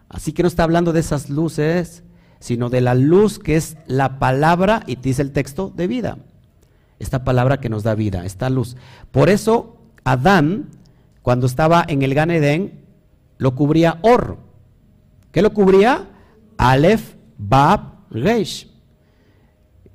Así 0.09 0.33
que 0.33 0.43
no 0.43 0.47
está 0.47 0.63
hablando 0.63 0.93
de 0.93 0.99
esas 0.99 1.29
luces, 1.29 2.03
sino 2.39 2.69
de 2.69 2.81
la 2.81 2.93
luz 2.93 3.39
que 3.39 3.55
es 3.55 3.77
la 3.87 4.19
palabra, 4.19 4.83
y 4.85 4.95
dice 4.97 5.21
el 5.21 5.31
texto, 5.31 5.71
de 5.75 5.87
vida. 5.87 6.17
Esta 6.99 7.23
palabra 7.23 7.59
que 7.59 7.69
nos 7.69 7.83
da 7.83 7.95
vida, 7.95 8.25
esta 8.25 8.49
luz. 8.49 8.75
Por 9.11 9.29
eso 9.29 9.77
Adán, 10.03 10.69
cuando 11.21 11.45
estaba 11.45 11.83
en 11.87 12.01
el 12.01 12.13
Gan 12.13 12.31
Edén, 12.31 12.85
lo 13.37 13.55
cubría 13.55 13.99
Or. 14.01 14.37
¿Qué 15.31 15.41
lo 15.41 15.53
cubría? 15.53 16.09
Aleph, 16.57 17.15
Bab, 17.37 18.09
Reish 18.09 18.71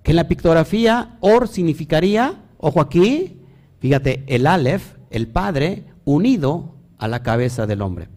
que 0.06 0.12
en 0.12 0.16
la 0.16 0.28
pictografía 0.28 1.16
Or 1.18 1.48
significaría, 1.48 2.40
ojo 2.58 2.80
aquí, 2.80 3.40
fíjate, 3.80 4.22
el 4.28 4.46
Aleph, 4.46 4.94
el 5.10 5.26
Padre, 5.26 5.82
unido 6.04 6.76
a 6.96 7.08
la 7.08 7.24
cabeza 7.24 7.66
del 7.66 7.82
hombre, 7.82 8.08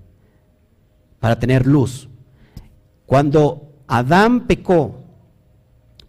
para 1.20 1.40
tener 1.40 1.66
luz. 1.66 2.08
Cuando 3.08 3.74
Adán 3.88 4.46
pecó 4.46 5.02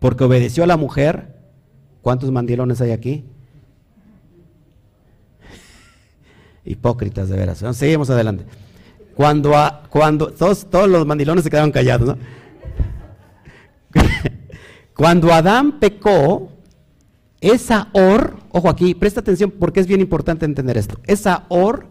porque 0.00 0.24
obedeció 0.24 0.64
a 0.64 0.66
la 0.66 0.76
mujer, 0.76 1.40
¿cuántos 2.02 2.30
mandilones 2.30 2.82
hay 2.82 2.90
aquí? 2.90 3.24
Hipócritas 6.70 7.28
de 7.28 7.36
veras. 7.36 7.64
Seguimos 7.72 8.10
adelante. 8.10 8.44
Cuando, 9.14 9.52
cuando 9.90 10.28
todos, 10.28 10.70
todos 10.70 10.88
los 10.88 11.04
mandilones 11.04 11.44
se 11.44 11.50
quedaron 11.50 11.72
callados, 11.72 12.16
¿no? 12.16 12.18
Cuando 14.94 15.32
Adán 15.32 15.80
pecó, 15.80 16.52
esa 17.40 17.88
or, 17.92 18.36
ojo 18.50 18.68
aquí, 18.68 18.94
presta 18.94 19.20
atención 19.20 19.50
porque 19.50 19.80
es 19.80 19.86
bien 19.86 20.00
importante 20.00 20.44
entender 20.44 20.76
esto. 20.78 21.00
Esa 21.06 21.46
or 21.48 21.86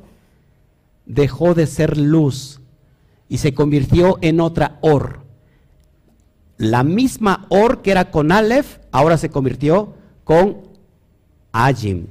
dejó 1.06 1.56
de 1.56 1.66
ser 1.66 1.98
luz 1.98 2.62
y 3.28 3.40
se 3.40 3.54
convirtió 3.54 4.18
en 4.22 4.40
otra 4.40 4.78
or. 4.82 5.20
La 6.58 6.84
misma 6.84 7.48
or 7.50 7.82
que 7.82 7.92
era 7.92 8.12
con 8.12 8.32
Aleph, 8.32 8.78
ahora 8.92 9.18
se 9.18 9.30
convirtió 9.30 9.94
con 10.24 10.70
Ajim. 11.52 12.08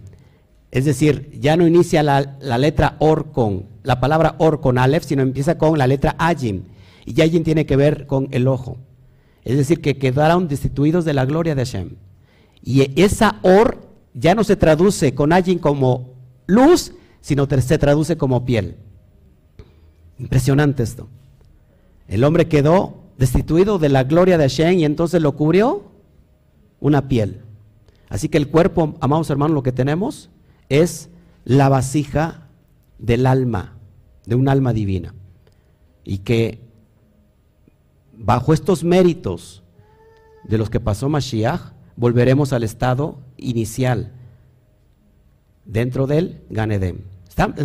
Es 0.79 0.85
decir, 0.85 1.37
ya 1.41 1.57
no 1.57 1.67
inicia 1.67 2.05
la, 2.05 2.37
letra 2.57 2.95
or 3.01 3.33
con, 3.33 3.67
la 3.83 3.99
palabra 3.99 4.37
or 4.39 4.61
con 4.61 4.79
Aleph, 4.79 5.03
sino 5.03 5.23
empieza 5.23 5.59
con 5.59 5.77
la 5.77 5.89
letra 5.89 6.15
Ajim. 6.21 6.67
Y 7.05 7.21
Ajim 7.21 7.43
tiene 7.43 7.67
que 7.67 7.75
ver 7.75 8.07
con 8.07 8.29
el 8.31 8.47
ojo. 8.47 8.77
Es 9.43 9.57
decir, 9.57 9.81
que 9.81 9.99
quedaron 9.99 10.47
destituidos 10.47 11.05
de 11.05 11.15
la 11.15 11.25
gloria 11.25 11.57
de 11.57 11.65
Hashem. 11.65 11.97
Y 12.63 12.93
esa 13.03 13.41
or 13.43 13.89
ya 14.15 14.37
no 14.37 14.45
se 14.45 14.55
traduce 14.55 15.17
con 15.17 15.33
alguien 15.33 15.59
como 15.59 16.15
luz, 16.47 16.93
sino 17.23 17.49
se 17.49 17.79
traduce 17.79 18.17
como 18.17 18.45
piel. 18.45 18.77
Impresionante 20.17 20.85
esto. 20.85 21.09
El 22.07 22.23
hombre 22.23 22.47
quedó 22.47 23.03
destituido 23.19 23.81
de 23.81 23.89
la 23.89 24.05
gloria 24.05 24.39
de 24.39 24.45
Hashem 24.45 24.79
y 24.79 24.85
entonces 24.85 25.21
lo 25.23 25.35
cubrió 25.35 25.91
una 26.79 27.09
piel. 27.09 27.41
Así 28.09 28.29
que 28.29 28.39
el 28.39 28.47
cuerpo, 28.47 28.95
amados 29.01 29.29
hermanos, 29.29 29.57
lo 29.57 29.65
que 29.65 29.73
tenemos 29.73 30.31
es 30.69 31.11
la 31.45 31.69
vasija 31.69 32.49
del 32.99 33.27
alma, 33.27 33.77
de 34.27 34.35
un 34.35 34.49
alma 34.49 34.73
divina. 34.73 35.15
Y 36.05 36.19
que 36.19 36.61
bajo 38.13 38.53
estos 38.53 38.85
méritos 38.85 39.63
de 40.45 40.59
los 40.59 40.71
que 40.71 40.81
pasó 40.81 41.09
Mashiach, 41.09 41.73
volveremos 41.97 42.53
al 42.53 42.63
estado 42.63 43.19
inicial 43.37 44.13
dentro 45.65 46.07
del 46.07 46.43
Ganedem. 46.51 46.99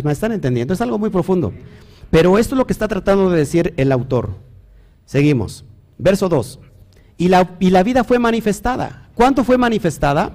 ¿Me 0.02 0.12
están 0.12 0.32
entendiendo? 0.32 0.74
Es 0.74 0.80
algo 0.80 0.98
muy 0.98 1.10
profundo. 1.10 1.52
Pero 2.10 2.38
esto 2.38 2.54
es 2.54 2.58
lo 2.58 2.66
que 2.66 2.72
está 2.72 2.86
tratando 2.86 3.30
de 3.30 3.38
decir 3.38 3.74
el 3.76 3.90
autor. 3.90 4.36
Seguimos. 5.04 5.64
Verso 5.98 6.28
2. 6.28 6.60
Y 7.16 7.28
la, 7.28 7.56
y 7.58 7.70
la 7.70 7.82
vida 7.82 8.04
fue 8.04 8.18
manifestada. 8.18 9.08
¿Cuánto 9.14 9.42
fue 9.42 9.58
manifestada? 9.58 10.32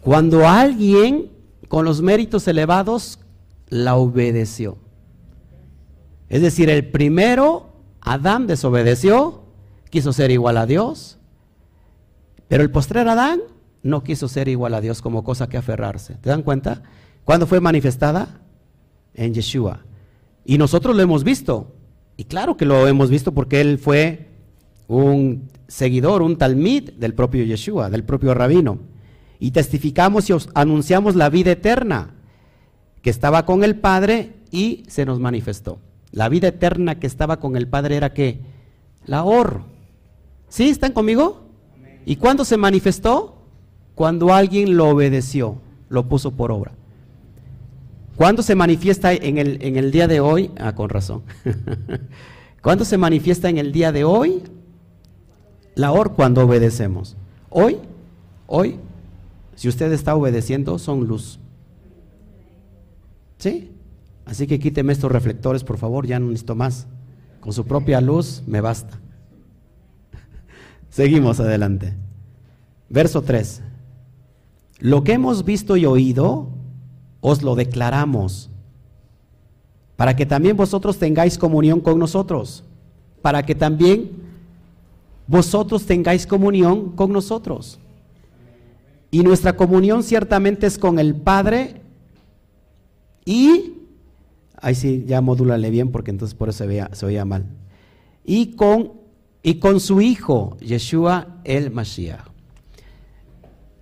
Cuando 0.00 0.48
alguien 0.48 1.30
con 1.68 1.84
los 1.84 2.00
méritos 2.02 2.48
elevados 2.48 3.20
la 3.68 3.96
obedeció. 3.96 4.78
Es 6.28 6.42
decir, 6.42 6.70
el 6.70 6.88
primero 6.90 7.72
Adán 8.00 8.46
desobedeció, 8.46 9.42
quiso 9.90 10.12
ser 10.12 10.30
igual 10.30 10.56
a 10.56 10.66
Dios, 10.66 11.18
pero 12.48 12.62
el 12.62 12.70
postrer 12.70 13.08
Adán 13.08 13.40
no 13.82 14.02
quiso 14.02 14.28
ser 14.28 14.48
igual 14.48 14.74
a 14.74 14.80
Dios 14.80 15.02
como 15.02 15.24
cosa 15.24 15.48
que 15.48 15.56
aferrarse. 15.56 16.14
¿Te 16.14 16.30
dan 16.30 16.42
cuenta? 16.42 16.82
¿Cuándo 17.24 17.46
fue 17.46 17.60
manifestada? 17.60 18.40
En 19.14 19.34
Yeshua. 19.34 19.84
Y 20.44 20.58
nosotros 20.58 20.96
lo 20.96 21.02
hemos 21.02 21.24
visto. 21.24 21.74
Y 22.16 22.24
claro 22.24 22.56
que 22.56 22.64
lo 22.64 22.88
hemos 22.88 23.10
visto 23.10 23.32
porque 23.32 23.60
él 23.60 23.78
fue 23.78 24.28
un 24.86 25.48
seguidor, 25.68 26.22
un 26.22 26.36
talmid 26.36 26.90
del 26.92 27.14
propio 27.14 27.44
Yeshua, 27.44 27.90
del 27.90 28.04
propio 28.04 28.34
rabino. 28.34 28.78
Y 29.40 29.52
testificamos 29.52 30.28
y 30.28 30.32
os 30.32 30.48
anunciamos 30.54 31.14
la 31.14 31.30
vida 31.30 31.52
eterna, 31.52 32.14
que 33.02 33.10
estaba 33.10 33.46
con 33.46 33.64
el 33.64 33.76
Padre 33.76 34.34
y 34.50 34.84
se 34.88 35.04
nos 35.04 35.20
manifestó. 35.20 35.78
La 36.10 36.28
vida 36.28 36.48
eterna 36.48 36.98
que 36.98 37.06
estaba 37.06 37.38
con 37.38 37.56
el 37.56 37.68
Padre 37.68 37.96
era 37.96 38.12
que 38.12 38.40
la 39.06 39.24
or. 39.24 39.62
¿Sí? 40.48 40.68
¿Están 40.68 40.92
conmigo? 40.92 41.42
¿Y 42.06 42.16
cuándo 42.16 42.44
se 42.44 42.56
manifestó? 42.56 43.36
Cuando 43.94 44.32
alguien 44.32 44.76
lo 44.76 44.88
obedeció, 44.88 45.60
lo 45.88 46.08
puso 46.08 46.32
por 46.32 46.50
obra. 46.50 46.72
¿Cuándo 48.16 48.42
se 48.42 48.54
manifiesta 48.54 49.12
en 49.12 49.38
el, 49.38 49.58
en 49.62 49.76
el 49.76 49.92
día 49.92 50.08
de 50.08 50.20
hoy? 50.20 50.50
Ah, 50.58 50.74
con 50.74 50.88
razón. 50.88 51.22
¿Cuándo 52.62 52.84
se 52.84 52.98
manifiesta 52.98 53.48
en 53.48 53.58
el 53.58 53.70
día 53.72 53.92
de 53.92 54.04
hoy? 54.04 54.42
La 55.74 55.92
or 55.92 56.14
cuando 56.14 56.44
obedecemos. 56.44 57.16
Hoy, 57.50 57.76
hoy, 58.48 58.76
si 59.58 59.66
usted 59.66 59.90
está 59.90 60.14
obedeciendo, 60.14 60.78
son 60.78 61.08
luz. 61.08 61.40
¿Sí? 63.38 63.72
Así 64.24 64.46
que 64.46 64.60
quíteme 64.60 64.92
estos 64.92 65.10
reflectores, 65.10 65.64
por 65.64 65.78
favor, 65.78 66.06
ya 66.06 66.20
no 66.20 66.26
necesito 66.26 66.54
más. 66.54 66.86
Con 67.40 67.52
su 67.52 67.66
propia 67.66 68.00
luz 68.00 68.44
me 68.46 68.60
basta. 68.60 69.00
Seguimos 70.90 71.40
adelante. 71.40 71.96
Verso 72.88 73.22
3. 73.22 73.62
Lo 74.78 75.02
que 75.02 75.14
hemos 75.14 75.44
visto 75.44 75.76
y 75.76 75.86
oído, 75.86 76.50
os 77.20 77.42
lo 77.42 77.56
declaramos, 77.56 78.50
para 79.96 80.14
que 80.14 80.24
también 80.24 80.56
vosotros 80.56 80.98
tengáis 80.98 81.36
comunión 81.36 81.80
con 81.80 81.98
nosotros, 81.98 82.62
para 83.22 83.44
que 83.44 83.56
también 83.56 84.12
vosotros 85.26 85.84
tengáis 85.84 86.28
comunión 86.28 86.92
con 86.92 87.12
nosotros. 87.12 87.80
Y 89.10 89.22
nuestra 89.22 89.56
comunión 89.56 90.02
ciertamente 90.02 90.66
es 90.66 90.78
con 90.78 90.98
el 90.98 91.14
Padre 91.14 91.82
y, 93.24 93.74
ahí 94.56 94.74
sí, 94.74 95.04
ya 95.06 95.20
modúlale 95.20 95.70
bien 95.70 95.90
porque 95.90 96.10
entonces 96.10 96.34
por 96.34 96.48
eso 96.48 96.58
se, 96.58 96.66
veía, 96.66 96.88
se 96.92 97.04
oía 97.04 97.24
mal, 97.24 97.46
y 98.24 98.54
con, 98.56 98.92
y 99.42 99.54
con 99.56 99.80
su 99.80 100.00
Hijo, 100.00 100.56
Yeshua 100.60 101.40
el 101.44 101.70
Mashiach. 101.70 102.26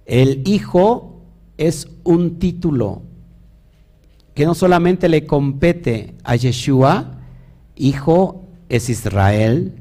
El 0.05 0.43
Hijo 0.49 1.23
es 1.57 1.89
un 2.05 2.39
título 2.39 3.03
que 4.35 4.45
no 4.45 4.55
solamente 4.55 5.09
le 5.09 5.27
compete 5.27 6.15
a 6.23 6.37
Yeshua, 6.37 7.21
Hijo 7.75 8.45
es 8.69 8.89
Israel, 8.89 9.75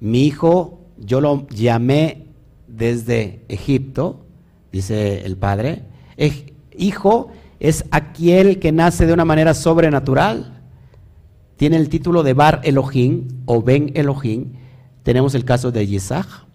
mi 0.00 0.26
Hijo 0.26 0.80
yo 0.98 1.20
lo 1.20 1.46
llamé 1.48 2.26
desde 2.68 3.44
Egipto, 3.48 4.26
dice 4.72 5.24
el 5.24 5.36
Padre. 5.36 5.84
Hijo 6.76 7.30
es 7.60 7.84
aquel 7.90 8.58
que 8.58 8.72
nace 8.72 9.06
de 9.06 9.12
una 9.12 9.24
manera 9.24 9.54
sobrenatural. 9.54 10.60
Tiene 11.56 11.76
el 11.76 11.88
título 11.88 12.22
de 12.22 12.34
Bar 12.34 12.60
Elohim 12.64 13.28
o 13.46 13.62
Ben 13.62 13.92
Elohim. 13.94 14.54
Tenemos 15.02 15.34
el 15.34 15.44
caso 15.44 15.70
de 15.70 15.86
Yisach, 15.86 16.46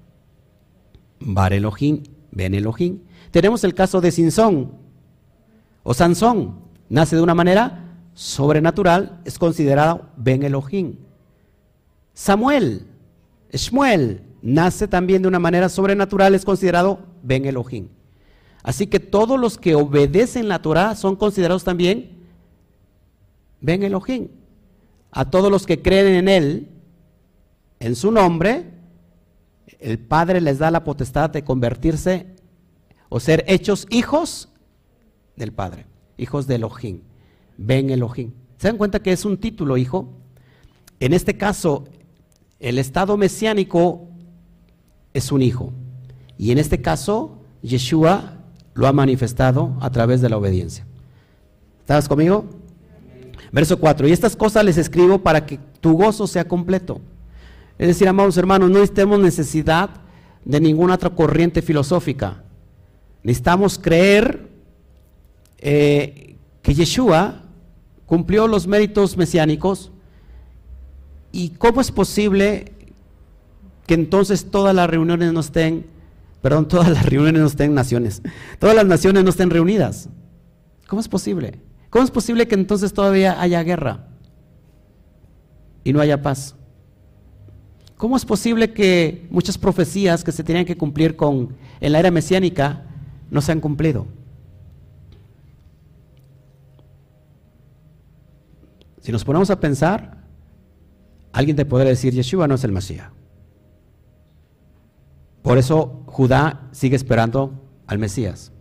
Bar 1.19 1.53
Elohim, 1.53 2.03
Ben 2.31 2.53
Elohim. 2.53 2.99
Tenemos 3.31 3.63
el 3.63 3.73
caso 3.73 4.01
de 4.01 4.11
Sinsón 4.11 4.73
o 5.83 5.93
Sansón. 5.93 6.59
Nace 6.89 7.15
de 7.15 7.21
una 7.21 7.35
manera 7.35 7.93
sobrenatural, 8.13 9.21
es 9.25 9.37
considerado 9.37 10.09
Ben 10.17 10.43
Elohim. 10.43 10.95
Samuel, 12.13 12.87
Shmuel, 13.53 14.23
nace 14.41 14.87
también 14.87 15.21
de 15.21 15.27
una 15.27 15.39
manera 15.39 15.69
sobrenatural, 15.69 16.33
es 16.33 16.43
considerado 16.43 16.99
Ben 17.21 17.45
Elohim. 17.45 17.89
Así 18.63 18.87
que 18.87 18.99
todos 18.99 19.39
los 19.39 19.57
que 19.57 19.75
obedecen 19.75 20.47
la 20.47 20.61
Torah 20.61 20.95
son 20.95 21.15
considerados 21.15 21.63
también 21.63 22.17
Ben 23.61 23.83
Elohim. 23.83 24.27
A 25.11 25.29
todos 25.29 25.49
los 25.51 25.65
que 25.65 25.81
creen 25.81 26.07
en 26.07 26.27
Él, 26.29 26.69
en 27.79 27.95
su 27.95 28.11
nombre, 28.11 28.73
el 29.79 29.99
Padre 29.99 30.41
les 30.41 30.59
da 30.59 30.71
la 30.71 30.83
potestad 30.83 31.29
de 31.29 31.43
convertirse 31.43 32.27
o 33.09 33.19
ser 33.19 33.45
hechos 33.47 33.87
hijos 33.89 34.49
del 35.35 35.53
Padre, 35.53 35.85
hijos 36.17 36.47
de 36.47 36.55
Elohim, 36.55 37.01
Ben 37.57 37.89
Elohim. 37.89 38.33
¿Se 38.57 38.67
dan 38.67 38.77
cuenta 38.77 39.01
que 39.01 39.11
es 39.11 39.23
un 39.23 39.37
título, 39.37 39.77
hijo? 39.77 40.09
En 40.99 41.13
este 41.13 41.37
caso, 41.37 41.85
el 42.59 42.79
estado 42.79 43.17
mesiánico 43.17 44.07
es 45.13 45.31
un 45.31 45.41
hijo. 45.41 45.71
Y 46.37 46.51
en 46.51 46.57
este 46.57 46.81
caso, 46.81 47.41
Yeshua 47.61 48.36
lo 48.77 48.87
ha 48.87 48.93
manifestado 48.93 49.75
a 49.81 49.89
través 49.89 50.21
de 50.21 50.29
la 50.29 50.37
obediencia. 50.37 50.85
¿Estás 51.79 52.07
conmigo? 52.07 52.45
Verso 53.51 53.79
4. 53.79 54.07
Y 54.07 54.11
estas 54.11 54.35
cosas 54.35 54.63
les 54.63 54.77
escribo 54.77 55.17
para 55.19 55.45
que 55.45 55.59
tu 55.81 55.93
gozo 55.93 56.27
sea 56.27 56.47
completo. 56.47 57.01
Es 57.79 57.87
decir, 57.87 58.07
amados 58.07 58.37
hermanos, 58.37 58.69
no 58.69 58.85
tenemos 58.87 59.19
necesidad 59.19 59.89
de 60.45 60.61
ninguna 60.61 60.93
otra 60.93 61.09
corriente 61.09 61.61
filosófica. 61.61 62.43
Necesitamos 63.23 63.79
creer 63.79 64.47
eh, 65.57 66.35
que 66.61 66.73
Yeshua 66.75 67.41
cumplió 68.05 68.47
los 68.47 68.67
méritos 68.67 69.17
mesiánicos 69.17 69.91
y 71.31 71.49
cómo 71.49 71.81
es 71.81 71.91
posible 71.91 72.73
que 73.87 73.95
entonces 73.95 74.51
todas 74.51 74.75
las 74.75 74.89
reuniones 74.89 75.33
no 75.33 75.39
estén, 75.39 75.87
perdón, 76.41 76.67
todas 76.69 76.89
las 76.89 77.05
reuniones 77.05 77.41
no 77.41 77.47
estén 77.47 77.73
naciones, 77.73 78.21
todas 78.59 78.75
las 78.75 78.85
naciones 78.85 79.23
no 79.23 79.29
estén 79.29 79.49
reunidas. 79.49 80.09
¿Cómo 80.87 81.01
es 81.01 81.07
posible? 81.07 81.59
¿Cómo 81.89 82.03
es 82.03 82.11
posible 82.11 82.47
que 82.47 82.55
entonces 82.55 82.93
todavía 82.93 83.39
haya 83.41 83.63
guerra 83.63 84.07
y 85.83 85.93
no 85.93 85.99
haya 85.99 86.21
paz? 86.21 86.55
¿Cómo 87.97 88.15
es 88.15 88.25
posible 88.25 88.73
que 88.73 89.27
muchas 89.31 89.57
profecías 89.57 90.23
que 90.23 90.31
se 90.31 90.43
tenían 90.43 90.65
que 90.65 90.77
cumplir 90.77 91.15
con 91.15 91.55
en 91.79 91.91
la 91.91 91.99
era 91.99 92.11
mesiánica 92.11 92.83
no 93.31 93.41
se 93.41 93.51
han 93.51 93.59
cumplido? 93.59 94.05
Si 99.01 99.11
nos 99.11 99.23
ponemos 99.23 99.49
a 99.49 99.59
pensar, 99.59 100.17
alguien 101.31 101.55
te 101.55 101.65
podría 101.65 101.89
decir, 101.89 102.13
Yeshua 102.13 102.47
no 102.47 102.55
es 102.55 102.63
el 102.63 102.71
Mesías. 102.71 103.16
Por 105.47 105.57
eso 105.57 106.03
Judá 106.07 106.67
sigue 106.73 106.97
esperando 106.97 107.53
al 107.87 107.99
Mesías. 107.99 108.51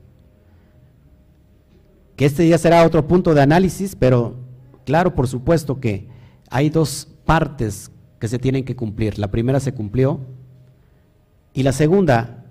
Que 2.15 2.27
este 2.27 2.45
día 2.45 2.59
será 2.59 2.87
otro 2.87 3.09
punto 3.09 3.35
de 3.35 3.43
análisis, 3.43 3.97
pero 3.97 4.37
claro, 4.85 5.13
por 5.13 5.27
supuesto 5.27 5.81
que 5.81 6.09
hay 6.49 6.71
dos 6.71 7.09
partes 7.25 7.91
que 8.21 8.29
se 8.29 8.39
tienen 8.39 8.65
que 8.65 8.77
cumplir. 8.77 9.19
La 9.19 9.33
primera 9.33 9.59
se 9.59 9.75
cumplió 9.75 10.21
y 11.53 11.65
la 11.65 11.73
segunda 11.73 12.45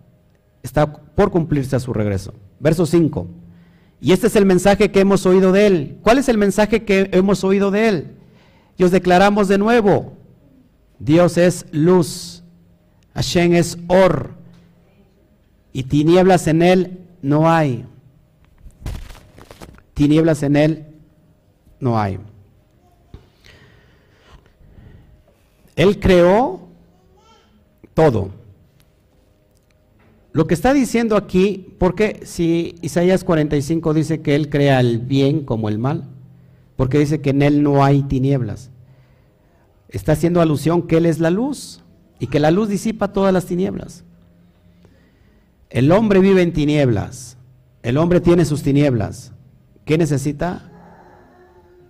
está 0.64 0.92
por 0.92 1.32
cumplirse 1.32 1.78
a 1.78 1.80
su 1.80 1.94
regreso. 1.94 2.34
Verso 2.60 2.86
5. 2.86 3.28
Y 4.02 4.12
este 4.12 4.28
es 4.28 4.36
el 4.36 4.46
mensaje 4.46 4.92
que 4.92 5.00
hemos 5.00 5.26
oído 5.26 5.54
de 5.54 5.66
él. 5.66 5.98
¿Cuál 6.02 6.18
es 6.18 6.28
el 6.28 6.38
mensaje 6.38 6.84
que 6.84 7.10
hemos 7.14 7.46
oído 7.46 7.72
de 7.72 7.88
él? 7.88 8.18
Y 8.76 8.84
os 8.84 8.92
declaramos 8.92 9.48
de 9.48 9.58
nuevo, 9.58 10.12
Dios 11.00 11.38
es 11.38 11.68
luz 11.72 12.35
Hashem 13.16 13.54
es 13.54 13.78
Or. 13.88 14.36
Y 15.74 15.84
tinieblas 15.84 16.48
en 16.48 16.62
él 16.62 17.00
no 17.22 17.50
hay. 17.50 17.86
Tinieblas 19.94 20.44
en 20.44 20.56
él 20.56 20.86
no 21.80 22.00
hay. 22.00 22.20
Él 25.76 26.00
creó 26.00 26.68
todo. 27.94 28.30
Lo 30.32 30.48
que 30.48 30.54
está 30.54 30.74
diciendo 30.74 31.16
aquí, 31.16 31.74
porque 31.78 32.22
si 32.24 32.76
Isaías 32.82 33.24
45 33.24 33.94
dice 33.94 34.22
que 34.22 34.36
Él 34.36 34.50
crea 34.50 34.82
el 34.82 35.00
bien 35.00 35.46
como 35.46 35.70
el 35.70 35.80
mal, 35.80 36.04
porque 36.76 37.00
dice 37.00 37.22
que 37.22 37.30
en 37.30 37.42
Él 37.42 37.64
no 37.64 37.86
hay 37.86 38.04
tinieblas, 38.04 38.70
está 39.88 40.12
haciendo 40.12 40.42
alusión 40.42 40.88
que 40.88 40.98
Él 40.98 41.06
es 41.06 41.20
la 41.20 41.30
luz 41.30 41.85
y 42.26 42.28
que 42.28 42.40
la 42.40 42.50
luz 42.50 42.70
disipa 42.70 43.14
todas 43.14 43.32
las 43.32 43.46
tinieblas. 43.46 44.04
El 45.70 45.92
hombre 45.92 46.20
vive 46.20 46.42
en 46.42 46.54
tinieblas, 46.54 47.38
el 47.84 47.98
hombre 47.98 48.20
tiene 48.20 48.46
sus 48.46 48.64
tinieblas. 48.64 49.32
¿Qué 49.86 50.00
necesita? 50.00 50.72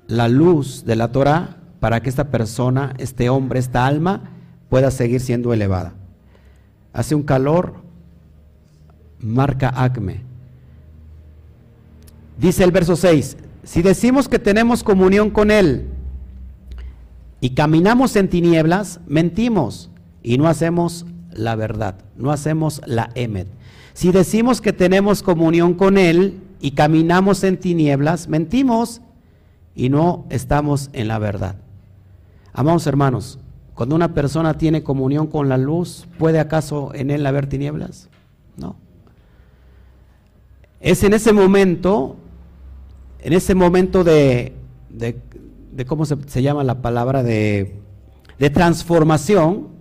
La 0.07 0.27
luz 0.27 0.83
de 0.83 0.97
la 0.97 1.13
Torah 1.13 1.55
para 1.79 2.01
que 2.01 2.09
esta 2.09 2.31
persona, 2.31 2.93
este 2.97 3.29
hombre, 3.29 3.59
esta 3.59 3.86
alma 3.86 4.29
pueda 4.67 4.91
seguir 4.91 5.21
siendo 5.21 5.53
elevada. 5.53 5.93
Hace 6.91 7.15
un 7.15 7.23
calor, 7.23 7.75
marca 9.19 9.69
acme. 9.69 10.21
Dice 12.38 12.65
el 12.65 12.71
verso 12.71 12.97
6, 12.97 13.38
si 13.63 13.81
decimos 13.81 14.27
que 14.27 14.39
tenemos 14.39 14.83
comunión 14.83 15.29
con 15.29 15.49
Él 15.49 15.88
y 17.39 17.51
caminamos 17.51 18.17
en 18.17 18.27
tinieblas, 18.27 18.99
mentimos 19.07 19.91
y 20.26 20.39
no 20.39 20.47
hacemos 20.47 21.05
la 21.32 21.55
verdad, 21.55 21.97
no 22.17 22.32
hacemos 22.32 22.82
la 22.88 23.11
emet. 23.13 23.47
Si 23.93 24.11
decimos 24.11 24.59
que 24.59 24.73
tenemos 24.73 25.21
comunión 25.21 25.76
con 25.76 25.99
Él 25.99 26.41
y 26.59 26.71
caminamos 26.71 27.43
en 27.43 27.59
tinieblas, 27.59 28.28
mentimos 28.28 29.01
y 29.76 29.89
no 29.89 30.26
estamos 30.32 30.89
en 30.93 31.09
la 31.09 31.19
verdad. 31.19 31.57
Amados 32.53 32.88
hermanos, 32.88 33.38
cuando 33.76 33.95
una 33.95 34.15
persona 34.15 34.57
tiene 34.57 34.82
comunión 34.82 35.28
con 35.28 35.47
la 35.47 35.59
luz, 35.59 36.07
¿puede 36.17 36.39
acaso 36.39 36.91
en 36.95 37.11
él 37.11 37.26
haber 37.28 37.45
tinieblas? 37.45 38.09
No. 38.57 38.78
Es 40.80 41.03
en 41.03 41.13
ese 41.13 41.34
momento, 41.34 42.15
en 43.19 43.34
ese 43.34 43.53
momento 43.53 44.03
de, 44.03 44.53
de, 44.89 45.86
¿cómo 45.86 46.05
se, 46.05 46.17
se, 46.26 46.41
llama 46.41 46.63
la 46.63 46.82
palabra? 46.82 47.21
De, 47.21 47.76
de 48.39 48.49
transformación, 48.49 49.74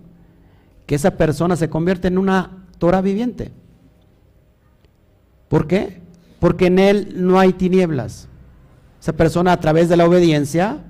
que 0.85 0.95
esa 0.95 1.11
persona 1.11 1.55
se 1.55 1.69
convierte 1.69 2.07
en 2.07 2.17
una 2.17 2.65
Torah 2.77 3.01
viviente. 3.01 3.51
¿Por 5.47 5.67
qué? 5.67 6.01
Porque 6.39 6.67
en 6.67 6.79
él 6.79 7.13
no 7.15 7.39
hay 7.39 7.53
tinieblas. 7.53 8.27
Esa 9.01 9.13
persona 9.13 9.51
a 9.51 9.59
través 9.59 9.89
de 9.89 9.97
la 9.97 10.05
obediencia, 10.05 10.83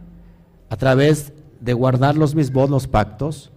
a 0.70 0.78
través 0.78 1.34
de 1.60 1.74
guardar 1.74 2.16
los 2.16 2.36
mismos, 2.36 2.70
los 2.70 2.88
pactos, 2.88 3.52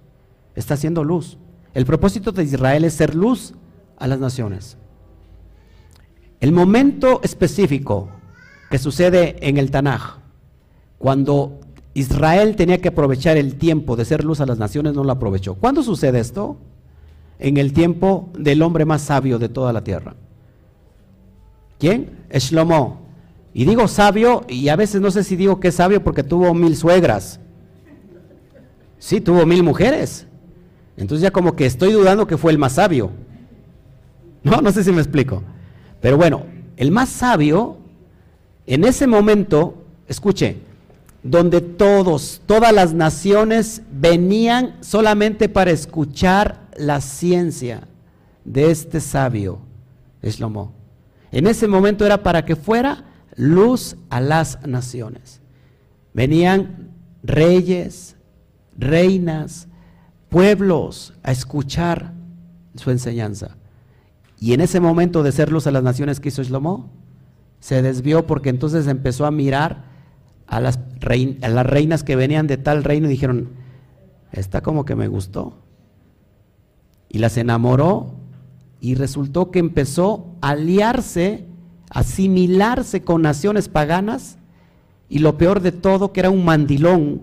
está 0.55 0.75
haciendo 0.75 1.05
luz. 1.05 1.39
El 1.75 1.87
propósito 1.87 2.33
de 2.33 2.45
Israel 2.45 2.85
es 2.85 2.95
ser 2.95 3.15
luz 3.15 3.55
a 3.97 4.07
las 4.07 4.19
naciones. 4.19 4.77
El 6.41 6.53
momento 6.53 7.21
específico 7.23 8.09
que 8.71 8.79
sucede 8.79 9.37
en 9.41 9.57
el 9.57 9.71
Tanaj, 9.71 10.19
cuando 10.99 11.61
Israel 11.99 12.55
tenía 12.55 12.79
que 12.79 12.89
aprovechar 12.89 13.37
el 13.37 13.57
tiempo 13.57 13.97
de 13.97 14.05
ser 14.05 14.25
luz 14.25 14.41
a 14.41 14.47
las 14.47 14.59
naciones, 14.59 14.95
no 14.95 15.03
lo 15.03 15.13
aprovechó. 15.13 15.55
¿Cuándo 15.55 15.83
sucede 15.83 16.21
esto? 16.21 16.57
En 17.39 17.57
el 17.57 17.73
tiempo 17.73 18.31
del 18.39 18.63
hombre 18.63 18.85
más 18.85 19.03
sabio 19.03 19.39
de 19.39 19.49
toda 19.49 19.73
la 19.73 19.83
tierra. 19.83 20.15
¿Quién? 21.79 22.11
Shlomo. 22.33 23.01
Y 23.53 23.65
digo 23.65 23.89
sabio, 23.89 24.45
y 24.49 24.69
a 24.69 24.77
veces 24.77 25.01
no 25.01 25.11
sé 25.11 25.25
si 25.25 25.35
digo 25.35 25.59
que 25.59 25.69
es 25.69 25.75
sabio 25.75 26.03
porque 26.05 26.23
tuvo 26.23 26.55
mil 26.55 26.77
suegras. 26.77 27.41
Sí, 28.99 29.21
tuvo 29.21 29.45
mil 29.45 29.65
mujeres. 29.65 30.27
Entonces 30.97 31.23
ya 31.23 31.33
como 31.33 31.57
que 31.57 31.67
estoy 31.67 31.93
dudando 31.93 32.27
que 32.27 32.37
fue 32.37 32.53
el 32.53 32.59
más 32.59 32.75
sabio. 32.75 33.11
No, 34.45 34.61
no 34.61 34.71
sé 34.71 34.85
si 34.85 34.93
me 34.93 35.01
explico. 35.01 35.43
Pero 36.01 36.17
bueno, 36.17 36.45
el 36.77 36.93
más 36.93 37.09
sabio, 37.09 37.79
en 38.67 38.85
ese 38.85 39.09
momento, 39.09 39.75
escuche, 40.07 40.68
donde 41.23 41.61
todos, 41.61 42.41
todas 42.47 42.73
las 42.73 42.95
naciones 42.95 43.83
venían 43.91 44.77
solamente 44.81 45.49
para 45.49 45.71
escuchar 45.71 46.69
la 46.77 47.01
ciencia 47.01 47.89
de 48.45 48.71
este 48.71 49.01
sabio, 49.01 49.61
Shlomo. 50.23 50.73
En 51.31 51.47
ese 51.47 51.69
momento 51.69 52.07
era 52.07 52.23
para 52.23 52.45
que 52.45 52.57
fuera 52.57 53.05
luz 53.37 53.97
a 54.11 54.21
las 54.21 54.67
naciones. 54.67 55.41
Venían 56.15 56.91
reyes, 57.23 58.17
reinas, 58.77 59.69
pueblos 60.29 61.15
a 61.23 61.33
escuchar 61.33 62.13
su 62.75 62.91
enseñanza. 62.91 63.57
Y 64.41 64.53
en 64.53 64.61
ese 64.61 64.81
momento 64.81 65.23
de 65.23 65.33
ser 65.33 65.51
luz 65.51 65.67
a 65.67 65.71
las 65.71 65.83
naciones 65.83 66.21
que 66.21 66.29
hizo 66.29 66.43
Shlomo, 66.43 66.91
se 67.61 67.83
desvió 67.83 68.27
porque 68.27 68.51
entonces 68.51 68.87
empezó 68.87 69.27
a 69.27 69.31
mirar 69.31 69.85
a 70.49 70.61
las, 70.61 70.79
a 70.79 71.49
las 71.49 71.67
reinas 71.67 72.03
que 72.03 72.17
venían 72.17 72.47
de 72.47 72.57
tal 72.57 72.83
reino 72.83 73.07
y 73.07 73.11
dijeron, 73.11 73.51
esta 74.33 74.63
como 74.63 74.85
que 74.85 74.97
me 74.97 75.09
gustó. 75.09 75.59
Y 77.09 77.19
las 77.19 77.37
enamoró 77.37 78.15
y 78.81 78.95
resultó 78.95 79.51
que 79.51 79.59
empezó 79.59 80.35
a 80.41 80.51
aliarse, 80.51 81.45
a 81.91 82.01
asimilarse 82.01 83.03
con 83.03 83.23
naciones 83.23 83.69
paganas 83.69 84.39
y 85.09 85.19
lo 85.19 85.37
peor 85.37 85.61
de 85.61 85.73
todo 85.73 86.13
que 86.13 86.21
era 86.21 86.31
un 86.31 86.45
mandilón. 86.45 87.23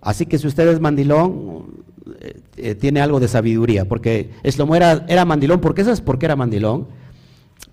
Así 0.00 0.26
que 0.26 0.38
si 0.38 0.48
usted 0.48 0.68
es 0.68 0.80
mandilón, 0.80 1.84
eh, 2.20 2.40
eh, 2.56 2.74
tiene 2.74 3.00
algo 3.00 3.20
de 3.20 3.28
sabiduría, 3.28 3.86
porque 3.86 4.30
Eslomo 4.42 4.74
era, 4.74 5.04
era 5.08 5.24
mandilón, 5.24 5.60
¿por 5.60 5.74
qué 5.74 5.84
sabes 5.84 6.00
por 6.00 6.18
qué 6.18 6.26
era 6.26 6.36
mandilón? 6.36 6.88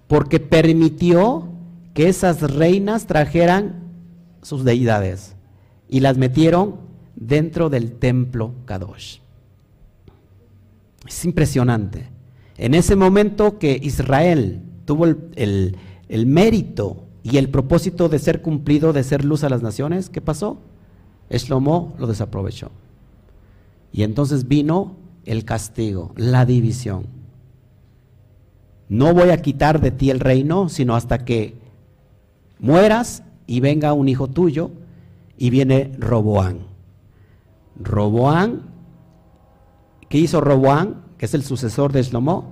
Porque 0.08 0.40
permitió 0.40 1.50
que 1.96 2.08
esas 2.08 2.42
reinas 2.54 3.08
trajeran 3.08 3.89
sus 4.42 4.64
deidades 4.64 5.36
y 5.90 6.00
las 6.00 6.18
metieron 6.18 6.76
dentro 7.16 7.70
del 7.70 7.94
templo 7.94 8.54
Kadosh. 8.66 9.20
Es 11.08 11.26
impresionante. 11.26 12.08
En 12.58 12.74
ese 12.74 12.96
momento 12.96 13.58
que 13.58 13.80
Israel 13.82 14.62
tuvo 14.86 15.06
el, 15.06 15.78
mérito 16.26 17.04
y 17.24 17.38
el 17.38 17.50
propósito 17.50 18.10
de 18.10 18.20
ser 18.20 18.42
cumplido, 18.42 18.94
de 18.94 19.04
ser 19.04 19.24
luz 19.24 19.44
a 19.44 19.50
las 19.50 19.62
naciones, 19.62 20.10
¿qué 20.10 20.22
pasó? 20.22 20.60
Eslomo 21.30 21.96
lo 21.98 22.08
desaprovechó. 22.08 22.72
Y 23.92 24.04
entonces 24.04 24.48
vino 24.48 24.98
el 25.26 25.46
castigo, 25.46 26.12
la 26.16 26.46
división. 26.46 27.08
No 28.88 29.14
voy 29.14 29.30
a 29.30 29.42
quitar 29.42 29.80
de 29.80 29.92
ti 29.92 30.10
el 30.10 30.20
reino, 30.20 30.70
sino 30.70 30.96
hasta 30.96 31.24
que 31.24 31.56
mueras 32.60 33.24
y 33.50 33.62
venga 33.62 33.94
un 33.94 34.08
hijo 34.08 34.28
tuyo. 34.28 34.70
Y 35.36 35.50
viene 35.50 35.96
Roboán. 35.98 36.60
Roboán, 37.82 38.62
¿qué 40.08 40.20
hizo 40.20 40.40
Roboán? 40.40 41.10
que 41.18 41.26
es 41.26 41.34
el 41.34 41.44
sucesor 41.44 41.92
de 41.92 42.04
Shlomo, 42.04 42.46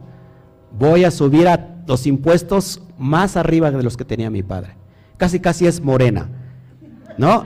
voy 0.78 1.06
a 1.06 1.12
subir 1.12 1.48
a 1.48 1.84
los 1.88 2.06
impuestos 2.06 2.82
más 2.98 3.38
arriba 3.38 3.72
de 3.72 3.82
los 3.82 3.95
que 3.95 4.04
tenía 4.04 4.30
mi 4.30 4.43
padre. 4.43 4.76
Casi, 5.16 5.39
casi 5.39 5.68
es 5.68 5.80
morena. 5.82 6.30
¿No? 7.18 7.45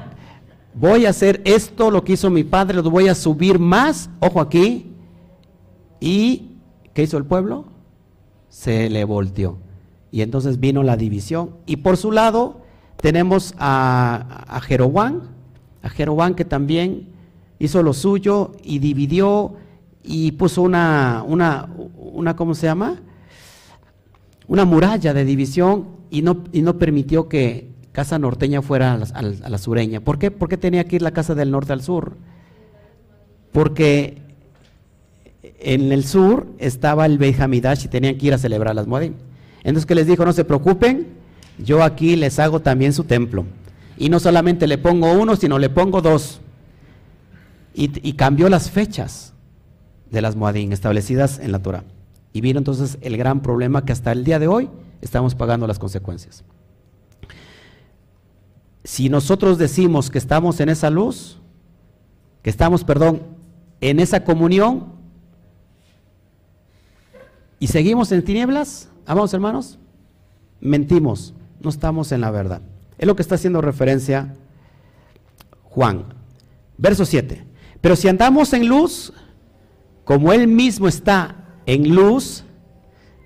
Voy 0.73 1.05
a 1.05 1.09
hacer 1.09 1.41
esto, 1.45 1.91
lo 1.91 2.03
que 2.03 2.13
hizo 2.13 2.29
mi 2.29 2.43
padre, 2.43 2.81
lo 2.81 2.89
voy 2.89 3.07
a 3.07 3.15
subir 3.15 3.59
más, 3.59 4.09
ojo 4.19 4.41
aquí. 4.41 4.95
¿Y 5.99 6.57
qué 6.93 7.03
hizo 7.03 7.17
el 7.17 7.25
pueblo? 7.25 7.65
Se 8.49 8.89
le 8.89 9.03
volteó. 9.03 9.57
Y 10.09 10.21
entonces 10.21 10.59
vino 10.59 10.81
la 10.81 10.97
división. 10.97 11.57
Y 11.67 11.77
por 11.77 11.97
su 11.97 12.11
lado 12.11 12.60
tenemos 13.01 13.53
a, 13.57 14.45
a 14.47 14.61
a 15.83 15.89
Jeroboam 15.89 16.35
que 16.35 16.45
también 16.45 17.07
hizo 17.59 17.83
lo 17.83 17.93
suyo 17.93 18.53
y 18.63 18.79
dividió 18.79 19.55
y 20.03 20.31
puso 20.33 20.61
una, 20.61 21.23
una, 21.25 21.69
una, 21.97 22.35
¿cómo 22.35 22.55
se 22.55 22.67
llama? 22.67 23.01
Una 24.47 24.65
muralla 24.65 25.13
de 25.13 25.25
división 25.25 25.87
y 26.09 26.21
no, 26.21 26.43
y 26.51 26.61
no 26.61 26.77
permitió 26.77 27.29
que 27.29 27.69
Casa 27.91 28.17
Norteña 28.17 28.61
fuera 28.61 28.93
a 28.93 29.21
la, 29.21 29.57
sureña. 29.57 29.99
¿Por 29.99 30.17
qué? 30.17 30.31
¿Por 30.31 30.49
qué 30.49 30.57
tenía 30.57 30.85
que 30.85 30.95
ir 30.95 31.01
la 31.01 31.11
Casa 31.11 31.35
del 31.35 31.51
Norte 31.51 31.73
al 31.73 31.81
sur? 31.81 32.17
Porque 33.51 34.21
en 35.59 35.91
el 35.91 36.03
sur 36.03 36.47
estaba 36.57 37.05
el 37.05 37.17
Beit 37.17 37.37
y 37.83 37.87
tenían 37.87 38.17
que 38.17 38.27
ir 38.27 38.33
a 38.33 38.37
celebrar 38.37 38.75
las 38.75 38.87
Moadim. 38.87 39.13
Entonces 39.63 39.85
que 39.85 39.95
les 39.95 40.07
dijo, 40.07 40.25
no 40.25 40.33
se 40.33 40.45
preocupen, 40.45 41.20
yo 41.63 41.83
aquí 41.83 42.15
les 42.15 42.39
hago 42.39 42.59
también 42.59 42.93
su 42.93 43.03
templo. 43.03 43.45
Y 43.97 44.09
no 44.09 44.19
solamente 44.19 44.67
le 44.67 44.77
pongo 44.77 45.11
uno, 45.13 45.35
sino 45.35 45.59
le 45.59 45.69
pongo 45.69 46.01
dos. 46.01 46.41
Y, 47.73 48.13
cambió 48.13 48.49
las 48.49 48.69
fechas 48.69 49.33
de 50.09 50.21
las 50.21 50.35
Moadín 50.35 50.73
establecidas 50.73 51.39
en 51.39 51.51
la 51.51 51.59
Torah. 51.59 51.83
Y 52.33 52.41
vino 52.41 52.57
entonces 52.57 52.97
el 53.01 53.15
gran 53.17 53.41
problema 53.41 53.85
que 53.85 53.93
hasta 53.93 54.11
el 54.11 54.23
día 54.23 54.39
de 54.39 54.47
hoy 54.47 54.69
estamos 55.01 55.35
pagando 55.35 55.67
las 55.67 55.79
consecuencias. 55.79 56.43
Si 58.83 59.09
nosotros 59.09 59.57
decimos 59.57 60.09
que 60.09 60.17
estamos 60.17 60.59
en 60.59 60.69
esa 60.69 60.89
luz, 60.89 61.39
que 62.41 62.49
estamos, 62.49 62.83
perdón, 62.83 63.21
en 63.79 63.99
esa 63.99 64.23
comunión 64.23 64.93
y 67.59 67.67
seguimos 67.67 68.11
en 68.11 68.23
tinieblas, 68.23 68.89
amados 69.05 69.33
hermanos, 69.33 69.77
mentimos, 70.59 71.33
no 71.61 71.69
estamos 71.69 72.11
en 72.11 72.21
la 72.21 72.31
verdad. 72.31 72.61
Es 72.97 73.07
lo 73.07 73.15
que 73.15 73.21
está 73.21 73.35
haciendo 73.35 73.61
referencia 73.61 74.35
Juan. 75.63 76.05
Verso 76.77 77.05
7. 77.05 77.45
Pero 77.79 77.95
si 77.95 78.07
andamos 78.07 78.53
en 78.53 78.67
luz, 78.67 79.13
como 80.03 80.33
Él 80.33 80.47
mismo 80.47 80.87
está 80.87 81.35
en 81.65 81.95
luz, 81.95 82.43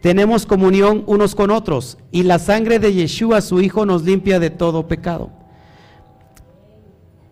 tenemos 0.02 0.46
comunión 0.46 1.04
unos 1.08 1.34
con 1.34 1.50
otros 1.50 1.98
y 2.12 2.24
la 2.24 2.38
sangre 2.38 2.80
de 2.80 2.94
Yeshua, 2.94 3.42
su 3.42 3.60
Hijo, 3.62 3.86
nos 3.86 4.04
limpia 4.04 4.40
de 4.40 4.50
todo 4.52 4.88
pecado. 4.88 5.32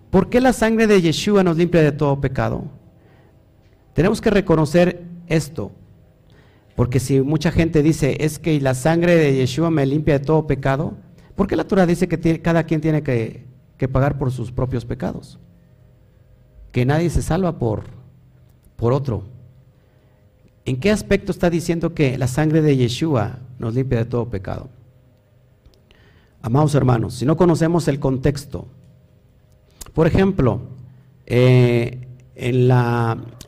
¿Por 0.10 0.30
qué 0.30 0.42
la 0.42 0.54
sangre 0.54 0.88
de 0.88 1.02
Yeshua 1.02 1.44
nos 1.44 1.58
limpia 1.58 1.82
de 1.82 1.92
todo 1.92 2.20
pecado? 2.20 2.64
Tenemos 3.94 4.22
que 4.22 4.32
reconocer 4.32 5.06
esto, 5.28 5.72
porque 6.76 7.00
si 7.00 7.22
mucha 7.22 7.52
gente 7.52 7.84
dice, 7.84 8.18
es 8.20 8.40
que 8.40 8.60
la 8.60 8.74
sangre 8.74 9.16
de 9.16 9.36
Yeshua 9.36 9.70
me 9.70 9.86
limpia 9.86 10.18
de 10.18 10.26
todo 10.26 10.48
pecado, 10.48 10.94
¿por 11.36 11.48
qué 11.48 11.56
la 11.56 11.66
Torah 11.66 11.86
dice 11.86 12.08
que 12.08 12.42
cada 12.42 12.64
quien 12.64 12.82
tiene 12.82 13.04
que, 13.04 13.46
pagar 13.92 14.18
por 14.18 14.32
sus 14.32 14.52
propios 14.52 14.86
pecados? 14.86 15.40
Que 16.72 16.86
nadie 16.86 17.10
se 17.10 17.22
salva 17.22 17.60
por, 17.60 17.84
por 18.76 18.94
otro. 18.94 19.24
¿En 20.66 20.80
qué 20.80 20.90
aspecto 20.90 21.32
está 21.32 21.50
diciendo 21.50 21.94
que 21.94 22.18
la 22.18 22.28
sangre 22.28 22.62
de 22.62 22.78
Yeshua 22.78 23.40
nos 23.60 23.76
limpia 23.76 24.00
de 24.00 24.06
todo 24.06 24.30
pecado? 24.30 24.70
Amados 26.42 26.74
hermanos, 26.74 27.16
si 27.16 27.26
no 27.26 27.38
conocemos 27.38 27.88
el 27.88 28.00
contexto 28.00 28.68
Por 29.94 30.08
ejemplo, 30.08 30.60
eh, 31.26 32.08
en, 32.36 32.70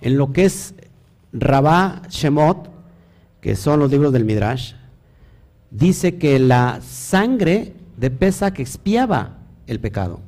en 0.02 0.18
lo 0.18 0.32
que 0.32 0.46
es 0.46 0.76
Rabá 1.34 2.04
Shemot, 2.10 2.75
que 3.46 3.56
son 3.56 3.80
los 3.80 3.92
libros 3.92 4.12
del 4.12 4.26
Midrash, 4.26 4.74
dice 5.70 6.16
que 6.16 6.40
la 6.40 6.80
sangre 6.82 7.76
de 7.96 8.10
que 8.10 8.64
expiaba 8.64 9.38
el 9.68 9.80
pecado. 9.80 10.20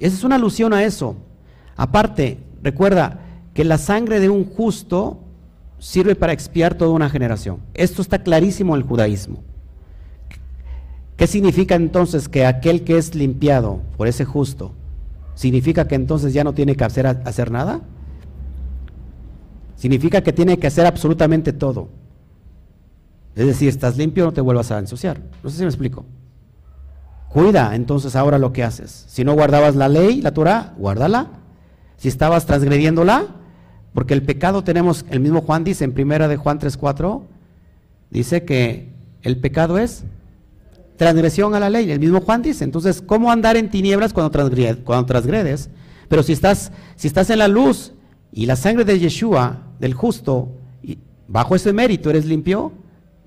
Esa 0.00 0.16
es 0.16 0.24
una 0.24 0.34
alusión 0.34 0.72
a 0.72 0.82
eso. 0.82 1.14
Aparte, 1.76 2.38
recuerda 2.60 3.20
que 3.54 3.62
la 3.62 3.78
sangre 3.78 4.18
de 4.18 4.30
un 4.30 4.44
justo 4.44 5.20
sirve 5.78 6.16
para 6.16 6.32
expiar 6.32 6.74
toda 6.74 6.90
una 6.90 7.08
generación. 7.08 7.60
Esto 7.72 8.02
está 8.02 8.24
clarísimo 8.24 8.74
en 8.74 8.82
el 8.82 8.88
judaísmo. 8.88 9.44
¿Qué 11.16 11.28
significa 11.28 11.76
entonces 11.76 12.28
que 12.28 12.46
aquel 12.46 12.82
que 12.82 12.98
es 12.98 13.14
limpiado 13.14 13.80
por 13.96 14.08
ese 14.08 14.24
justo, 14.24 14.72
significa 15.36 15.86
que 15.86 15.94
entonces 15.94 16.32
ya 16.32 16.42
no 16.42 16.52
tiene 16.52 16.74
que 16.74 16.82
hacer, 16.82 17.06
hacer 17.06 17.52
nada? 17.52 17.82
Significa 19.76 20.20
que 20.22 20.32
tiene 20.32 20.58
que 20.58 20.66
hacer 20.66 20.84
absolutamente 20.84 21.52
todo. 21.52 21.99
Es 23.36 23.46
decir, 23.46 23.68
estás 23.68 23.96
limpio, 23.96 24.24
no 24.24 24.32
te 24.32 24.40
vuelvas 24.40 24.70
a 24.70 24.78
ensuciar. 24.78 25.20
No 25.42 25.50
sé 25.50 25.56
si 25.56 25.62
me 25.62 25.68
explico. 25.68 26.04
Cuida 27.28 27.76
entonces 27.76 28.16
ahora 28.16 28.38
lo 28.38 28.52
que 28.52 28.64
haces. 28.64 29.04
Si 29.08 29.24
no 29.24 29.34
guardabas 29.34 29.76
la 29.76 29.88
ley, 29.88 30.20
la 30.20 30.34
Torah, 30.34 30.74
guárdala. 30.76 31.28
Si 31.96 32.08
estabas 32.08 32.44
transgrediéndola, 32.44 33.26
porque 33.94 34.14
el 34.14 34.22
pecado 34.22 34.64
tenemos, 34.64 35.04
el 35.10 35.20
mismo 35.20 35.40
Juan 35.42 35.62
dice 35.62 35.84
en 35.84 35.92
primera 35.92 36.26
de 36.26 36.36
Juan 36.36 36.58
3.4, 36.58 37.22
dice 38.10 38.44
que 38.44 38.92
el 39.22 39.38
pecado 39.38 39.78
es 39.78 40.04
transgresión 40.96 41.54
a 41.54 41.60
la 41.60 41.70
ley. 41.70 41.90
El 41.90 42.00
mismo 42.00 42.20
Juan 42.20 42.42
dice, 42.42 42.64
entonces, 42.64 43.00
¿cómo 43.00 43.30
andar 43.30 43.56
en 43.56 43.70
tinieblas 43.70 44.12
cuando, 44.12 44.30
transgredes? 44.30 44.78
Cuando 44.84 45.06
transgredes? 45.06 45.70
Pero 46.08 46.22
si 46.22 46.32
estás, 46.32 46.72
si 46.96 47.06
estás 47.06 47.30
en 47.30 47.38
la 47.38 47.48
luz 47.48 47.92
y 48.32 48.46
la 48.46 48.56
sangre 48.56 48.84
de 48.84 48.98
Yeshua, 48.98 49.62
del 49.78 49.94
justo, 49.94 50.48
y 50.82 50.98
bajo 51.28 51.54
ese 51.54 51.72
mérito 51.72 52.10
eres 52.10 52.26
limpio, 52.26 52.72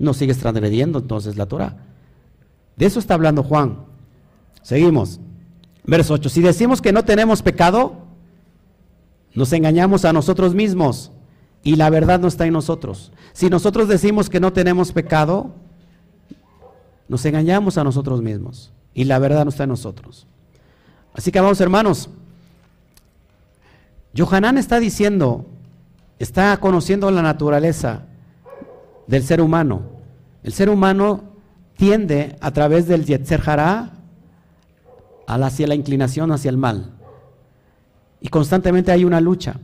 no 0.03 0.13
sigues 0.13 0.37
transgrediendo 0.37 0.99
entonces 0.99 1.37
la 1.37 1.45
Torah. 1.45 1.77
De 2.75 2.85
eso 2.85 2.99
está 2.99 3.13
hablando 3.13 3.43
Juan. 3.43 3.85
Seguimos. 4.61 5.19
Verso 5.85 6.13
8. 6.13 6.29
Si 6.29 6.41
decimos 6.41 6.81
que 6.81 6.93
no 6.93 7.03
tenemos 7.03 7.41
pecado, 7.41 8.03
nos 9.33 9.51
engañamos 9.53 10.05
a 10.05 10.13
nosotros 10.13 10.53
mismos 10.53 11.11
y 11.63 11.75
la 11.75 11.89
verdad 11.89 12.19
no 12.19 12.27
está 12.27 12.45
en 12.45 12.53
nosotros. 12.53 13.11
Si 13.33 13.49
nosotros 13.49 13.87
decimos 13.87 14.29
que 14.29 14.39
no 14.39 14.53
tenemos 14.53 14.91
pecado, 14.91 15.53
nos 17.07 17.25
engañamos 17.25 17.77
a 17.77 17.83
nosotros 17.83 18.21
mismos 18.21 18.71
y 18.93 19.05
la 19.05 19.19
verdad 19.19 19.43
no 19.43 19.49
está 19.49 19.63
en 19.63 19.69
nosotros. 19.69 20.27
Así 21.13 21.31
que 21.31 21.39
vamos 21.39 21.61
hermanos, 21.61 22.09
Johanán 24.15 24.57
está 24.57 24.79
diciendo, 24.79 25.45
está 26.19 26.55
conociendo 26.57 27.09
la 27.11 27.21
naturaleza 27.21 28.03
del 29.07 29.23
ser 29.23 29.41
humano. 29.41 29.92
El 30.43 30.53
ser 30.53 30.69
humano 30.69 31.23
tiende 31.75 32.35
a 32.41 32.51
través 32.51 32.87
del 32.87 33.05
Yetzer 33.05 33.41
Hará 33.45 33.93
hacia 35.25 35.67
la 35.67 35.75
inclinación 35.75 36.31
hacia 36.31 36.49
el 36.49 36.57
mal. 36.57 36.91
Y 38.21 38.27
constantemente 38.27 38.91
hay 38.91 39.03
una 39.03 39.19
lucha. 39.19 39.59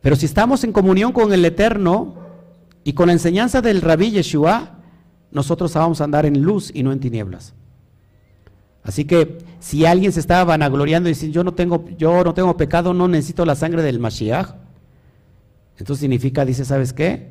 Pero 0.00 0.16
si 0.16 0.26
estamos 0.26 0.64
en 0.64 0.72
comunión 0.72 1.12
con 1.12 1.32
el 1.32 1.44
Eterno 1.44 2.14
y 2.84 2.92
con 2.92 3.08
la 3.08 3.12
enseñanza 3.12 3.60
del 3.60 3.82
Rabí 3.82 4.10
Yeshua, 4.10 4.78
nosotros 5.30 5.74
vamos 5.74 6.00
a 6.00 6.04
andar 6.04 6.24
en 6.24 6.40
luz 6.42 6.70
y 6.72 6.82
no 6.82 6.92
en 6.92 7.00
tinieblas. 7.00 7.54
Así 8.82 9.04
que 9.04 9.38
si 9.60 9.84
alguien 9.84 10.12
se 10.12 10.20
estaba 10.20 10.44
vanagloriando 10.44 11.08
y 11.08 11.12
diciendo 11.12 11.34
yo 11.34 11.44
no 11.44 11.52
tengo, 11.52 11.84
yo 11.98 12.24
no 12.24 12.32
tengo 12.32 12.56
pecado, 12.56 12.94
no 12.94 13.06
necesito 13.06 13.44
la 13.44 13.54
sangre 13.54 13.82
del 13.82 13.98
Mashiach, 13.98 14.54
entonces 15.76 16.00
significa, 16.00 16.44
dice, 16.44 16.64
¿sabes 16.64 16.92
qué? 16.92 17.30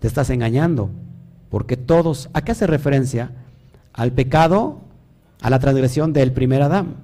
Te 0.00 0.08
estás 0.08 0.30
engañando. 0.30 0.90
Porque 1.50 1.76
todos, 1.76 2.30
¿a 2.32 2.42
qué 2.42 2.52
hace 2.52 2.66
referencia? 2.66 3.32
Al 3.92 4.12
pecado, 4.12 4.80
a 5.42 5.50
la 5.50 5.58
transgresión 5.58 6.12
del 6.12 6.32
primer 6.32 6.62
Adán. 6.62 6.96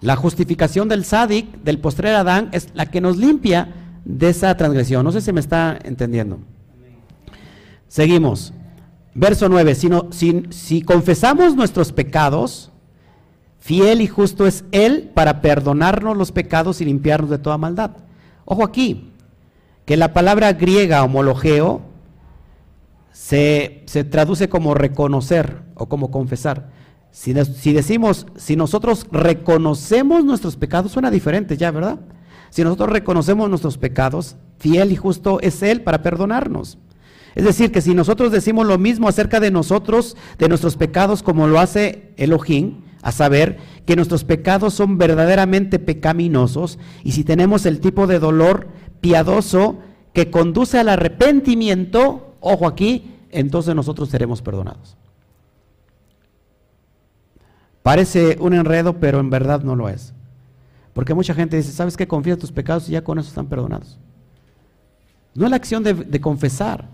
La 0.00 0.16
justificación 0.16 0.88
del 0.88 1.04
sádic, 1.04 1.46
del 1.62 1.78
postrer 1.78 2.14
Adán, 2.14 2.48
es 2.52 2.68
la 2.74 2.86
que 2.86 3.00
nos 3.00 3.18
limpia 3.18 3.74
de 4.04 4.30
esa 4.30 4.56
transgresión. 4.56 5.04
No 5.04 5.12
sé 5.12 5.20
si 5.20 5.32
me 5.32 5.40
está 5.40 5.78
entendiendo. 5.82 6.38
Seguimos. 7.88 8.54
Verso 9.14 9.48
9. 9.48 9.74
Si, 9.74 9.90
si, 10.10 10.42
si 10.50 10.82
confesamos 10.82 11.56
nuestros 11.56 11.92
pecados, 11.92 12.70
fiel 13.58 14.00
y 14.00 14.06
justo 14.06 14.46
es 14.46 14.64
Él 14.70 15.10
para 15.12 15.42
perdonarnos 15.42 16.16
los 16.16 16.32
pecados 16.32 16.80
y 16.80 16.84
limpiarnos 16.84 17.30
de 17.30 17.38
toda 17.38 17.58
maldad. 17.58 17.90
Ojo 18.44 18.64
aquí, 18.64 19.10
que 19.84 19.96
la 19.96 20.12
palabra 20.12 20.52
griega 20.52 21.02
homologeo 21.02 21.89
se, 23.12 23.84
traduce 24.10 24.48
como 24.48 24.74
reconocer 24.74 25.62
o 25.74 25.88
como 25.88 26.10
confesar. 26.10 26.70
Si, 27.10 27.34
si, 27.44 27.72
decimos, 27.72 28.26
si 28.36 28.56
nosotros 28.56 29.06
reconocemos 29.10 30.24
nuestros 30.24 30.56
pecados, 30.56 30.92
suena 30.92 31.10
diferente 31.10 31.56
ya, 31.56 31.70
¿verdad? 31.70 32.00
Si 32.50 32.62
nosotros 32.62 32.90
reconocemos 32.90 33.48
nuestros 33.48 33.78
pecados, 33.78 34.36
fiel 34.58 34.92
y 34.92 34.96
justo 34.96 35.40
es 35.40 35.62
Él 35.62 35.82
para 35.82 36.02
perdonarnos. 36.02 36.78
Es 37.34 37.44
decir, 37.44 37.70
que 37.70 37.80
si 37.80 37.94
nosotros 37.94 38.32
decimos 38.32 38.66
lo 38.66 38.78
mismo 38.78 39.08
acerca 39.08 39.40
de 39.40 39.50
nosotros, 39.50 40.16
de 40.38 40.48
nuestros 40.48 40.76
pecados, 40.76 41.22
como 41.22 41.46
lo 41.46 41.60
hace 41.60 42.12
Elohim, 42.16 42.82
a 43.02 43.12
saber 43.12 43.58
que 43.86 43.96
nuestros 43.96 44.24
pecados 44.24 44.74
son 44.74 44.98
verdaderamente 44.98 45.78
pecaminosos, 45.78 46.78
y 47.04 47.12
si 47.12 47.24
tenemos 47.24 47.66
el 47.66 47.80
tipo 47.80 48.06
de 48.06 48.18
dolor 48.18 48.68
piadoso 49.00 49.78
que 50.12 50.30
conduce 50.30 50.78
al 50.78 50.88
arrepentimiento, 50.88 52.29
ojo 52.40 52.66
aquí, 52.66 53.14
entonces 53.30 53.74
nosotros 53.74 54.08
seremos 54.08 54.42
perdonados. 54.42 54.96
Parece 57.82 58.36
un 58.40 58.54
enredo, 58.54 58.98
pero 58.98 59.20
en 59.20 59.30
verdad 59.30 59.62
no 59.62 59.74
lo 59.74 59.88
es. 59.88 60.12
Porque 60.92 61.14
mucha 61.14 61.34
gente 61.34 61.56
dice, 61.56 61.72
¿sabes 61.72 61.96
qué? 61.96 62.06
Confía 62.06 62.38
tus 62.38 62.52
pecados 62.52 62.88
y 62.88 62.92
ya 62.92 63.04
con 63.04 63.18
eso 63.18 63.28
están 63.28 63.46
perdonados. 63.46 63.98
No 65.34 65.44
es 65.44 65.50
la 65.50 65.56
acción 65.56 65.82
de, 65.82 66.20
confesar. 66.20 66.88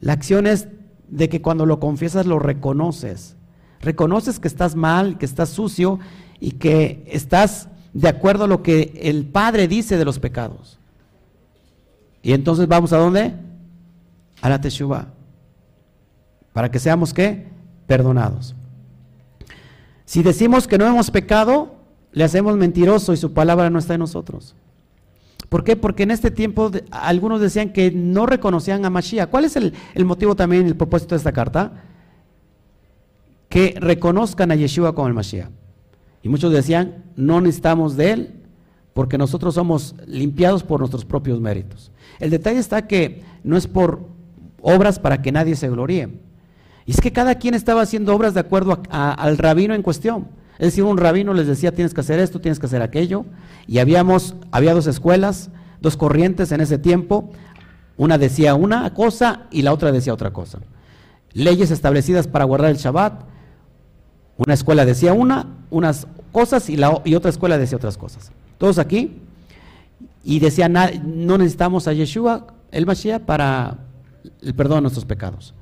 La 0.00 0.12
acción 0.12 0.46
es 0.46 0.68
de 1.08 1.28
que 1.28 1.42
cuando 1.42 1.66
lo 1.66 1.80
confiesas 1.80 2.26
lo 2.26 2.38
reconoces. 2.38 3.36
Reconoces 3.80 4.38
que 4.38 4.48
estás 4.48 4.76
mal, 4.76 5.18
que 5.18 5.26
estás 5.26 5.50
sucio 5.50 5.98
y 6.40 6.52
que 6.52 7.04
estás 7.06 7.68
de 7.92 8.08
acuerdo 8.08 8.44
a 8.44 8.48
lo 8.48 8.62
que 8.62 8.92
el 9.02 9.26
Padre 9.26 9.68
dice 9.68 9.96
de 9.98 10.04
los 10.04 10.18
pecados. 10.18 10.78
Y 12.22 12.32
entonces 12.32 12.68
vamos 12.68 12.92
a 12.92 12.98
dónde? 12.98 13.34
A 14.40 14.48
la 14.48 14.60
Teshuvah. 14.60 15.08
Para 16.52 16.70
que 16.70 16.78
seamos 16.78 17.14
qué? 17.14 17.46
Perdonados. 17.86 18.54
Si 20.04 20.22
decimos 20.22 20.66
que 20.66 20.78
no 20.78 20.86
hemos 20.86 21.10
pecado, 21.10 21.74
le 22.12 22.24
hacemos 22.24 22.56
mentiroso 22.56 23.12
y 23.12 23.16
su 23.16 23.32
palabra 23.32 23.70
no 23.70 23.78
está 23.78 23.94
en 23.94 24.00
nosotros. 24.00 24.54
¿Por 25.48 25.64
qué? 25.64 25.76
Porque 25.76 26.02
en 26.02 26.10
este 26.10 26.30
tiempo 26.30 26.70
algunos 26.90 27.40
decían 27.40 27.72
que 27.72 27.90
no 27.90 28.26
reconocían 28.26 28.84
a 28.84 28.90
Mashiach. 28.90 29.30
¿Cuál 29.30 29.44
es 29.44 29.56
el, 29.56 29.72
el, 29.94 30.04
motivo 30.04 30.34
también, 30.34 30.66
el 30.66 30.76
propósito 30.76 31.14
de 31.14 31.18
esta 31.18 31.32
carta? 31.32 31.84
Que 33.48 33.74
reconozcan 33.78 34.50
a 34.50 34.56
Yeshua 34.56 34.94
como 34.94 35.08
el 35.08 35.14
Mashiach. 35.14 35.50
Y 36.22 36.28
muchos 36.28 36.52
decían, 36.52 37.04
no 37.16 37.40
necesitamos 37.40 37.96
de 37.96 38.10
él 38.10 38.34
porque 38.92 39.16
nosotros 39.16 39.54
somos 39.54 39.94
limpiados 40.06 40.64
por 40.64 40.80
nuestros 40.80 41.04
propios 41.04 41.40
méritos. 41.40 41.92
El 42.18 42.30
detalle 42.30 42.58
está 42.58 42.86
que 42.86 43.22
no 43.44 43.56
es 43.56 43.66
por 43.66 44.17
obras 44.60 44.98
para 44.98 45.22
que 45.22 45.32
nadie 45.32 45.56
se 45.56 45.68
gloríe. 45.68 46.08
Y 46.86 46.92
es 46.92 47.00
que 47.00 47.12
cada 47.12 47.34
quien 47.34 47.54
estaba 47.54 47.82
haciendo 47.82 48.14
obras 48.14 48.34
de 48.34 48.40
acuerdo 48.40 48.82
al 48.90 49.38
rabino 49.38 49.74
en 49.74 49.82
cuestión. 49.82 50.28
Es 50.58 50.68
decir, 50.68 50.84
un 50.84 50.96
rabino 50.96 51.34
les 51.34 51.46
decía, 51.46 51.72
tienes 51.72 51.94
que 51.94 52.00
hacer 52.00 52.18
esto, 52.18 52.40
tienes 52.40 52.58
que 52.58 52.66
hacer 52.66 52.82
aquello. 52.82 53.24
Y 53.66 53.78
habíamos, 53.78 54.34
había 54.50 54.74
dos 54.74 54.86
escuelas, 54.86 55.50
dos 55.80 55.96
corrientes 55.96 56.50
en 56.50 56.60
ese 56.60 56.78
tiempo. 56.78 57.30
Una 57.96 58.16
decía 58.16 58.54
una 58.54 58.92
cosa 58.94 59.42
y 59.50 59.62
la 59.62 59.72
otra 59.72 59.92
decía 59.92 60.14
otra 60.14 60.32
cosa. 60.32 60.60
Leyes 61.32 61.70
establecidas 61.70 62.26
para 62.26 62.44
guardar 62.44 62.70
el 62.70 62.76
Shabbat. 62.78 63.22
Una 64.38 64.54
escuela 64.54 64.84
decía 64.84 65.12
una, 65.12 65.46
unas 65.70 66.06
cosas 66.32 66.70
y, 66.70 66.76
la, 66.76 67.02
y 67.04 67.14
otra 67.14 67.30
escuela 67.30 67.58
decía 67.58 67.76
otras 67.76 67.98
cosas. 67.98 68.32
Todos 68.56 68.78
aquí. 68.78 69.18
Y 70.24 70.40
decían, 70.40 70.72
no 70.72 71.38
necesitamos 71.38 71.86
a 71.86 71.92
Yeshua, 71.92 72.46
el 72.70 72.86
Mashiach, 72.86 73.22
para 73.22 73.78
el 74.42 74.54
perdón 74.54 74.78
de 74.78 74.82
nuestros 74.82 75.04
pecados. 75.04 75.54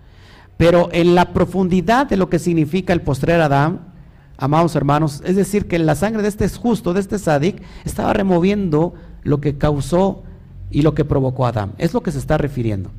Pero 0.56 0.88
en 0.92 1.14
la 1.14 1.32
profundidad 1.32 2.06
de 2.06 2.16
lo 2.16 2.30
que 2.30 2.38
significa 2.38 2.92
el 2.92 3.02
postrer 3.02 3.40
Adán, 3.40 3.80
amados 4.38 4.74
hermanos, 4.76 5.22
es 5.24 5.36
decir, 5.36 5.66
que 5.66 5.78
la 5.78 5.94
sangre 5.94 6.22
de 6.22 6.28
este 6.28 6.48
justo, 6.48 6.94
de 6.94 7.00
este 7.00 7.18
sadik, 7.18 7.62
estaba 7.84 8.12
removiendo 8.12 8.94
lo 9.22 9.40
que 9.40 9.58
causó 9.58 10.22
y 10.70 10.82
lo 10.82 10.94
que 10.94 11.04
provocó 11.04 11.46
a 11.46 11.50
Adán. 11.50 11.72
Es 11.78 11.94
lo 11.94 12.02
que 12.02 12.12
se 12.12 12.18
está 12.18 12.38
refiriendo. 12.38 12.90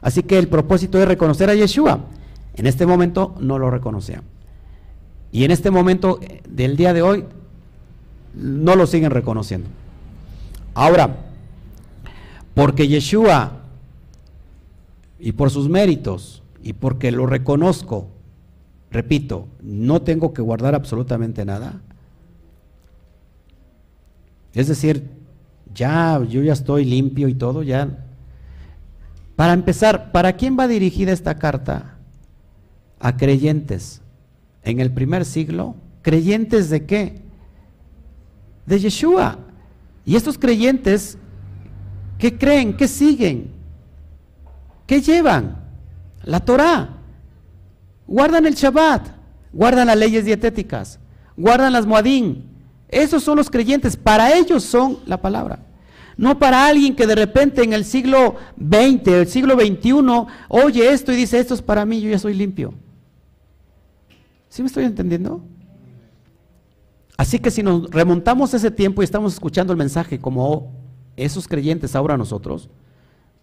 Así 0.00 0.22
que 0.22 0.38
el 0.38 0.48
propósito 0.48 0.98
es 0.98 1.06
reconocer 1.06 1.50
a 1.50 1.54
Yeshua. 1.54 2.00
En 2.54 2.66
este 2.66 2.86
momento 2.86 3.34
no 3.40 3.58
lo 3.58 3.70
reconocían. 3.70 4.22
Y 5.32 5.44
en 5.44 5.50
este 5.50 5.70
momento 5.70 6.18
del 6.48 6.76
día 6.76 6.92
de 6.92 7.02
hoy, 7.02 7.24
no 8.34 8.76
lo 8.76 8.86
siguen 8.86 9.10
reconociendo. 9.10 9.68
Ahora, 10.74 11.16
porque 12.54 12.88
Yeshua, 12.88 13.59
y 15.20 15.32
por 15.32 15.50
sus 15.50 15.68
méritos, 15.68 16.42
y 16.62 16.72
porque 16.72 17.12
lo 17.12 17.26
reconozco, 17.26 18.08
repito, 18.90 19.48
no 19.62 20.02
tengo 20.02 20.32
que 20.32 20.42
guardar 20.42 20.74
absolutamente 20.74 21.44
nada. 21.44 21.80
Es 24.52 24.68
decir, 24.68 25.08
ya 25.74 26.22
yo 26.28 26.42
ya 26.42 26.52
estoy 26.52 26.84
limpio 26.84 27.28
y 27.28 27.34
todo, 27.34 27.62
ya. 27.62 28.06
Para 29.36 29.52
empezar, 29.52 30.12
¿para 30.12 30.34
quién 30.34 30.58
va 30.58 30.68
dirigida 30.68 31.12
esta 31.12 31.38
carta? 31.38 31.96
A 32.98 33.16
creyentes. 33.16 34.02
En 34.62 34.80
el 34.80 34.90
primer 34.90 35.24
siglo, 35.24 35.76
¿creyentes 36.02 36.68
de 36.68 36.84
qué? 36.84 37.22
De 38.66 38.78
Yeshua. 38.78 39.38
Y 40.04 40.16
estos 40.16 40.36
creyentes, 40.36 41.16
¿qué 42.18 42.36
creen? 42.36 42.76
¿Qué 42.76 42.88
siguen? 42.88 43.59
¿Qué 44.90 45.00
llevan? 45.00 45.56
La 46.24 46.40
Torah. 46.40 46.98
Guardan 48.08 48.44
el 48.44 48.56
Shabbat, 48.56 49.06
guardan 49.52 49.86
las 49.86 49.96
leyes 49.96 50.24
dietéticas, 50.24 50.98
guardan 51.36 51.72
las 51.72 51.86
Moadín. 51.86 52.50
Esos 52.88 53.22
son 53.22 53.36
los 53.36 53.48
creyentes, 53.48 53.96
para 53.96 54.36
ellos 54.36 54.64
son 54.64 54.98
la 55.06 55.22
palabra. 55.22 55.60
No 56.16 56.40
para 56.40 56.66
alguien 56.66 56.96
que 56.96 57.06
de 57.06 57.14
repente 57.14 57.62
en 57.62 57.72
el 57.72 57.84
siglo 57.84 58.34
XX, 58.58 59.06
el 59.06 59.28
siglo 59.28 59.54
XXI, 59.54 59.92
oye 60.48 60.90
esto 60.90 61.12
y 61.12 61.14
dice, 61.14 61.38
esto 61.38 61.54
es 61.54 61.62
para 61.62 61.84
mí, 61.86 62.00
yo 62.00 62.10
ya 62.10 62.18
soy 62.18 62.34
limpio. 62.34 62.74
¿Sí 64.48 64.60
me 64.60 64.66
estoy 64.66 64.86
entendiendo? 64.86 65.40
Así 67.16 67.38
que 67.38 67.52
si 67.52 67.62
nos 67.62 67.88
remontamos 67.90 68.54
ese 68.54 68.72
tiempo 68.72 69.02
y 69.02 69.04
estamos 69.04 69.34
escuchando 69.34 69.72
el 69.72 69.78
mensaje 69.78 70.18
como 70.18 70.72
esos 71.14 71.46
creyentes 71.46 71.94
ahora 71.94 72.16
nosotros, 72.16 72.68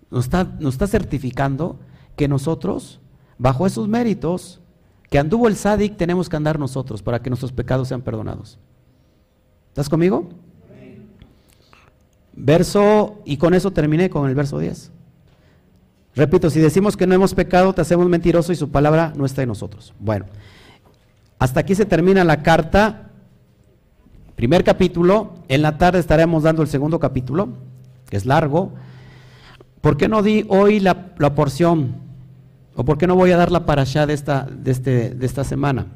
nos 0.10 0.26
está, 0.26 0.88
certificando 0.88 1.80
que 2.16 2.28
nosotros, 2.28 3.00
bajo 3.38 3.68
esos 3.68 3.88
méritos 3.88 4.62
que 5.10 5.20
anduvo 5.20 5.48
el 5.48 5.56
Sadik, 5.56 5.98
tenemos 5.98 6.30
que 6.30 6.36
andar 6.36 6.60
nosotros 6.60 7.02
para 7.02 7.22
que 7.22 7.30
nuestros 7.30 7.52
pecados 7.52 7.88
sean 7.88 8.02
perdonados. 8.02 8.58
¿Estás 9.70 9.90
conmigo? 9.90 10.30
Verso, 12.34 13.22
y 13.26 13.38
con 13.38 13.54
eso 13.54 13.72
terminé 13.72 14.10
con 14.10 14.30
el 14.30 14.36
verso 14.36 14.60
10. 14.60 14.92
Repito, 16.16 16.50
si 16.50 16.60
decimos 16.60 16.98
que 16.98 17.08
no 17.08 17.16
hemos 17.16 17.34
pecado, 17.34 17.74
te 17.74 17.82
hacemos 17.82 18.08
mentiroso 18.10 18.52
y 18.52 18.56
su 18.56 18.70
palabra 18.70 19.14
no 19.16 19.26
está 19.26 19.44
en 19.44 19.50
nosotros. 19.50 19.94
Bueno, 20.00 20.26
hasta 21.40 21.60
aquí 21.60 21.76
se 21.76 21.86
termina 21.86 22.24
la 22.24 22.42
carta, 22.42 23.12
primer 24.36 24.64
capítulo. 24.64 25.36
En 25.48 25.62
la 25.62 25.78
tarde 25.78 26.00
estaremos 26.00 26.44
dando 26.44 26.64
el 26.64 26.68
segundo 26.68 27.00
capítulo, 27.00 27.50
que 28.10 28.18
es 28.18 28.26
largo. 28.26 28.74
¿Por 29.88 29.96
qué 29.96 30.10
no 30.10 30.22
di 30.22 30.46
hoy 30.50 30.82
la, 30.82 31.16
porción 31.34 31.96
¿O 32.76 32.84
por 32.84 32.98
qué 32.98 33.08
no 33.08 33.16
voy 33.16 33.32
a 33.32 33.38
dar 33.38 33.54
la 33.54 33.66
parashá 33.66 34.06
de 34.06 34.14
esta, 34.14 34.44
de, 34.44 34.72
este, 34.72 35.12
de 35.12 35.26
esta 35.26 35.46
semana? 35.46 35.88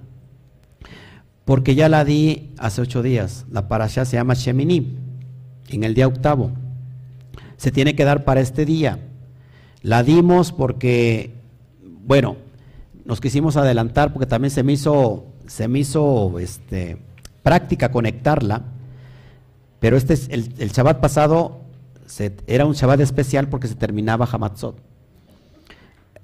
Porque 1.44 1.76
ya 1.76 1.90
la 1.90 2.06
di 2.06 2.52
hace 2.58 2.82
ocho 2.82 3.04
días. 3.04 3.46
La 3.52 3.68
parashá 3.68 4.06
se 4.06 4.16
llama 4.16 4.34
Shemini, 4.34 4.96
en 5.68 5.84
el 5.84 5.94
día 5.94 6.08
octavo. 6.08 6.52
Se 7.58 7.70
tiene 7.70 7.94
que 7.94 8.06
dar 8.06 8.24
para 8.24 8.40
este 8.40 8.64
día. 8.64 8.98
La 9.82 10.04
dimos 10.04 10.54
porque, 10.54 11.34
bueno, 12.06 12.38
nos 13.04 13.20
quisimos 13.20 13.58
adelantar 13.58 14.14
porque 14.14 14.26
también 14.26 14.52
se 14.52 14.64
me 14.64 14.72
hizo, 14.72 15.26
se 15.48 15.68
me 15.68 15.80
hizo 15.80 16.40
este, 16.40 16.98
práctica 17.44 17.92
conectarla. 17.92 18.62
Pero 19.82 19.98
este 19.98 20.14
es 20.14 20.30
el, 20.30 20.54
el 20.60 20.72
Shabbat 20.72 21.02
pasado 21.02 21.61
era 22.48 22.66
un 22.66 22.74
Shabbat 22.74 23.00
especial 23.00 23.50
porque 23.50 23.68
se 23.68 23.76
terminaba 23.76 24.28
Hamatzot. 24.32 24.78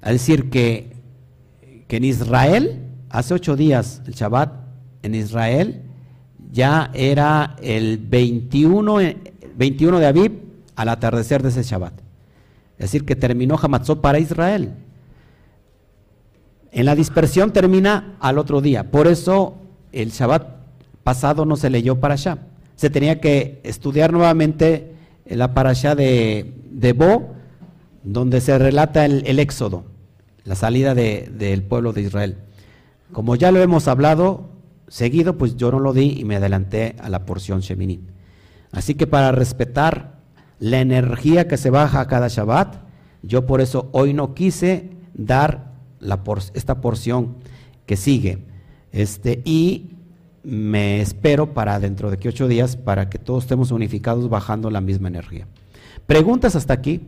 Es 0.03 0.11
decir, 0.11 0.49
que, 0.49 0.93
que 1.87 1.97
en 1.97 2.03
Israel, 2.03 2.83
hace 3.09 3.33
ocho 3.33 3.55
días, 3.55 4.01
el 4.05 4.13
Shabbat, 4.13 4.51
en 5.03 5.15
Israel, 5.15 5.83
ya 6.51 6.91
era 6.93 7.55
el 7.61 7.97
21, 7.97 8.97
21 9.55 9.99
de 9.99 10.05
Aviv 10.05 10.31
al 10.75 10.89
atardecer 10.89 11.43
de 11.43 11.49
ese 11.49 11.63
Shabbat. 11.63 11.93
Es 12.77 12.91
decir, 12.91 13.05
que 13.05 13.15
terminó 13.15 13.57
Hamatzot 13.61 14.01
para 14.01 14.19
Israel. 14.19 14.73
En 16.71 16.85
la 16.85 16.95
dispersión 16.95 17.51
termina 17.51 18.17
al 18.19 18.37
otro 18.37 18.61
día. 18.61 18.91
Por 18.91 19.07
eso 19.07 19.57
el 19.91 20.11
Shabbat 20.11 20.57
pasado 21.03 21.45
no 21.45 21.55
se 21.55 21.69
leyó 21.69 21.99
para 21.99 22.13
allá. 22.13 22.39
Se 22.75 22.89
tenía 22.89 23.19
que 23.19 23.61
estudiar 23.63 24.13
nuevamente 24.13 24.96
la 25.31 25.53
parasha 25.53 25.95
de, 25.95 26.53
de 26.71 26.93
Bo 26.93 27.37
donde 28.03 28.39
se 28.39 28.57
relata 28.57 29.05
el, 29.05 29.39
éxodo, 29.39 29.83
la 30.45 30.55
salida 30.55 30.95
del 30.95 31.63
pueblo 31.63 31.91
de 31.91 32.01
Israel. 32.01 32.37
Como 33.11 33.35
ya 33.35 33.51
lo 33.51 33.61
hemos 33.61 33.89
hablado 33.89 34.49
seguido, 34.87 35.37
pues 35.37 35.57
yo 35.57 35.71
no 35.71 35.79
lo 35.79 35.91
di 35.91 36.15
y 36.17 36.23
me 36.23 36.37
adelanté 36.37 36.95
a 36.99 37.09
la 37.09 37.25
porción 37.25 37.59
Sheminit. 37.59 38.01
Así 38.71 38.95
que 38.95 39.07
para 39.07 39.33
respetar 39.33 40.19
la 40.59 40.79
energía 40.79 41.49
que 41.49 41.57
se 41.57 41.69
baja 41.69 41.99
a 41.99 42.07
cada 42.07 42.29
Shabbat, 42.29 42.75
yo 43.23 43.45
por 43.45 43.59
eso 43.59 43.89
hoy 43.91 44.13
no 44.13 44.33
quise 44.33 44.89
dar 45.13 45.73
la 45.99 46.21
esta 46.53 46.79
porción 46.79 47.35
que 47.85 47.97
sigue. 47.97 48.45
Este, 48.93 49.41
y 49.43 49.96
me 50.47 51.01
espero 51.01 51.53
para 51.53 51.77
dentro 51.77 52.09
de 52.09 52.17
que 52.17 52.29
ocho 52.29 52.47
días 52.47 52.77
para 52.77 53.09
que 53.09 53.19
todos 53.19 53.43
estemos 53.43 53.71
unificados 53.71 54.29
bajando 54.29 54.71
la 54.71 54.79
misma 54.79 55.09
energía. 55.09 55.45
¿Preguntas 56.05 56.55
hasta 56.55 56.73
aquí? 56.73 57.01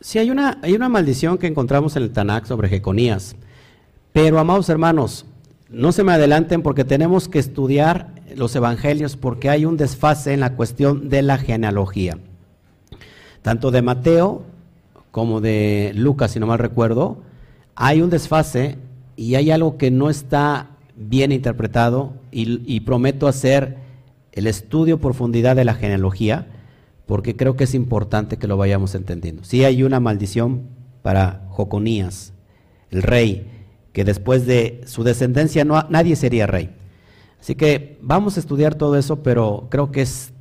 Sí, 0.00 0.18
hay 0.18 0.30
una, 0.30 0.60
hay 0.62 0.72
una 0.74 0.88
maldición 0.88 1.36
que 1.36 1.46
encontramos 1.46 1.96
en 1.96 2.04
el 2.04 2.12
Tanakh 2.12 2.46
sobre 2.46 2.70
Jeconías. 2.70 3.36
Pero, 4.14 4.38
amados 4.38 4.68
hermanos, 4.68 5.26
no 5.68 5.90
se 5.90 6.04
me 6.04 6.12
adelanten 6.12 6.62
porque 6.62 6.84
tenemos 6.84 7.26
que 7.26 7.40
estudiar 7.40 8.14
los 8.36 8.54
evangelios 8.54 9.16
porque 9.16 9.50
hay 9.50 9.64
un 9.64 9.76
desfase 9.76 10.32
en 10.32 10.38
la 10.38 10.54
cuestión 10.54 11.08
de 11.08 11.22
la 11.22 11.36
genealogía. 11.36 12.18
Tanto 13.42 13.72
de 13.72 13.82
Mateo 13.82 14.44
como 15.10 15.40
de 15.40 15.90
Lucas, 15.96 16.30
si 16.30 16.38
no 16.38 16.46
mal 16.46 16.60
recuerdo, 16.60 17.22
hay 17.74 18.02
un 18.02 18.10
desfase 18.10 18.78
y 19.16 19.34
hay 19.34 19.50
algo 19.50 19.78
que 19.78 19.90
no 19.90 20.08
está 20.10 20.70
bien 20.94 21.32
interpretado 21.32 22.12
y, 22.30 22.78
prometo 22.82 23.26
hacer 23.26 23.78
el 24.30 24.46
estudio 24.46 25.00
profundidad 25.00 25.56
de 25.56 25.64
la 25.64 25.74
genealogía 25.74 26.46
porque 27.06 27.34
creo 27.34 27.56
que 27.56 27.64
es 27.64 27.74
importante 27.74 28.36
que 28.36 28.46
lo 28.46 28.56
vayamos 28.56 28.94
entendiendo. 28.94 29.42
Sí 29.42 29.64
hay 29.64 29.82
una 29.82 29.98
maldición 29.98 30.68
para 31.02 31.48
Joconías, 31.50 32.32
el 32.92 33.02
rey, 33.02 33.50
que 33.94 34.04
después 34.04 34.44
de 34.44 34.82
su 34.86 35.04
descendencia 35.04 35.64
no, 35.64 35.86
nadie 35.88 36.16
sería 36.16 36.46
rey. 36.46 36.68
Así 37.40 37.54
que 37.54 37.96
vamos 38.02 38.36
a 38.36 38.40
estudiar 38.40 38.74
todo 38.74 38.98
eso, 38.98 39.22
pero 39.22 39.68
creo 39.70 39.92
que 39.92 40.02
es 40.02 40.32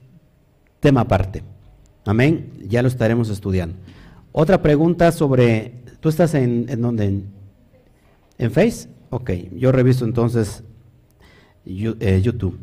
tema 0.79 1.01
aparte. 1.01 1.43
Amén, 2.03 2.51
ya 2.67 2.81
lo 2.81 2.87
estaremos 2.87 3.29
estudiando. 3.29 3.75
Otra 4.31 4.61
pregunta 4.63 5.11
sobre, 5.11 5.83
¿tú 5.99 6.09
estás 6.09 6.33
en, 6.33 6.65
en 6.67 6.81
dónde? 6.81 7.21
¿En, 8.39 8.51
Face? 8.51 8.89
Ok, 9.11 9.29
yo 9.55 9.71
reviso 9.71 10.03
entonces 10.03 10.63
eh, 11.65 12.21
YouTube. 12.23 12.57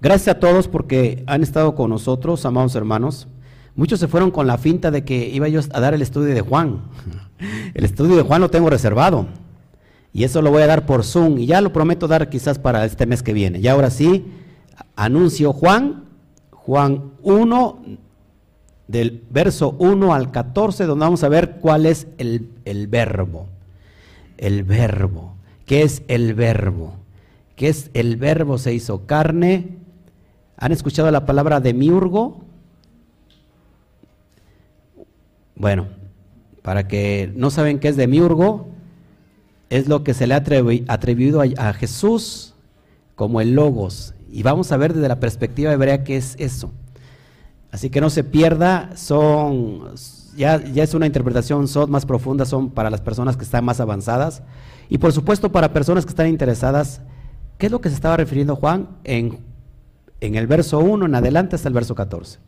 Gracias 0.00 0.36
a 0.36 0.38
todos 0.38 0.68
porque 0.68 1.24
han 1.26 1.42
estado 1.42 1.74
con 1.74 1.90
nosotros, 1.90 2.46
amados 2.46 2.76
hermanos. 2.76 3.26
Muchos 3.74 3.98
se 3.98 4.06
fueron 4.06 4.30
con 4.30 4.46
la 4.46 4.58
finta 4.58 4.92
de 4.92 5.04
que 5.04 5.28
iba 5.28 5.48
yo 5.48 5.60
a 5.72 5.80
dar 5.80 5.92
el 5.92 6.02
estudio 6.02 6.32
de 6.32 6.40
Juan. 6.40 6.82
El 7.74 7.84
estudio 7.84 8.14
de 8.14 8.22
Juan 8.22 8.40
lo 8.40 8.50
tengo 8.50 8.70
reservado. 8.70 9.26
Y 10.12 10.24
eso 10.24 10.42
lo 10.42 10.50
voy 10.50 10.62
a 10.62 10.66
dar 10.66 10.86
por 10.86 11.04
Zoom. 11.04 11.38
Y 11.38 11.46
ya 11.46 11.60
lo 11.60 11.72
prometo 11.72 12.08
dar 12.08 12.28
quizás 12.28 12.58
para 12.58 12.84
este 12.84 13.06
mes 13.06 13.22
que 13.22 13.32
viene. 13.32 13.60
Y 13.60 13.68
ahora 13.68 13.90
sí, 13.90 14.26
anuncio 14.96 15.52
Juan, 15.52 16.04
Juan 16.50 17.12
1, 17.22 17.82
del 18.88 19.22
verso 19.30 19.74
1 19.78 20.12
al 20.12 20.30
14, 20.30 20.84
donde 20.84 21.04
vamos 21.04 21.24
a 21.24 21.28
ver 21.28 21.58
cuál 21.60 21.86
es 21.86 22.06
el, 22.18 22.50
el 22.64 22.88
verbo. 22.88 23.48
El 24.36 24.64
verbo. 24.64 25.34
¿Qué 25.66 25.82
es 25.82 26.02
el 26.08 26.34
verbo? 26.34 26.94
¿Qué 27.56 27.68
es 27.68 27.90
el 27.94 28.16
verbo 28.16 28.58
se 28.58 28.74
hizo 28.74 29.06
carne 29.06 29.82
¿Han 30.62 30.70
escuchado 30.70 31.10
la 31.10 31.26
palabra 31.26 31.58
demiurgo? 31.58 32.44
Bueno, 35.56 35.88
para 36.62 36.86
que 36.86 37.32
no 37.34 37.50
saben 37.50 37.80
qué 37.80 37.88
es 37.88 37.96
demiurgo, 37.96 38.68
es 39.72 39.88
lo 39.88 40.04
que 40.04 40.12
se 40.12 40.26
le 40.26 40.34
ha 40.34 40.44
atribuido 40.88 41.40
a, 41.40 41.72
Jesús 41.72 42.52
como 43.14 43.40
el 43.40 43.54
logos. 43.54 44.12
Y 44.30 44.42
vamos 44.42 44.70
a 44.70 44.76
ver 44.76 44.92
desde 44.92 45.08
la 45.08 45.18
perspectiva 45.18 45.72
hebrea 45.72 46.04
qué 46.04 46.18
es 46.18 46.36
eso. 46.38 46.70
Así 47.70 47.88
que 47.88 48.02
no 48.02 48.10
se 48.10 48.22
pierda, 48.22 48.90
son 48.96 49.94
ya, 50.36 50.62
ya 50.62 50.82
es 50.82 50.92
una 50.92 51.06
interpretación 51.06 51.68
son 51.68 51.90
más 51.90 52.04
profunda, 52.04 52.44
son 52.44 52.68
para 52.68 52.90
las 52.90 53.00
personas 53.00 53.38
que 53.38 53.44
están 53.44 53.64
más 53.64 53.80
avanzadas. 53.80 54.42
Y 54.90 54.98
por 54.98 55.10
supuesto 55.12 55.50
para 55.50 55.72
personas 55.72 56.04
que 56.04 56.10
están 56.10 56.28
interesadas, 56.28 57.00
¿qué 57.56 57.66
es 57.66 57.72
lo 57.72 57.80
que 57.80 57.88
se 57.88 57.94
estaba 57.94 58.18
refiriendo 58.18 58.56
Juan 58.56 58.88
en, 59.04 59.38
en 60.20 60.34
el 60.34 60.46
verso 60.46 60.80
1 60.80 61.06
en 61.06 61.14
adelante 61.14 61.56
hasta 61.56 61.68
el 61.68 61.74
verso 61.74 61.94
14? 61.94 62.40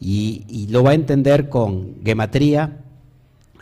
Y, 0.00 0.46
y 0.48 0.66
lo 0.66 0.82
va 0.82 0.90
a 0.90 0.94
entender 0.94 1.48
con 1.48 2.02
gematría. 2.04 2.78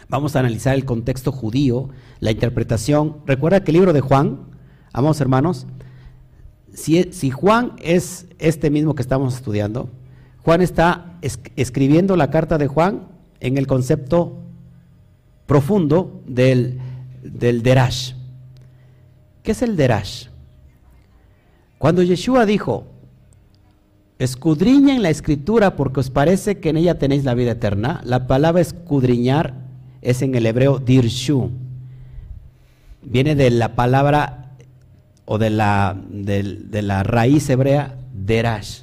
Vamos 0.08 0.36
a 0.36 0.38
analizar 0.38 0.74
el 0.74 0.86
contexto 0.86 1.32
judío, 1.32 1.90
la 2.20 2.30
interpretación. 2.30 3.18
Recuerda 3.26 3.62
que 3.62 3.70
el 3.70 3.76
libro 3.76 3.92
de 3.92 4.00
Juan, 4.00 4.40
amados 4.92 5.20
hermanos, 5.20 5.66
si, 6.72 7.30
Juan 7.30 7.72
es 7.78 8.26
este 8.38 8.70
mismo 8.70 8.94
que 8.94 9.02
estamos 9.02 9.34
estudiando, 9.34 9.90
Juan 10.42 10.62
está 10.62 11.18
escribiendo 11.56 12.16
la 12.16 12.30
carta 12.30 12.58
de 12.58 12.68
Juan 12.68 13.08
en 13.40 13.58
el 13.58 13.66
concepto 13.66 14.38
profundo 15.46 16.22
del, 16.26 16.78
del 17.22 17.62
derash. 17.62 18.12
¿Qué 19.42 19.52
es 19.52 19.62
el 19.62 19.76
derash? 19.76 20.26
Cuando 21.78 22.02
Yeshua 22.02 22.44
dijo, 22.46 22.86
escudriñen 24.18 25.02
la 25.02 25.10
escritura 25.10 25.76
porque 25.76 26.00
os 26.00 26.10
parece 26.10 26.58
que 26.58 26.70
en 26.70 26.76
ella 26.76 26.98
tenéis 26.98 27.24
la 27.24 27.34
vida 27.34 27.52
eterna, 27.52 28.00
la 28.04 28.26
palabra 28.26 28.60
escudriñar 28.60 29.54
es 30.02 30.22
en 30.22 30.34
el 30.34 30.46
hebreo 30.46 30.78
dirshu. 30.78 31.50
Viene 33.02 33.34
de 33.34 33.50
la 33.50 33.74
palabra 33.74 34.56
o 35.24 35.38
de 35.38 35.50
la, 35.50 35.96
de 36.08 36.82
la 36.82 37.02
raíz 37.02 37.48
hebrea 37.50 37.96
derash. 38.12 38.82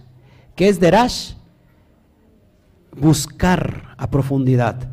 ¿Qué 0.55 0.69
es 0.69 0.79
derash? 0.79 1.33
buscar 2.99 3.95
a 3.97 4.09
profundidad. 4.09 4.89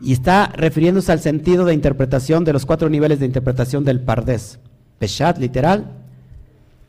Y 0.00 0.12
está 0.12 0.46
refiriéndose 0.54 1.12
al 1.12 1.20
sentido 1.20 1.64
de 1.64 1.74
interpretación 1.74 2.44
de 2.44 2.52
los 2.52 2.66
cuatro 2.66 2.88
niveles 2.88 3.20
de 3.20 3.26
interpretación 3.26 3.84
del 3.84 4.00
Pardés. 4.00 4.58
Peshat, 4.98 5.38
literal. 5.38 5.92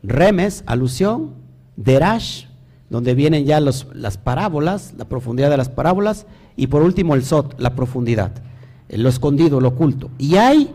Remes, 0.02 0.64
alusión. 0.66 1.34
Derash, 1.76 2.44
donde 2.88 3.14
vienen 3.14 3.46
ya 3.46 3.60
los, 3.60 3.88
las 3.94 4.16
parábolas, 4.16 4.94
la 4.96 5.04
profundidad 5.06 5.50
de 5.50 5.56
las 5.56 5.68
parábolas. 5.68 6.26
Y 6.56 6.68
por 6.68 6.82
último 6.82 7.14
el 7.14 7.24
Sot, 7.24 7.58
la 7.58 7.74
profundidad, 7.74 8.32
lo 8.88 9.08
escondido, 9.08 9.60
lo 9.60 9.68
oculto. 9.70 10.10
Y 10.18 10.36
hay 10.36 10.72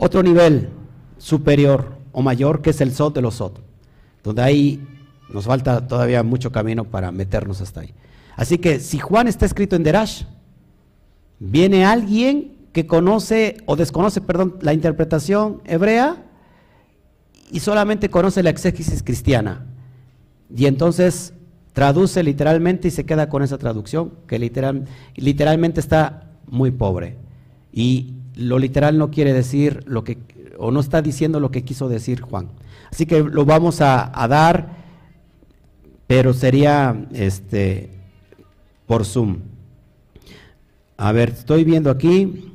otro 0.00 0.22
nivel 0.22 0.70
superior 1.18 1.98
o 2.12 2.22
mayor 2.22 2.62
que 2.62 2.70
es 2.70 2.80
el 2.80 2.92
Sot 2.92 3.14
de 3.14 3.20
los 3.20 3.34
Sot, 3.34 3.60
donde 4.22 4.42
ahí 4.42 4.86
nos 5.28 5.46
falta 5.46 5.86
todavía 5.88 6.22
mucho 6.22 6.52
camino 6.52 6.84
para 6.84 7.10
meternos 7.10 7.60
hasta 7.60 7.80
ahí. 7.80 7.92
Así 8.36 8.58
que 8.58 8.78
si 8.78 9.00
Juan 9.00 9.26
está 9.26 9.44
escrito 9.44 9.74
en 9.74 9.82
Derash, 9.82 10.22
viene 11.40 11.84
alguien 11.84 12.56
que 12.72 12.86
conoce 12.86 13.56
o 13.66 13.74
desconoce, 13.74 14.20
perdón, 14.20 14.56
la 14.60 14.72
interpretación 14.72 15.62
hebrea 15.64 16.24
y 17.50 17.58
solamente 17.58 18.08
conoce 18.08 18.44
la 18.44 18.50
exégesis 18.50 19.02
cristiana. 19.02 19.66
Y 20.54 20.66
entonces 20.66 21.34
traduce 21.72 22.22
literalmente 22.22 22.86
y 22.86 22.92
se 22.92 23.04
queda 23.04 23.28
con 23.28 23.42
esa 23.42 23.58
traducción 23.58 24.12
que 24.28 24.38
literal, 24.38 24.84
literalmente 25.16 25.80
está 25.80 26.30
muy 26.46 26.70
pobre. 26.70 27.16
Y 27.72 28.14
lo 28.38 28.58
literal 28.58 28.96
no 28.98 29.10
quiere 29.10 29.32
decir 29.32 29.82
lo 29.86 30.04
que, 30.04 30.18
o 30.58 30.70
no 30.70 30.80
está 30.80 31.02
diciendo 31.02 31.40
lo 31.40 31.50
que 31.50 31.64
quiso 31.64 31.88
decir 31.88 32.20
Juan. 32.20 32.48
Así 32.90 33.04
que 33.04 33.20
lo 33.20 33.44
vamos 33.44 33.80
a, 33.80 34.10
dar, 34.28 34.76
pero 36.06 36.32
sería 36.32 37.06
este, 37.12 37.90
por 38.86 39.04
Zoom. 39.04 39.38
A 40.96 41.12
ver, 41.12 41.30
estoy 41.30 41.64
viendo 41.64 41.90
aquí. 41.90 42.54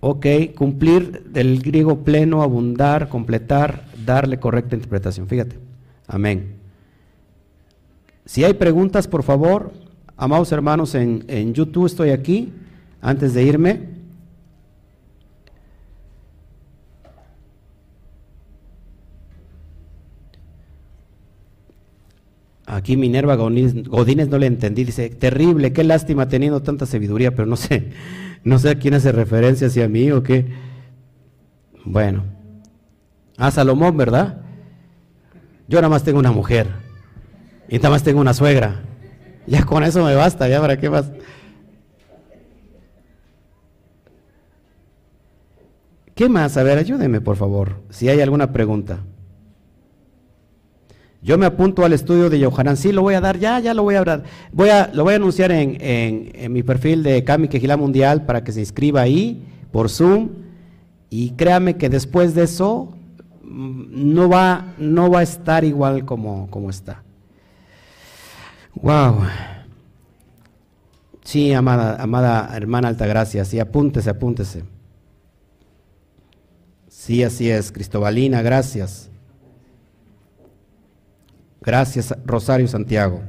Ok, 0.00 0.26
cumplir 0.54 1.24
del 1.24 1.60
griego 1.60 2.04
pleno, 2.04 2.42
abundar, 2.42 3.08
completar, 3.08 3.86
darle 4.04 4.38
correcta 4.38 4.76
interpretación. 4.76 5.26
Fíjate. 5.26 5.58
Amén. 6.06 6.54
Si 8.26 8.44
hay 8.44 8.54
preguntas, 8.54 9.08
por 9.08 9.22
favor, 9.22 9.72
amados 10.18 10.52
hermanos, 10.52 10.94
en, 10.94 11.24
en 11.28 11.54
YouTube 11.54 11.86
estoy 11.86 12.10
aquí, 12.10 12.52
antes 13.00 13.32
de 13.32 13.44
irme. 13.44 13.98
Aquí 22.66 22.98
Minerva 22.98 23.34
Godínez, 23.34 24.28
no 24.28 24.36
le 24.36 24.46
entendí, 24.46 24.84
dice, 24.84 25.08
terrible, 25.08 25.72
qué 25.72 25.84
lástima 25.84 26.28
teniendo 26.28 26.60
tanta 26.60 26.84
sabiduría, 26.84 27.34
pero 27.34 27.46
no 27.46 27.56
sé, 27.56 27.92
no 28.44 28.58
sé 28.58 28.68
a 28.68 28.78
quién 28.78 28.92
hace 28.92 29.10
referencia, 29.10 29.70
si 29.70 29.80
a 29.80 29.88
mí 29.88 30.10
o 30.10 30.22
qué. 30.22 30.52
Bueno, 31.86 32.24
a 33.38 33.50
Salomón, 33.50 33.96
¿verdad? 33.96 34.42
Yo 35.66 35.78
nada 35.78 35.88
más 35.88 36.04
tengo 36.04 36.18
una 36.18 36.30
mujer 36.30 36.66
y 37.70 37.76
nada 37.76 37.88
más 37.88 38.02
tengo 38.02 38.20
una 38.20 38.34
suegra. 38.34 38.82
Ya 39.48 39.64
con 39.64 39.82
eso 39.82 40.04
me 40.04 40.14
basta, 40.14 40.46
ya 40.46 40.60
para 40.60 40.76
qué 40.76 40.90
más. 40.90 41.10
¿Qué 46.14 46.28
más? 46.28 46.56
A 46.56 46.62
ver, 46.62 46.76
ayúdeme, 46.76 47.20
por 47.20 47.36
favor, 47.36 47.80
si 47.88 48.08
hay 48.08 48.20
alguna 48.20 48.52
pregunta. 48.52 48.98
Yo 51.22 51.38
me 51.38 51.46
apunto 51.46 51.84
al 51.84 51.92
estudio 51.94 52.28
de 52.28 52.38
Yohanan, 52.38 52.76
sí, 52.76 52.92
lo 52.92 53.02
voy 53.02 53.14
a 53.14 53.20
dar, 53.20 53.38
ya, 53.38 53.58
ya 53.58 53.72
lo 53.72 53.84
voy 53.84 53.94
a 53.94 54.04
dar. 54.04 54.24
Voy 54.52 54.68
a, 54.68 54.90
lo 54.92 55.04
voy 55.04 55.14
a 55.14 55.16
anunciar 55.16 55.50
en, 55.50 56.52
mi 56.52 56.62
perfil 56.62 57.02
de 57.02 57.24
Kami 57.24 57.48
Quejilá 57.48 57.76
Mundial 57.76 58.26
para 58.26 58.44
que 58.44 58.52
se 58.52 58.60
inscriba 58.60 59.00
ahí 59.00 59.42
por 59.72 59.88
Zoom. 59.88 60.28
Y 61.08 61.30
créame 61.30 61.76
que 61.76 61.88
después 61.88 62.34
de 62.34 62.44
eso 62.44 62.94
mm, 63.42 64.14
no 64.14 64.28
va, 64.28 64.74
no 64.76 65.10
va 65.10 65.20
a 65.20 65.22
estar 65.22 65.64
igual 65.64 66.04
como, 66.04 66.48
como 66.50 66.68
está. 66.68 67.02
Wow. 68.82 69.22
Sí, 71.24 71.52
amada, 71.52 72.00
amada 72.00 72.56
hermana 72.56 72.88
Altagracia, 72.88 73.44
sí, 73.44 73.58
apúntese, 73.58 74.08
apúntese. 74.08 74.64
Sí, 76.88 77.22
así 77.22 77.50
es, 77.50 77.72
Cristobalina, 77.72 78.40
gracias. 78.42 79.10
Gracias, 81.60 82.14
Rosario 82.24 82.68
Santiago. 82.68 83.22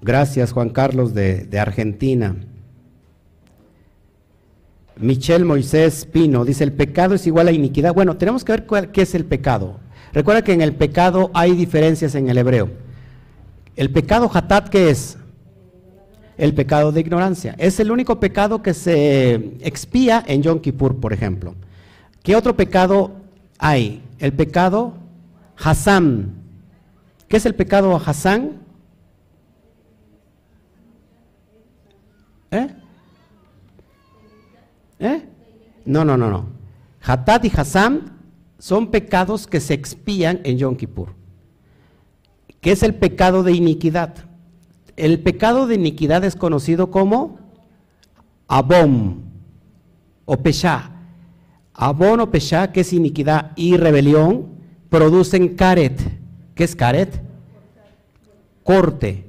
Gracias, 0.00 0.52
Juan 0.52 0.70
Carlos 0.70 1.12
de, 1.12 1.48
Argentina. 1.58 2.36
Michelle 4.96 5.44
Moisés 5.44 6.06
Pino 6.06 6.44
dice, 6.44 6.62
el 6.62 6.72
pecado 6.72 7.14
es 7.14 7.26
igual 7.26 7.48
a 7.48 7.52
iniquidad. 7.52 7.94
Bueno, 7.94 8.16
tenemos 8.16 8.44
que 8.44 8.52
ver 8.52 8.90
qué 8.92 9.02
es 9.02 9.14
el 9.14 9.24
pecado. 9.24 9.80
Recuerda 10.14 10.42
que 10.42 10.52
en 10.52 10.62
el 10.62 10.76
pecado 10.76 11.32
hay 11.34 11.56
diferencias 11.56 12.14
en 12.14 12.28
el 12.28 12.38
hebreo. 12.38 12.70
El 13.74 13.90
pecado 13.90 14.30
hatat, 14.32 14.68
¿qué 14.68 14.88
es? 14.88 15.18
El 16.38 16.54
pecado 16.54 16.92
de 16.92 17.00
ignorancia. 17.00 17.56
Es 17.58 17.80
el 17.80 17.90
único 17.90 18.20
pecado 18.20 18.62
que 18.62 18.74
se 18.74 19.34
expía 19.60 20.22
en 20.24 20.42
Yom 20.42 20.60
Kippur, 20.60 21.00
por 21.00 21.12
ejemplo. 21.12 21.56
¿Qué 22.22 22.36
otro 22.36 22.54
pecado 22.54 23.10
hay? 23.58 24.04
El 24.20 24.32
pecado 24.32 24.94
Hassan. 25.56 26.32
¿Qué 27.26 27.38
es 27.38 27.46
el 27.46 27.56
pecado 27.56 27.96
Hassan? 27.96 28.52
¿Eh? 32.52 32.68
¿Eh? 35.00 35.22
No, 35.84 36.04
no, 36.04 36.16
no, 36.16 36.30
no. 36.30 36.46
Hatat 37.02 37.44
y 37.46 37.52
Hassan 37.54 38.13
son 38.58 38.90
pecados 38.90 39.46
que 39.46 39.60
se 39.60 39.74
expían 39.74 40.40
en 40.44 40.58
Yom 40.58 40.76
Kippur. 40.76 41.14
¿Qué 42.60 42.72
es 42.72 42.82
el 42.82 42.94
pecado 42.94 43.42
de 43.42 43.52
iniquidad? 43.52 44.14
El 44.96 45.20
pecado 45.20 45.66
de 45.66 45.74
iniquidad 45.74 46.24
es 46.24 46.36
conocido 46.36 46.90
como 46.90 47.38
Abom 48.48 49.22
o 50.24 50.36
Pesha. 50.38 50.92
Abon 51.74 52.20
o 52.20 52.30
Pesha, 52.30 52.72
que 52.72 52.80
es 52.80 52.92
iniquidad 52.92 53.52
y 53.56 53.76
rebelión, 53.76 54.54
producen 54.88 55.56
caret. 55.56 56.00
¿Qué 56.54 56.64
es 56.64 56.76
caret? 56.76 57.20
Corte. 58.62 59.28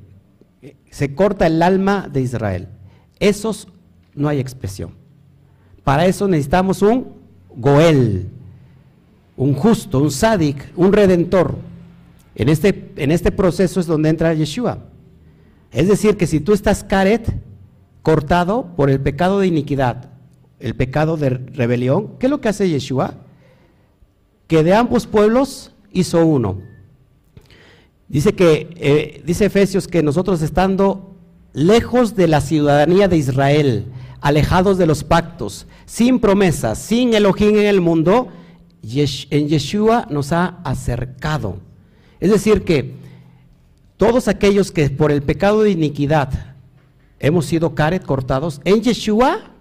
Se 0.92 1.14
corta 1.16 1.48
el 1.48 1.62
alma 1.62 2.08
de 2.10 2.22
Israel. 2.22 2.70
Esos 3.20 3.68
no 4.14 4.30
hay 4.30 4.40
expresión. 4.40 4.92
Para 5.84 6.06
eso 6.06 6.28
necesitamos 6.28 6.82
un 6.82 7.16
Goel, 7.56 8.30
un 9.38 9.54
justo, 9.54 10.00
un 10.00 10.12
sádic, 10.12 10.72
un 10.76 10.94
redentor. 10.94 11.58
En 12.36 12.50
este, 12.50 12.92
en 12.98 13.12
este 13.12 13.32
proceso 13.32 13.80
es 13.80 13.86
donde 13.86 14.10
entra 14.10 14.34
Yeshua. 14.34 14.80
Es 15.72 15.88
decir, 15.88 16.18
que 16.18 16.28
si 16.28 16.40
tú 16.40 16.54
estás 16.54 16.84
caret, 16.84 17.34
cortado 18.02 18.68
por 18.76 18.90
el 18.90 19.00
pecado 19.00 19.40
de 19.40 19.48
iniquidad 19.48 20.10
el 20.60 20.76
pecado 20.76 21.18
de 21.18 21.30
rebelión, 21.30 22.18
¿qué 22.20 22.28
es 22.28 22.30
lo 22.30 22.42
que 22.42 22.50
hace 22.50 22.70
Yeshua? 22.70 23.16
Que 24.48 24.64
de 24.64 24.74
ambos 24.74 25.06
pueblos 25.08 25.72
hizo 25.92 26.26
uno. 26.26 26.62
Dice 28.08 28.34
que, 28.34 28.70
eh, 28.76 29.22
dice 29.26 29.46
Efesios 29.46 29.88
que 29.88 30.04
nosotros 30.04 30.42
estando 30.42 31.16
lejos 31.54 32.16
de 32.16 32.28
la 32.28 32.42
ciudadanía 32.42 33.08
de 33.08 33.18
Israel, 33.18 33.86
alejados 34.22 34.78
de 34.78 34.86
los 34.86 35.04
pactos, 35.04 35.68
sin 35.86 36.20
promesas, 36.20 36.80
sin 36.80 37.14
Elohim 37.14 37.58
en 37.58 37.66
el 37.66 37.82
mundo, 37.82 38.30
en 39.30 39.48
Yeshua 39.48 40.08
nos 40.10 40.32
ha 40.32 40.60
acercado. 40.64 41.58
Es 42.20 42.32
decir, 42.32 42.64
que 42.64 42.96
todos 43.98 44.28
aquellos 44.28 44.72
que 44.72 44.90
por 44.90 45.12
el 45.12 45.22
pecado 45.22 45.64
de 45.64 45.72
iniquidad 45.72 46.56
hemos 47.20 47.46
sido 47.46 47.76
caret 47.76 48.06
cortados, 48.06 48.62
en 48.64 48.82
Yeshua 48.82 49.52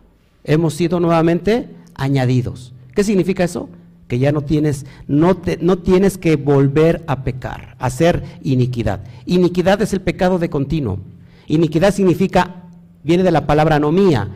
hemos 0.45 0.75
sido 0.75 1.01
nuevamente 1.01 1.69
añadidos. 1.95 2.73
¿Qué 2.95 3.05
significa 3.05 3.45
eso? 3.45 3.69
Que 4.09 4.19
ya 4.19 4.33
no 4.33 4.43
tienes, 4.43 4.87
no, 5.07 5.41
no 5.61 5.79
tienes 5.79 6.19
que 6.19 6.37
volver 6.37 7.03
a 7.07 7.25
pecar, 7.25 7.77
a 7.79 7.87
hacer 7.87 8.23
iniquidad. 8.43 9.05
Iniquidad 9.27 9.81
es 9.83 9.93
el 9.93 10.01
pecado 10.01 10.39
de 10.39 10.51
continuo. 10.51 10.99
Iniquidad 11.47 11.95
significa, 11.95 12.65
viene 13.03 13.23
de 13.23 13.31
la 13.31 13.47
palabra 13.47 13.77
anomía, 13.77 14.29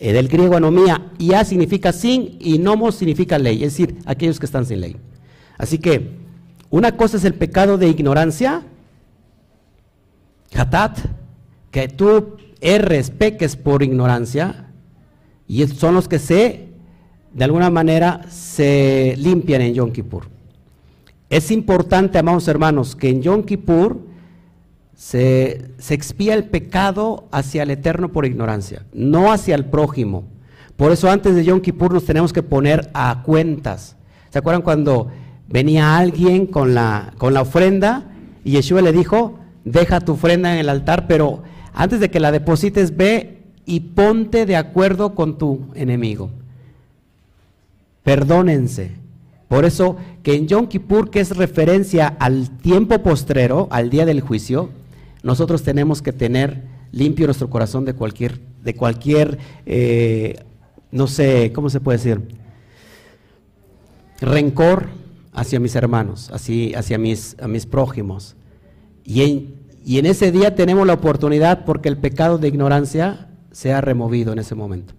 eh, 0.00 0.12
del 0.12 0.28
griego 0.28 0.56
anomía, 0.56 1.12
y 1.18 1.34
a 1.34 1.44
significa 1.44 1.92
sin 1.92 2.36
y 2.40 2.58
nomos 2.58 2.94
significa 2.94 3.38
ley, 3.38 3.62
es 3.62 3.72
decir, 3.76 3.98
aquellos 4.06 4.40
que 4.40 4.46
están 4.46 4.64
sin 4.64 4.80
ley. 4.80 4.96
Así 5.58 5.78
que 5.78 6.10
una 6.70 6.96
cosa 6.96 7.18
es 7.18 7.24
el 7.24 7.34
pecado 7.34 7.76
de 7.76 7.88
ignorancia, 7.88 8.62
hatat, 10.54 10.98
que 11.70 11.88
tú 11.88 12.36
erres, 12.60 13.10
peques 13.10 13.56
por 13.56 13.82
ignorancia, 13.82 14.70
y 15.46 15.66
son 15.66 15.94
los 15.94 16.08
que 16.08 16.18
se, 16.18 16.68
de 17.34 17.44
alguna 17.44 17.70
manera, 17.70 18.22
se 18.30 19.14
limpian 19.18 19.60
en 19.60 19.74
Yom 19.74 19.92
Kippur. 19.92 20.28
Es 21.28 21.50
importante, 21.50 22.18
amados 22.18 22.48
hermanos, 22.48 22.96
que 22.96 23.10
en 23.10 23.22
Yom 23.22 23.42
Kippur 23.42 24.00
se, 25.00 25.72
expía 25.88 26.34
el 26.34 26.44
pecado 26.44 27.24
hacia 27.32 27.62
el 27.62 27.70
Eterno 27.70 28.12
por 28.12 28.26
ignorancia, 28.26 28.84
no 28.92 29.32
hacia 29.32 29.54
el 29.54 29.64
prójimo. 29.64 30.24
Por 30.76 30.92
eso 30.92 31.10
antes 31.10 31.34
de 31.34 31.42
Yom 31.42 31.62
Kippur 31.62 31.94
nos 31.94 32.04
tenemos 32.04 32.34
que 32.34 32.42
poner 32.42 32.90
a 32.92 33.22
cuentas. 33.22 33.96
¿Se 34.28 34.38
acuerdan 34.38 34.60
cuando 34.60 35.08
venía 35.48 35.96
alguien 35.96 36.46
con 36.46 36.74
la, 36.74 37.14
con 37.16 37.32
la 37.32 37.40
ofrenda 37.40 38.10
y 38.44 38.52
Yeshua 38.52 38.82
le 38.82 38.92
dijo, 38.92 39.38
deja 39.64 40.00
tu 40.00 40.12
ofrenda 40.12 40.52
en 40.52 40.58
el 40.60 40.68
altar, 40.68 41.06
pero 41.06 41.44
antes 41.72 41.98
de 42.00 42.10
que 42.10 42.20
la 42.20 42.30
deposites, 42.30 42.94
ve 42.94 43.38
y 43.64 43.80
ponte 43.80 44.44
de 44.44 44.56
acuerdo 44.56 45.14
con 45.14 45.38
tu 45.38 45.68
enemigo. 45.74 46.30
Perdónense. 48.02 48.92
Por 49.48 49.64
eso 49.64 49.96
que 50.22 50.34
en 50.34 50.46
Yom 50.46 50.66
Kippur, 50.66 51.10
que 51.10 51.20
es 51.20 51.34
referencia 51.34 52.06
al 52.06 52.50
tiempo 52.50 53.02
postrero, 53.02 53.66
al 53.70 53.88
día 53.88 54.04
del 54.04 54.20
juicio, 54.20 54.68
nosotros 55.22 55.62
tenemos 55.62 56.02
que 56.02 56.12
tener 56.12 56.62
limpio 56.92 57.26
nuestro 57.26 57.50
corazón 57.50 57.84
de 57.84 57.94
cualquier, 57.94 58.40
de 58.62 58.74
cualquier 58.74 59.38
eh, 59.66 60.44
no 60.92 61.06
sé, 61.06 61.52
¿cómo 61.54 61.70
se 61.70 61.80
puede 61.80 61.98
decir? 61.98 62.20
Rencor 64.20 64.88
hacia 65.32 65.60
mis 65.60 65.74
hermanos, 65.76 66.30
así, 66.32 66.74
hacia 66.74 66.98
mis, 66.98 67.36
a 67.40 67.48
mis 67.48 67.66
prójimos. 67.66 68.36
Y 69.04 69.22
en, 69.22 69.54
y 69.84 69.98
en 69.98 70.06
ese 70.06 70.32
día 70.32 70.54
tenemos 70.54 70.86
la 70.86 70.94
oportunidad 70.94 71.64
porque 71.64 71.88
el 71.88 71.96
pecado 71.96 72.38
de 72.38 72.48
ignorancia 72.48 73.28
se 73.52 73.72
ha 73.72 73.80
removido 73.80 74.32
en 74.32 74.40
ese 74.40 74.54
momento. 74.54 74.94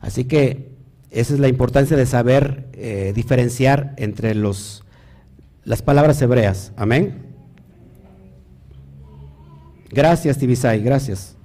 Así 0.00 0.24
que 0.24 0.72
esa 1.10 1.34
es 1.34 1.40
la 1.40 1.48
importancia 1.48 1.96
de 1.96 2.06
saber 2.06 2.68
eh, 2.72 3.12
diferenciar 3.14 3.94
entre 3.96 4.34
los, 4.34 4.84
las 5.64 5.82
palabras 5.82 6.20
hebreas. 6.22 6.72
Amén. 6.76 7.31
Gracias, 9.92 10.38
Tibisay, 10.38 10.82
gracias. 10.82 11.36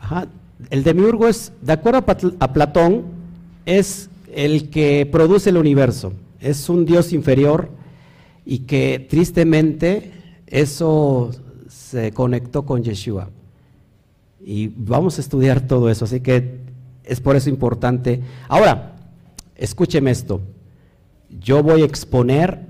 Ajá. 0.00 0.26
El 0.70 0.82
demiurgo 0.82 1.28
es, 1.28 1.52
de 1.62 1.72
acuerdo 1.72 2.04
a 2.40 2.52
Platón, 2.52 3.04
es 3.64 4.10
el 4.32 4.70
que 4.70 5.08
produce 5.10 5.50
el 5.50 5.56
universo. 5.56 6.12
Es 6.40 6.68
un 6.68 6.84
dios 6.84 7.12
inferior 7.12 7.70
y 8.44 8.60
que 8.60 9.06
tristemente 9.08 10.12
eso 10.48 11.30
se 11.68 12.12
conectó 12.12 12.66
con 12.66 12.82
Yeshua. 12.82 13.30
Y 14.44 14.68
vamos 14.76 15.16
a 15.16 15.22
estudiar 15.22 15.62
todo 15.62 15.88
eso, 15.88 16.04
así 16.04 16.20
que 16.20 16.60
es 17.02 17.20
por 17.20 17.34
eso 17.34 17.48
importante. 17.48 18.22
Ahora, 18.46 18.96
escúcheme 19.56 20.10
esto. 20.10 20.42
Yo 21.40 21.62
voy 21.62 21.82
a 21.82 21.86
exponer 21.86 22.60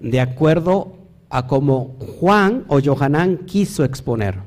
de 0.00 0.20
acuerdo 0.20 0.94
a 1.28 1.46
como 1.46 1.96
Juan 2.18 2.64
o 2.68 2.80
Johanán 2.82 3.38
quiso 3.44 3.84
exponer. 3.84 4.38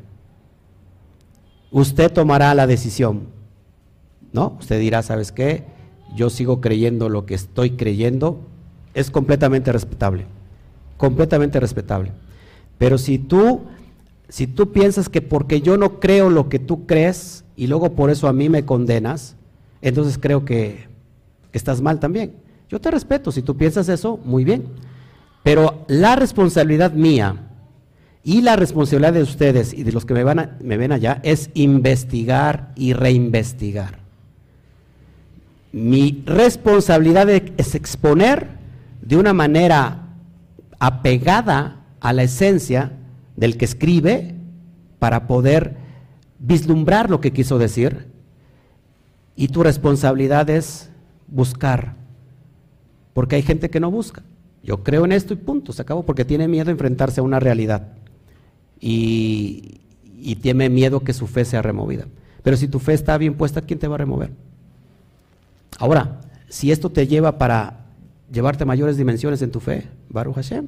Usted 1.70 2.12
tomará 2.12 2.53
la 2.56 2.66
decisión. 2.68 3.28
¿No? 4.34 4.58
Usted 4.60 4.80
dirá, 4.80 5.03
¿sabes 5.03 5.32
qué? 5.32 5.66
Yo 6.16 6.30
sigo 6.30 6.62
creyendo 6.62 7.10
lo 7.10 7.26
que 7.26 7.36
estoy 7.36 7.72
creyendo. 7.72 8.40
Es 8.94 9.12
completamente 9.12 9.72
respetable. 9.72 10.26
Completamente 10.98 11.60
respetable. 11.60 12.12
Pero 12.78 12.98
si 12.98 13.20
tú 13.20 13.62
si 14.32 14.48
tú 14.48 14.72
piensas 14.72 15.10
que 15.10 15.22
porque 15.22 15.60
yo 15.62 15.76
no 15.76 15.99
creo 15.99 16.30
lo 16.30 16.48
que 16.48 16.58
tú 16.58 16.86
crees 16.86 17.44
y 17.58 17.68
luego 17.68 17.95
por 17.95 18.10
eso 18.10 18.30
a 18.30 18.34
mí 18.34 18.48
me 18.48 18.64
condenas, 18.64 19.36
entonces 19.82 20.18
creo 20.18 20.45
que, 20.45 20.88
estás 21.52 21.82
mal 21.82 21.99
también. 21.99 22.32
Yo 22.70 22.80
te 22.80 22.90
respeto, 22.90 23.34
si 23.34 23.41
tú 23.41 23.58
piensas 23.58 23.90
eso, 23.90 24.18
muy 24.24 24.45
bien. 24.45 24.68
Pero 25.44 25.84
la 25.90 26.16
responsabilidad 26.16 26.94
mía 26.94 27.49
y 28.24 28.41
la 28.41 28.56
responsabilidad 28.56 29.12
de 29.12 29.22
ustedes 29.22 29.74
y 29.74 29.84
de 29.84 29.91
los 29.91 30.06
que 30.06 30.14
me, 30.14 30.24
van 30.24 30.58
me 30.62 30.78
ven 30.78 30.94
allá 30.94 31.20
es 31.24 31.49
investigar 31.53 32.72
y 32.78 32.94
reinvestigar. 32.94 33.99
Mi 35.74 36.24
responsabilidad 36.26 37.30
es 37.30 37.76
exponer 37.76 38.48
de 39.02 39.18
una 39.18 39.34
manera 39.34 40.08
apegada 40.80 41.82
a 41.99 42.14
la 42.14 42.24
esencia 42.24 42.94
del 43.36 43.58
que 43.58 43.66
escribe 43.66 44.36
para 44.99 45.28
poder 45.28 45.78
vislumbrar 46.40 47.10
lo 47.10 47.22
que 47.22 47.32
quiso 47.32 47.58
decir 47.58 48.08
y 49.36 49.48
tu 49.48 49.64
responsabilidad 49.64 50.49
es 50.49 50.90
buscar, 51.28 51.95
porque 53.14 53.38
hay 53.38 53.41
gente 53.41 53.70
que 53.70 53.80
no 53.80 53.90
busca. 53.90 54.24
Yo 54.64 54.84
creo 54.84 55.06
en 55.06 55.12
esto 55.12 55.34
y 55.34 55.38
punto, 55.38 55.74
se 55.74 55.82
acabó, 55.82 56.03
porque 56.03 56.26
tiene 56.26 56.48
miedo 56.48 56.70
a 56.70 56.72
enfrentarse 56.72 57.20
a 57.20 57.24
una 57.24 57.40
realidad 57.40 57.88
y, 58.80 59.82
y 60.03 60.36
tiene 60.36 60.70
miedo 60.70 60.99
que 60.99 61.14
su 61.14 61.26
fe 61.26 61.45
sea 61.45 61.62
removida. 61.62 62.06
Pero 62.44 62.58
si 62.58 62.68
tu 62.68 62.80
fe 62.80 62.94
está 62.94 63.18
bien 63.18 63.36
puesta, 63.36 63.62
¿quién 63.62 63.80
te 63.80 63.88
va 63.88 63.95
a 63.95 63.99
remover? 63.99 64.32
Ahora, 65.80 66.22
si 66.48 66.72
esto 66.72 66.91
te 66.91 67.08
lleva 67.08 67.38
para 67.38 67.86
llevarte 68.32 68.66
mayores 68.66 68.98
dimensiones 68.98 69.41
en 69.41 69.52
tu 69.52 69.60
fe, 69.60 69.88
Baruch 70.10 70.36
Hashem, 70.36 70.68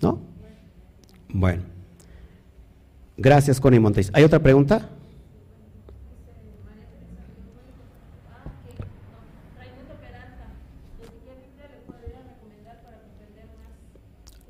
¿no? 0.00 0.20
Bueno. 1.32 1.62
Gracias, 3.16 3.60
Connie 3.60 3.80
Montes. 3.80 4.10
¿Hay 4.14 4.24
otra 4.24 4.38
pregunta? 4.38 4.88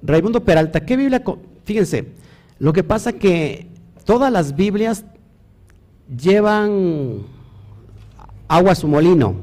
Raimundo 0.03 0.45
Peralta, 0.45 0.85
¿qué 0.85 0.97
Biblia? 0.97 1.23
Fíjense, 1.65 2.09
lo 2.59 2.73
que 2.73 2.83
pasa 2.83 3.13
que 3.13 3.69
todas 4.05 4.33
las 4.33 4.57
Biblias 4.57 5.05
llevan 6.09 7.21
agua 8.49 8.73
a 8.73 8.75
su 8.75 8.89
molino, 8.89 9.37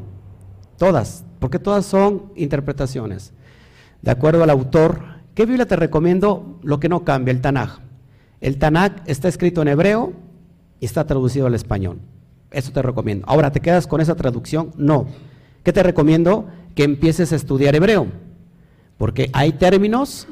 todas, 0.78 1.24
porque 1.40 1.60
todas 1.60 1.86
son 1.86 2.34
interpretaciones. 2.36 3.32
De 4.02 4.12
acuerdo 4.12 4.44
al 4.44 4.50
autor, 4.50 5.19
¿qué 5.34 5.46
Biblia 5.46 5.66
te 5.66 5.76
recomiendo? 5.76 6.60
Lo 6.64 6.80
que 6.80 6.90
no 6.90 7.04
cambia, 7.04 7.32
el 7.32 7.42
Tanaj. 7.42 7.80
El 8.42 8.58
Tanakh 8.58 9.02
está 9.06 9.28
escrito 9.28 9.62
en 9.62 9.68
hebreo 9.68 10.14
y 10.80 10.86
está 10.86 11.06
traducido 11.06 11.48
al 11.48 11.56
español. 11.56 12.00
Eso 12.52 12.72
te 12.72 12.82
recomiendo. 12.82 13.26
Ahora, 13.28 13.52
¿te 13.52 13.60
quedas 13.60 13.86
con 13.86 14.02
esa 14.02 14.16
traducción? 14.16 14.72
No. 14.78 15.08
¿Qué 15.64 15.74
te 15.74 15.84
recomiendo? 15.84 16.48
Que 16.74 16.84
empieces 16.84 17.32
a 17.34 17.36
estudiar 17.36 17.76
hebreo. 17.76 18.08
Porque 18.98 19.30
hay 19.34 19.54
términos, 19.54 20.28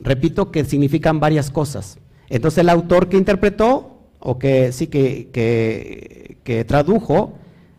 repito, 0.00 0.50
que 0.50 0.64
significan 0.64 1.20
varias 1.20 1.50
cosas. 1.50 1.98
Entonces 2.28 2.58
el 2.58 2.68
autor 2.68 3.08
que 3.08 3.16
interpretó, 3.16 3.98
o 4.18 4.38
que 4.38 4.72
sí 4.72 4.86
que, 4.86 6.38
que 6.42 6.64
tradujo 6.64 7.34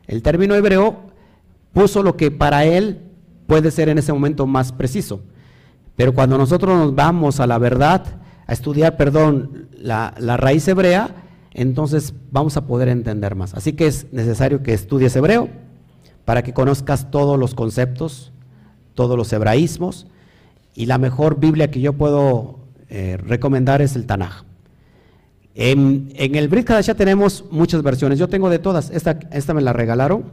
el 0.07 0.21
término 0.21 0.55
hebreo, 0.55 1.11
puso 1.73 2.03
lo 2.03 2.17
que 2.17 2.31
para 2.31 2.65
él 2.65 2.99
puede 3.47 3.71
ser 3.71 3.89
en 3.89 3.97
ese 3.97 4.13
momento 4.13 4.47
más 4.47 4.71
preciso. 4.71 5.21
Pero 5.95 6.13
cuando 6.13 6.37
nosotros 6.37 6.77
nos 6.77 6.95
vamos 6.95 7.39
a 7.39 7.47
la 7.47 7.57
verdad, 7.57 8.03
a 8.47 8.53
estudiar, 8.53 8.97
perdón, 8.97 9.69
la, 9.77 10.13
la 10.17 10.37
raíz 10.37 10.67
hebrea, 10.67 11.15
entonces 11.53 12.13
vamos 12.31 12.57
a 12.57 12.65
poder 12.65 12.87
entender 12.87 13.35
más. 13.35 13.53
Así 13.53 13.73
que 13.73 13.87
es 13.87 14.11
necesario 14.11 14.63
que 14.63 14.73
estudies 14.73 15.15
hebreo 15.15 15.49
para 16.25 16.43
que 16.43 16.53
conozcas 16.53 17.11
todos 17.11 17.37
los 17.37 17.55
conceptos, 17.55 18.31
todos 18.95 19.17
los 19.17 19.31
hebraísmos, 19.33 20.07
y 20.73 20.85
la 20.85 20.97
mejor 20.97 21.39
Biblia 21.39 21.69
que 21.69 21.81
yo 21.81 21.93
puedo 21.93 22.59
eh, 22.89 23.17
recomendar 23.17 23.81
es 23.81 23.95
el 23.95 24.05
Tanaj. 24.05 24.43
En, 25.53 26.13
el 26.15 26.47
Brit 26.47 26.69
ya 26.81 26.95
tenemos 26.95 27.43
muchas 27.51 27.83
versiones, 27.83 28.17
yo 28.17 28.29
tengo 28.29 28.49
de 28.49 28.59
todas, 28.59 28.89
esta, 28.91 29.19
esta 29.31 29.53
me 29.53 29.61
la 29.61 29.73
regalaron, 29.73 30.23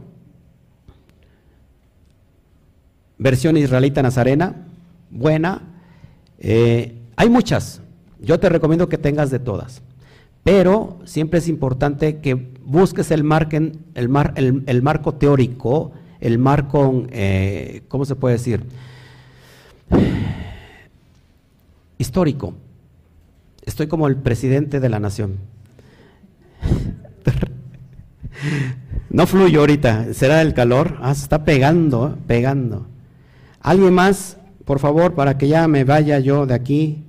versión 3.17 3.57
israelita 3.57 4.01
nazarena, 4.01 4.68
buena, 5.09 5.61
eh, 6.39 6.95
hay 7.15 7.29
muchas, 7.29 7.81
yo 8.19 8.39
te 8.39 8.49
recomiendo 8.49 8.89
que 8.89 8.97
tengas 8.97 9.31
de 9.31 9.39
todas. 9.39 9.81
Pero 10.43 10.99
siempre 11.05 11.39
es 11.39 11.47
importante 11.47 12.19
que 12.19 12.35
busques 12.63 13.11
el, 13.11 13.23
marco 13.23 15.13
teórico, 15.15 15.91
el 16.19 16.39
marco, 16.39 17.03
eh, 17.09 17.83
¿cómo 17.87 18.05
se 18.05 18.15
puede 18.15 18.37
decir? 18.37 18.63
Histórico. 21.97 22.53
Estoy 23.65 23.87
como 23.87 24.07
el 24.07 24.15
presidente 24.15 24.79
de 24.79 24.89
la 24.89 24.99
nación. 24.99 25.37
No 29.09 29.25
fluyo 29.25 29.61
ahorita, 29.61 30.13
será 30.13 30.41
el 30.41 30.53
calor. 30.53 30.97
Ah, 31.01 31.15
se 31.15 31.23
está 31.23 31.43
pegando, 31.43 32.17
pegando. 32.27 32.85
¿Alguien 33.59 33.93
más, 33.93 34.37
por 34.69 34.77
favor, 34.77 35.15
para 35.15 35.35
que 35.35 35.47
ya 35.47 35.67
me 35.67 35.83
vaya 35.83 36.19
yo 36.19 36.45
de 36.45 36.53
aquí? 36.53 37.03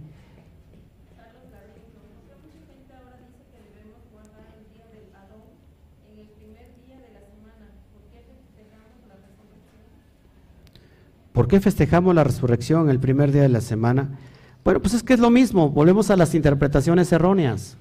¿Por 11.32 11.48
qué 11.48 11.60
festejamos 11.60 12.14
la 12.14 12.24
resurrección 12.24 12.88
el 12.88 12.98
primer 12.98 13.30
día 13.30 13.42
de 13.42 13.50
la 13.50 13.60
semana? 13.60 14.18
Bueno, 14.64 14.80
pues 14.80 14.94
es 14.94 15.02
que 15.02 15.12
es 15.12 15.20
lo 15.20 15.28
mismo, 15.28 15.68
volvemos 15.68 16.10
a 16.10 16.16
las 16.16 16.34
interpretaciones 16.34 17.12
erróneas. 17.12 17.76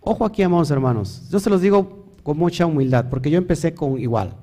Ojo 0.00 0.26
aquí, 0.26 0.44
amados 0.44 0.70
hermanos, 0.70 1.28
yo 1.28 1.40
se 1.40 1.50
los 1.50 1.60
digo 1.60 2.06
con 2.22 2.38
mucha 2.38 2.66
humildad, 2.66 3.06
porque 3.10 3.32
yo 3.32 3.38
empecé 3.38 3.74
con 3.74 3.98
igual. 3.98 4.36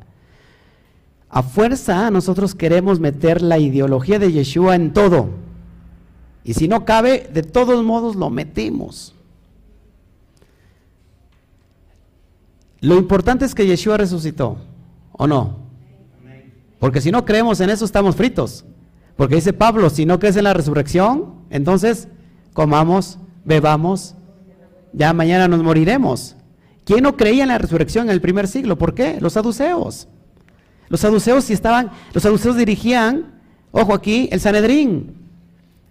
A 1.36 1.44
fuerza 1.44 2.10
nosotros 2.12 2.56
queremos 2.56 3.02
meter 3.02 3.42
la 3.42 3.60
ideología 3.60 4.20
de 4.20 4.32
Yeshua 4.32 4.74
en 4.74 4.94
todo. 4.94 5.32
Y 6.46 6.54
si 6.54 6.70
no 6.70 6.86
cabe, 6.86 7.30
de 7.34 7.44
todos 7.44 7.84
modos 7.84 8.16
lo 8.16 8.30
metemos. 8.30 9.14
Lo 12.80 12.96
importante 12.96 13.44
es 13.44 13.54
que 13.54 13.68
Yeshua 13.68 13.98
resucitó, 13.98 14.60
¿o 15.12 15.28
no? 15.28 15.58
Porque 16.80 17.02
si 17.02 17.12
no 17.12 17.26
creemos 17.26 17.60
en 17.60 17.70
eso, 17.70 17.84
estamos 17.84 18.16
fritos. 18.16 18.64
Porque 19.18 19.36
dice 19.36 19.52
Pablo, 19.52 19.90
si 19.90 20.06
no 20.06 20.20
crees 20.20 20.38
en 20.38 20.46
la 20.46 20.54
resurrección, 20.54 21.34
entonces 21.50 22.08
comamos, 22.54 23.20
bebamos, 23.44 24.16
ya 24.94 25.12
mañana 25.12 25.50
nos 25.50 25.62
moriremos. 25.62 26.38
¿Quién 26.86 27.04
no 27.04 27.18
creía 27.18 27.44
en 27.44 27.50
la 27.50 27.58
resurrección 27.58 28.06
en 28.06 28.12
el 28.12 28.22
primer 28.22 28.48
siglo? 28.48 28.78
¿Por 28.78 28.94
qué? 28.94 29.20
Los 29.20 29.34
saduceos. 29.34 30.08
Los 30.90 31.00
saduceos 31.00 31.44
si 31.46 31.54
estaban, 31.54 31.92
los 32.14 32.24
saduceos 32.24 32.56
dirigían, 32.56 33.26
ojo 33.72 33.94
aquí, 33.94 34.30
el 34.32 34.40
Sanedrín. 34.40 35.16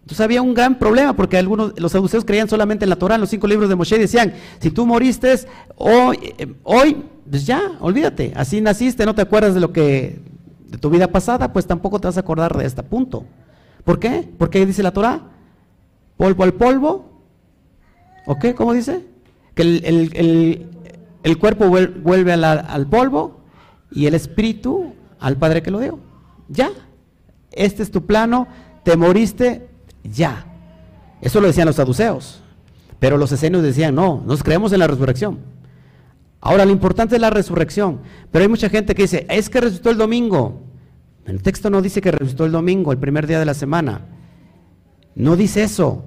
Entonces 0.03 0.21
había 0.21 0.43
un 0.43 0.53
gran 0.53 0.79
problema 0.79 1.15
porque 1.15 1.39
algunos, 1.39 1.79
los 1.81 1.93
saduceos 1.93 2.25
creían 2.25 2.49
solamente 2.49 2.85
en 2.85 2.91
la 2.91 2.97
Torah, 2.97 3.15
en 3.15 3.23
los 3.23 3.31
cinco 3.31 3.47
libros 3.47 3.69
de 3.69 3.75
Moshe, 3.75 3.99
decían, 3.99 4.35
si 4.61 4.71
tú 4.71 4.87
moriste 4.87 5.35
hoy, 5.77 6.35
eh, 6.37 6.55
hoy, 6.63 7.03
pues 7.29 7.47
ya, 7.47 7.73
olvídate, 7.81 8.33
así 8.37 8.61
naciste, 8.61 9.07
no 9.07 9.15
te 9.15 9.23
acuerdas 9.23 9.55
de 9.55 9.61
lo 9.61 9.73
que 9.73 10.21
de 10.67 10.79
tu 10.79 10.91
vida 10.91 11.09
pasada, 11.09 11.53
pues 11.53 11.67
tampoco 11.67 12.01
te 12.01 12.09
vas 12.09 12.17
a 12.17 12.21
acordar 12.21 12.57
de 12.57 12.67
este 12.67 12.83
punto. 12.83 13.25
¿Por 13.85 13.99
qué? 13.99 14.29
Porque 14.37 14.67
dice 14.67 14.83
la 14.83 14.93
Torah, 14.93 15.21
polvo 16.17 16.45
al 16.45 16.55
polvo, 16.55 17.23
¿ok? 18.27 18.55
¿Cómo 18.55 18.73
dice? 18.73 19.05
Que 19.55 19.63
el, 19.63 21.39
cuerpo 21.39 21.69
vuelve 21.69 22.33
al 22.33 22.87
polvo 22.89 23.44
y 23.95 24.07
el 24.07 24.15
espíritu 24.15 24.95
al 25.21 25.37
Padre 25.37 25.63
que 25.63 25.71
lo 25.71 25.81
dio. 25.81 25.99
Ya, 26.49 26.71
este 27.53 27.83
es 27.83 27.91
tu 27.91 28.05
plano, 28.05 28.49
te 28.83 28.97
moriste, 28.97 29.69
ya. 30.03 30.47
Eso 31.21 31.41
lo 31.41 31.47
decían 31.47 31.67
los 31.67 31.77
saduceos, 31.77 32.43
pero 32.99 33.17
los 33.17 33.33
esenios 33.33 33.63
decían, 33.63 33.95
no, 33.95 34.23
nos 34.27 34.43
creemos 34.43 34.73
en 34.73 34.81
la 34.81 34.87
resurrección. 34.87 35.39
Ahora, 36.41 36.67
lo 36.67 36.73
importante 36.73 37.15
es 37.15 37.21
la 37.23 37.31
resurrección. 37.31 38.01
Pero 38.31 38.43
hay 38.43 38.51
mucha 38.51 38.69
gente 38.69 38.95
que 38.95 39.03
dice, 39.03 39.27
es 39.31 39.49
que 39.49 39.63
resucitó 39.63 39.89
el 39.89 39.97
domingo. 39.97 40.61
El 41.25 41.43
texto 41.43 41.71
no 41.71 41.81
dice 41.81 42.03
que 42.03 42.11
resucitó 42.11 42.45
el 42.45 42.53
domingo, 42.53 42.93
el 42.93 42.99
primer 42.99 43.27
día 43.27 43.39
de 43.39 43.47
la 43.47 43.55
semana. 43.55 44.03
No 45.15 45.37
dice 45.37 45.63
eso. 45.63 46.05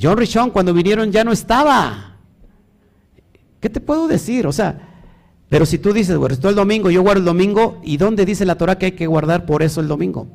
John 0.00 0.16
Richon 0.16 0.50
cuando 0.50 0.72
vinieron 0.72 1.12
ya 1.12 1.22
no 1.22 1.32
estaba. 1.32 2.16
¿Qué 3.60 3.68
te 3.68 3.80
puedo 3.80 4.08
decir? 4.08 4.46
O 4.46 4.52
sea, 4.52 4.89
pero 5.50 5.66
si 5.66 5.78
tú 5.78 5.92
dices, 5.92 6.16
resucitó 6.16 6.48
el 6.48 6.54
domingo, 6.54 6.90
yo 6.90 7.02
guardo 7.02 7.18
el 7.18 7.26
domingo, 7.26 7.80
¿y 7.82 7.96
dónde 7.96 8.24
dice 8.24 8.46
la 8.46 8.54
Torah 8.56 8.78
que 8.78 8.86
hay 8.86 8.92
que 8.92 9.08
guardar 9.08 9.44
por 9.44 9.62
eso 9.64 9.80
el 9.80 9.88
domingo? 9.88 10.28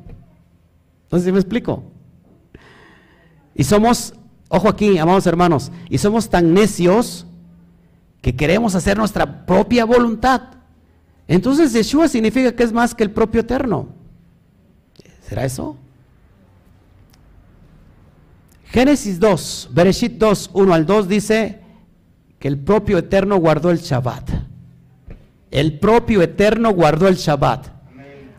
Entonces, 1.04 1.32
me 1.32 1.40
explico? 1.40 1.82
Y 3.54 3.64
somos, 3.64 4.12
ojo 4.50 4.68
aquí, 4.68 4.98
amados 4.98 5.26
hermanos, 5.26 5.72
y 5.88 5.96
somos 5.96 6.28
tan 6.28 6.52
necios 6.52 7.26
que 8.20 8.36
queremos 8.36 8.74
hacer 8.74 8.98
nuestra 8.98 9.46
propia 9.46 9.86
voluntad. 9.86 10.42
Entonces 11.28 11.72
Yeshua 11.72 12.08
significa 12.08 12.54
que 12.54 12.62
es 12.62 12.72
más 12.72 12.94
que 12.94 13.02
el 13.02 13.10
propio 13.10 13.40
eterno. 13.40 13.88
¿Será 15.26 15.44
eso? 15.46 15.76
Génesis 18.64 19.18
2, 19.18 19.70
Bereshit 19.72 20.18
2, 20.18 20.50
1 20.52 20.74
al 20.74 20.84
2 20.84 21.08
dice 21.08 21.60
que 22.38 22.48
el 22.48 22.58
propio 22.58 22.98
eterno 22.98 23.36
guardó 23.38 23.70
el 23.70 23.78
Shabbat. 23.78 24.35
El 25.56 25.78
propio 25.78 26.20
eterno 26.20 26.70
guardó 26.70 27.08
el 27.08 27.14
Shabbat. 27.14 27.68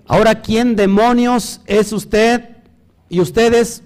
Ahora, 0.06 0.44
¿quién 0.44 0.76
demonios 0.76 1.62
es 1.66 1.92
usted 1.92 2.58
y 3.10 3.22
ustedes 3.22 3.82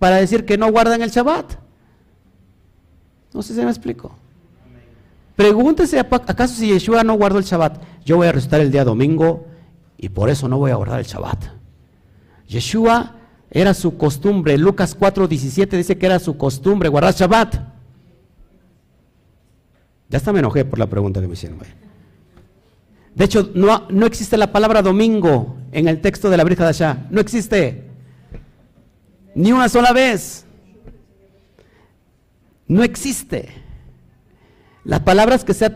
para 0.00 0.16
decir 0.16 0.44
que 0.44 0.58
no 0.58 0.68
guardan 0.68 1.00
el 1.00 1.10
Shabbat? 1.10 1.58
No 3.32 3.40
sé 3.40 3.54
si 3.54 3.60
me 3.60 3.70
explico. 3.70 4.16
Pregúntese 5.36 6.00
acaso 6.00 6.56
si 6.56 6.70
Yeshua 6.72 7.04
no 7.04 7.14
guardó 7.14 7.38
el 7.38 7.44
Shabbat. 7.44 7.80
Yo 8.04 8.16
voy 8.16 8.26
a 8.26 8.32
restar 8.32 8.60
el 8.60 8.72
día 8.72 8.82
domingo 8.82 9.46
y 9.96 10.08
por 10.08 10.28
eso 10.28 10.48
no 10.48 10.58
voy 10.58 10.72
a 10.72 10.74
guardar 10.74 10.98
el 10.98 11.06
Shabbat. 11.06 11.38
Yeshua 12.48 13.14
era 13.48 13.74
su 13.74 13.96
costumbre. 13.96 14.58
Lucas 14.58 14.98
4:17 14.98 15.76
dice 15.76 15.98
que 15.98 16.06
era 16.06 16.18
su 16.18 16.36
costumbre 16.36 16.88
guardar 16.88 17.14
Shabbat. 17.14 17.54
Ya 20.08 20.16
hasta 20.16 20.32
me 20.32 20.40
enojé 20.40 20.64
por 20.64 20.80
la 20.80 20.88
pregunta 20.88 21.20
que 21.20 21.28
me 21.28 21.34
hicieron. 21.34 21.60
De 23.14 23.24
hecho, 23.24 23.50
no, 23.54 23.86
no 23.90 24.06
existe 24.06 24.36
la 24.36 24.52
palabra 24.52 24.82
domingo 24.82 25.56
en 25.72 25.88
el 25.88 26.00
texto 26.00 26.30
de 26.30 26.36
la 26.36 26.44
Brija 26.44 26.64
de 26.64 26.70
Ashá. 26.70 27.06
No 27.10 27.20
existe. 27.20 27.84
Ni 29.34 29.52
una 29.52 29.68
sola 29.68 29.92
vez. 29.92 30.44
No 32.66 32.82
existe. 32.82 33.48
Las 34.84 35.00
palabras 35.00 35.44
que 35.44 35.54
se, 35.54 35.70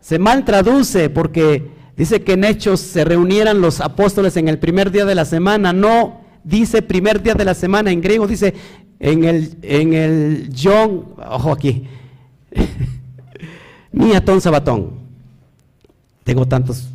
se, 0.00 0.18
mal 0.18 0.44
traduce 0.44 1.10
porque 1.10 1.70
dice 1.96 2.22
que 2.22 2.34
en 2.34 2.44
Hechos 2.44 2.80
se 2.80 3.04
reunieran 3.04 3.60
los 3.60 3.80
apóstoles 3.80 4.36
en 4.36 4.48
el 4.48 4.58
primer 4.58 4.90
día 4.90 5.04
de 5.04 5.14
la 5.14 5.24
semana. 5.24 5.72
No 5.72 6.20
dice 6.44 6.82
primer 6.82 7.22
día 7.22 7.34
de 7.34 7.44
la 7.44 7.54
semana 7.54 7.90
en 7.90 8.02
griego, 8.02 8.28
dice 8.28 8.54
en 9.00 9.24
el, 9.24 9.56
en 9.62 9.94
el 9.94 10.50
John, 10.56 11.14
ojo 11.26 11.52
aquí, 11.52 11.88
Niatón 13.94 14.40
Sabatón. 14.40 14.90
Tengo 16.24 16.46
tantos 16.46 16.88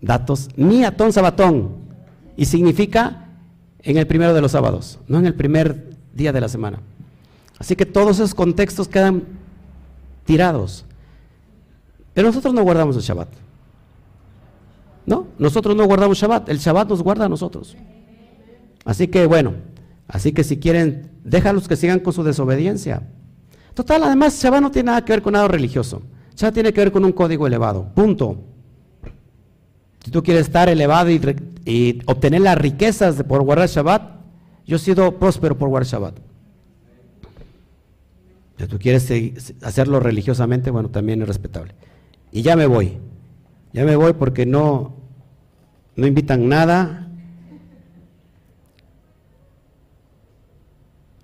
datos. 0.00 0.48
Niatón 0.56 1.12
Sabatón. 1.12 1.76
Y 2.36 2.46
significa 2.46 3.28
en 3.82 3.96
el 3.96 4.06
primero 4.06 4.34
de 4.34 4.40
los 4.40 4.52
sábados, 4.52 4.98
no 5.06 5.18
en 5.18 5.26
el 5.26 5.34
primer 5.34 5.90
día 6.12 6.32
de 6.32 6.40
la 6.40 6.48
semana. 6.48 6.80
Así 7.58 7.76
que 7.76 7.86
todos 7.86 8.16
esos 8.16 8.34
contextos 8.34 8.88
quedan 8.88 9.22
tirados. 10.24 10.84
Pero 12.12 12.28
nosotros 12.28 12.52
no 12.54 12.62
guardamos 12.62 12.96
el 12.96 13.02
Shabbat. 13.02 13.28
No, 15.06 15.28
nosotros 15.38 15.76
no 15.76 15.84
guardamos 15.86 16.18
Shabbat. 16.18 16.48
El 16.48 16.58
Shabbat 16.58 16.88
nos 16.88 17.02
guarda 17.02 17.26
a 17.26 17.28
nosotros. 17.28 17.76
Así 18.84 19.08
que 19.08 19.26
bueno, 19.26 19.54
así 20.08 20.32
que 20.32 20.42
si 20.42 20.58
quieren, 20.58 21.10
déjalos 21.22 21.68
que 21.68 21.76
sigan 21.76 22.00
con 22.00 22.12
su 22.12 22.24
desobediencia. 22.24 23.02
Total, 23.74 24.02
además, 24.04 24.40
Shabbat 24.42 24.62
no 24.62 24.70
tiene 24.70 24.86
nada 24.86 25.04
que 25.04 25.12
ver 25.12 25.22
con 25.22 25.32
nada 25.32 25.48
religioso. 25.48 26.02
Shabbat 26.36 26.54
tiene 26.54 26.72
que 26.72 26.80
ver 26.80 26.92
con 26.92 27.04
un 27.04 27.12
código 27.12 27.46
elevado. 27.46 27.88
Punto. 27.94 28.42
Si 30.04 30.10
tú 30.10 30.22
quieres 30.22 30.46
estar 30.46 30.68
elevado 30.68 31.10
y, 31.10 32.00
obtener 32.06 32.40
las 32.40 32.58
riquezas 32.58 33.22
por 33.22 33.42
guardar 33.42 33.68
Shabbat, 33.68 34.20
yo 34.66 34.76
he 34.76 34.78
sido 34.78 35.18
próspero 35.18 35.56
por 35.56 35.68
guardar 35.68 35.86
Shabbat. 35.86 36.18
Si 38.58 38.66
tú 38.66 38.78
quieres 38.78 39.54
hacerlo 39.62 40.00
religiosamente, 40.00 40.70
bueno, 40.70 40.90
también 40.90 41.22
es 41.22 41.28
respetable. 41.28 41.74
Y 42.32 42.42
ya 42.42 42.56
me 42.56 42.66
voy. 42.66 42.98
Ya 43.72 43.84
me 43.84 43.96
voy 43.96 44.12
porque 44.14 44.46
no, 44.46 44.96
no 45.96 46.06
invitan 46.06 46.48
nada. 46.48 47.08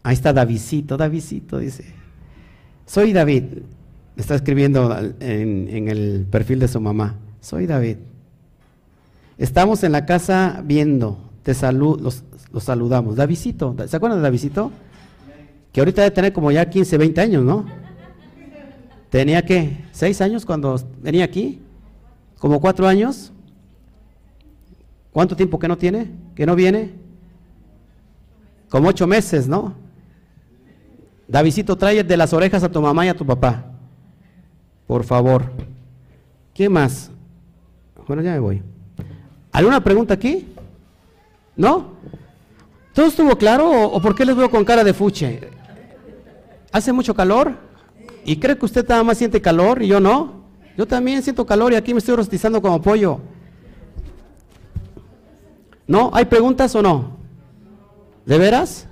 Ahí 0.03 0.15
está 0.15 0.33
Davidito, 0.33 0.97
Davidito 0.97 1.59
dice. 1.59 2.06
Soy 2.87 3.13
David. 3.13 3.45
Está 4.17 4.37
escribiendo 4.37 4.97
en, 5.21 5.89
el 5.89 6.27
perfil 6.31 6.61
de 6.61 6.69
su 6.69 6.81
mamá. 6.81 7.17
Soy 7.41 7.67
David. 7.67 7.97
Estamos 9.37 9.83
en 9.85 9.93
la 9.93 10.07
casa 10.07 10.63
viendo. 10.65 11.19
Te 11.43 11.53
salud, 11.53 12.01
los, 12.01 12.25
saludamos. 12.63 13.17
Davidito. 13.17 13.77
¿Se 13.87 13.97
acuerdan 13.97 14.21
de 14.21 14.23
Davidito? 14.23 14.71
Que 15.73 15.81
ahorita 15.81 16.03
debe 16.03 16.15
tener 16.15 16.33
como 16.33 16.51
ya 16.51 16.71
15, 16.71 16.97
20 16.97 17.21
años, 17.21 17.45
¿no? 17.45 17.67
Tenía 19.11 19.45
que, 19.45 19.85
¿6 19.95 20.21
años 20.23 20.47
cuando 20.47 20.81
venía 21.03 21.25
aquí? 21.25 21.61
¿Como 22.39 22.61
4 22.61 22.89
años? 22.89 23.33
¿Cuánto 25.13 25.37
tiempo 25.37 25.59
que 25.59 25.69
no 25.69 25.77
tiene? 25.77 26.11
¿Que 26.35 26.47
no 26.47 26.55
viene? 26.55 26.93
Como 28.69 28.89
8 28.89 29.07
meses, 29.07 29.47
¿no? 29.47 29.86
Davidito, 31.29 31.77
trae 31.77 32.05
de 32.05 32.17
las 32.17 32.33
orejas 32.33 32.63
a 32.63 32.69
tu 32.71 32.81
mamá 32.81 33.05
y 33.05 33.09
a 33.09 33.17
tu 33.17 33.27
papá. 33.27 33.65
Por 34.87 35.05
favor. 35.05 35.51
¿Qué 36.55 36.69
más? 36.69 37.11
Bueno, 38.07 38.23
ya 38.23 38.33
me 38.33 38.39
voy. 38.39 38.63
¿Alguna 39.53 39.83
pregunta 39.83 40.15
aquí? 40.15 40.47
¿No? 41.57 41.97
¿Todo 42.93 43.07
estuvo 43.07 43.37
claro 43.37 43.71
o, 43.71 44.01
por 44.01 44.15
qué 44.15 44.25
les 44.25 44.37
veo 44.37 44.51
con 44.51 44.65
cara 44.65 44.85
de 44.85 44.95
fuche? 44.95 45.51
¿Hace 46.73 46.93
mucho 46.93 47.15
calor? 47.15 47.55
¿Y 48.25 48.37
cree 48.37 48.57
que 48.57 48.65
usted 48.65 48.89
nada 48.89 49.03
más 49.03 49.19
siente 49.19 49.41
calor 49.41 49.83
y 49.83 49.89
yo 49.89 50.01
no? 50.01 50.45
Yo 50.77 50.87
también 50.87 51.23
siento 51.23 51.45
calor 51.45 51.73
y 51.73 51.77
aquí 51.77 51.93
me 51.93 51.99
estoy 51.99 52.17
rostizando 52.17 52.63
como 52.63 52.81
pollo. 52.81 53.21
¿No? 55.87 56.11
¿Hay 56.13 56.25
preguntas 56.27 56.75
o 56.75 56.83
no? 56.83 57.17
¿De 58.25 58.39
veras? 58.39 58.87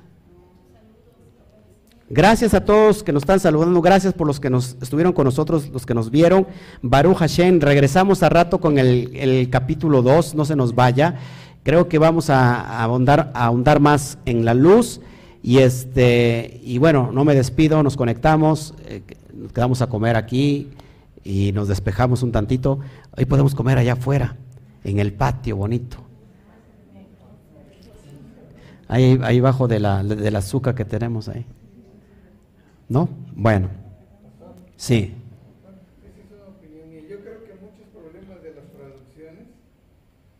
Gracias 2.11 2.53
a 2.53 2.63
todos 2.63 3.03
que 3.03 3.13
nos 3.13 3.23
están 3.23 3.41
saludando, 3.41 3.81
gracias 3.81 4.13
por 4.13 4.27
los 4.27 4.39
que 4.39 4.51
nos 4.51 4.77
estuvieron 4.83 5.15
con 5.15 5.25
nosotros, 5.25 5.71
los 5.71 5.87
que 5.87 5.95
nos 5.95 6.11
vieron. 6.11 6.47
Baruch 6.83 7.17
Hashem, 7.17 7.61
regresamos 7.61 8.23
a 8.23 8.29
rato 8.29 8.61
con 8.61 8.79
el, 8.79 9.49
capítulo 9.51 10.03
2, 10.03 10.35
no 10.35 10.45
se 10.45 10.55
nos 10.55 10.75
vaya. 10.75 11.17
Creo 11.63 11.89
que 11.89 11.99
vamos 11.99 12.29
a, 12.29 12.83
ahondar, 12.83 13.81
más 13.81 14.19
en 14.27 14.45
la 14.45 14.53
luz. 14.53 15.01
Y 15.43 15.59
este, 15.59 16.61
y 16.63 16.77
bueno, 16.77 17.11
no 17.11 17.25
me 17.25 17.35
despido, 17.35 17.83
nos 17.83 17.97
conectamos, 17.97 18.75
eh, 18.87 19.03
nos 19.33 19.53
quedamos 19.53 19.81
a 19.81 19.89
comer 19.89 20.17
aquí 20.17 20.71
y 21.23 21.53
nos 21.53 21.69
despejamos 21.69 22.23
un 22.23 22.33
tantito. 22.33 22.81
Hoy 23.17 23.25
podemos 23.25 23.55
comer 23.55 23.79
allá 23.79 23.95
afuera, 23.95 24.37
en 24.85 24.99
el 24.99 25.15
patio 25.15 25.57
bonito. 25.57 25.99
Ahí, 28.89 29.19
ahí 29.23 29.39
abajo 29.39 29.69
de 29.69 29.81
la, 29.81 30.03
del 30.03 30.37
azúcar 30.37 30.75
que 30.75 30.85
tenemos 30.85 31.29
ahí. 31.29 31.47
¿No? 32.89 33.09
Bueno. 33.35 33.69
Sí. 34.77 35.15
Yo 37.09 37.21
creo 37.21 37.45
que 37.45 37.55
muchos 37.61 37.87
problemas 37.93 38.43
de 38.43 38.55
las 38.55 38.65
traducciones 38.73 39.49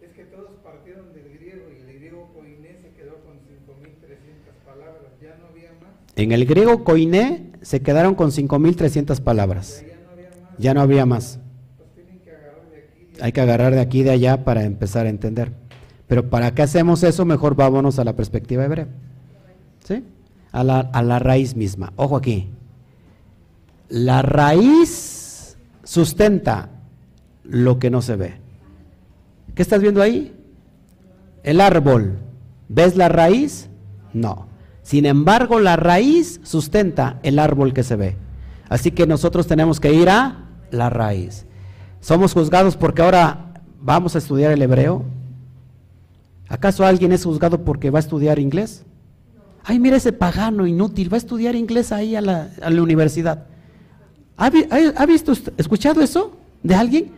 es 0.01 0.11
que 0.13 0.25
todos 0.25 0.51
partieron 0.63 1.13
del 1.15 1.39
griego 1.39 1.65
y 1.71 1.91
el 1.91 1.99
griego 1.99 2.31
koiné 2.35 2.77
se 2.81 2.91
quedó 2.91 3.15
con 3.25 3.35
5.300 3.37 4.65
palabras. 4.65 5.13
Ya 5.23 5.37
no 5.37 5.47
había 5.47 5.73
más. 5.81 5.91
En 6.17 6.33
el 6.33 6.45
griego 6.47 6.85
koiné 6.85 7.53
se 7.63 7.81
quedaron 7.81 8.15
con 8.15 8.31
5.300 8.31 9.21
palabras. 9.21 9.85
Ya 10.59 10.75
no 10.75 10.81
había 10.81 11.07
más. 11.07 11.41
Hay 13.21 13.33
que 13.33 13.41
agarrar 13.41 13.75
de 13.75 13.81
aquí 13.81 14.01
y 14.01 14.03
de 14.03 14.11
allá 14.11 14.45
para 14.45 14.65
empezar 14.65 15.07
a 15.07 15.09
entender. 15.09 15.53
Pero 16.07 16.29
¿para 16.29 16.55
qué 16.55 16.63
hacemos 16.63 17.03
eso? 17.03 17.25
Mejor 17.25 17.55
vámonos 17.55 17.99
a 17.99 18.05
la 18.05 18.15
perspectiva 18.15 18.65
hebrea. 18.65 18.89
¿Sí? 19.85 20.03
A 20.55 21.03
la, 21.03 21.19
raíz 21.19 21.57
misma. 21.57 21.93
Ojo 21.97 22.17
aquí. 22.17 22.49
La 23.89 24.23
raíz 24.23 25.59
sustenta 25.83 26.71
lo 27.43 27.79
que 27.81 27.91
no 27.91 28.01
se 28.03 28.15
ve. 28.15 28.35
¿Qué 29.55 29.63
estás 29.63 29.81
viendo 29.81 30.01
ahí? 30.01 30.33
El 31.43 31.61
árbol. 31.61 32.19
¿Ves 32.69 32.97
la 32.97 33.09
raíz? 33.09 33.69
No. 34.13 34.47
Sin 34.83 35.07
embargo, 35.07 35.59
la 35.59 35.75
raíz 35.77 36.41
sustenta 36.45 37.19
el 37.25 37.41
árbol 37.41 37.75
que 37.75 37.83
se 37.83 37.97
ve. 37.97 38.17
Así 38.69 38.93
que 38.93 39.07
nosotros 39.07 39.49
tenemos 39.49 39.81
que 39.81 39.93
ir 39.93 40.09
a 40.09 40.47
la 40.71 40.89
raíz. 40.89 41.47
Somos 42.01 42.33
juzgados 42.33 42.77
porque 42.77 43.03
ahora 43.03 43.55
vamos 43.81 44.15
a 44.15 44.19
estudiar 44.19 44.53
el 44.53 44.63
hebreo. 44.63 45.05
¿Acaso 46.49 46.87
alguien 46.87 47.13
es 47.13 47.25
juzgado 47.25 47.65
porque 47.65 47.91
va 47.91 47.99
a 47.99 48.01
estudiar 48.01 48.39
inglés? 48.39 48.85
Ay, 49.65 49.79
mira 49.79 49.97
ese 49.97 50.13
pagano 50.13 50.67
inútil, 50.67 51.11
va 51.11 51.17
a 51.17 51.19
estudiar 51.19 51.55
inglés 51.55 51.91
ahí 51.91 52.15
a 52.15 52.21
la, 52.21 52.51
universidad. 52.69 53.47
¿Ha, 54.37 55.07
visto, 55.07 55.33
escuchado 55.57 56.03
eso 56.03 56.37
de 56.63 56.75
alguien? 56.75 57.13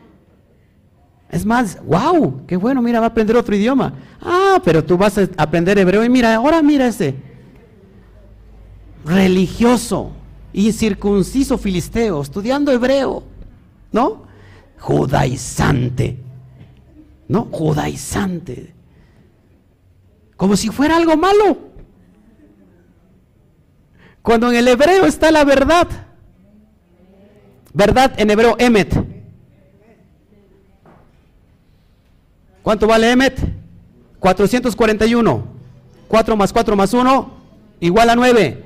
Es 1.28 1.44
más, 1.44 1.78
wow, 1.85 2.43
qué 2.47 2.56
bueno, 2.56 2.81
mira, 2.81 3.01
va 3.01 3.06
a 3.06 3.09
aprender 3.09 3.36
otro 3.36 3.56
idioma. 3.56 3.94
Ah, 4.20 4.60
pero 4.64 4.85
tú 4.85 4.97
vas 4.97 5.18
a 5.18 5.28
aprender 5.36 5.77
hebreo 5.78 6.05
y 6.05 6.09
mira, 6.09 6.36
ahora 6.36 6.62
mira 6.62 6.86
ese 6.86 7.16
religioso, 9.05 10.12
incircunciso 10.52 11.59
filisteo, 11.59 12.23
estudiando 12.23 12.70
hebreo, 12.70 13.24
¿no? 13.90 14.23
Judaizante, 14.78 16.18
¿no? 17.28 17.48
Judaizante. 17.51 18.73
Como 20.36 20.56
si 20.56 20.68
fuera 20.68 20.97
algo 20.97 21.16
malo. 21.16 21.76
Cuando 24.27 24.51
en 24.51 24.57
el 24.57 24.66
hebreo 24.66 25.07
está 25.07 25.31
la 25.31 25.44
verdad. 25.44 25.86
Verdad 27.73 28.12
en 28.16 28.28
hebreo, 28.28 28.57
emet. 28.59 28.93
¿Cuánto 32.61 32.89
vale 32.89 33.12
emet? 33.12 33.39
441. 34.19 35.44
4 36.09 36.36
más 36.36 36.53
4 36.53 36.74
más 36.74 36.93
1 36.93 37.35
igual 37.78 38.11
a 38.11 38.16
9. 38.16 38.65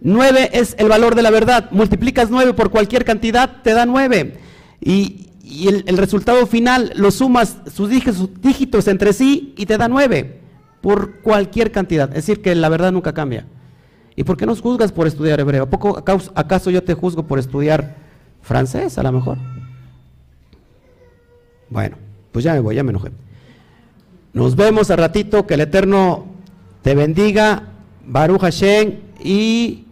9 0.00 0.50
es 0.52 0.74
el 0.76 0.88
valor 0.88 1.14
de 1.14 1.22
la 1.22 1.30
verdad. 1.30 1.70
Multiplicas 1.70 2.28
9 2.28 2.54
por 2.54 2.72
cualquier 2.72 3.04
cantidad, 3.04 3.62
te 3.62 3.74
da 3.74 3.86
9. 3.86 4.40
Y, 4.80 5.30
el, 5.68 5.96
resultado 5.98 6.48
final 6.48 6.92
lo 6.96 7.12
sumas 7.12 7.58
sus 7.72 7.90
dígitos 7.90 8.88
entre 8.88 9.12
sí 9.12 9.54
y 9.56 9.66
te 9.66 9.78
da 9.78 9.86
9 9.86 10.40
por 10.80 11.20
cualquier 11.20 11.70
cantidad. 11.70 12.08
Es 12.08 12.26
decir, 12.26 12.42
que 12.42 12.56
la 12.56 12.68
verdad 12.68 12.90
nunca 12.90 13.14
cambia. 13.14 13.46
¿Y 14.16 14.24
por 14.24 14.38
qué 14.38 14.46
nos 14.46 14.62
juzgas 14.62 14.90
por 14.92 15.06
estudiar 15.06 15.38
hebreo? 15.38 15.64
¿A 15.64 15.70
poco, 15.70 16.02
acaso 16.34 16.70
yo 16.70 16.82
te 16.82 16.94
juzgo 16.94 17.26
por 17.26 17.38
estudiar 17.38 17.96
francés 18.40 18.96
a 18.96 19.02
lo 19.02 19.12
mejor? 19.12 19.36
Bueno, 21.68 21.96
pues 22.32 22.44
ya 22.44 22.54
me 22.54 22.60
voy, 22.60 22.76
ya 22.76 22.82
me 22.82 22.90
enojé. 22.90 23.10
Nos 24.32 24.56
vemos 24.56 24.90
a 24.90 24.96
ratito, 24.96 25.46
que 25.46 25.54
el 25.54 25.60
Eterno 25.60 26.26
te 26.82 26.94
bendiga, 26.94 27.64
Baruch 28.06 28.40
Hashem, 28.40 29.00
y 29.22 29.84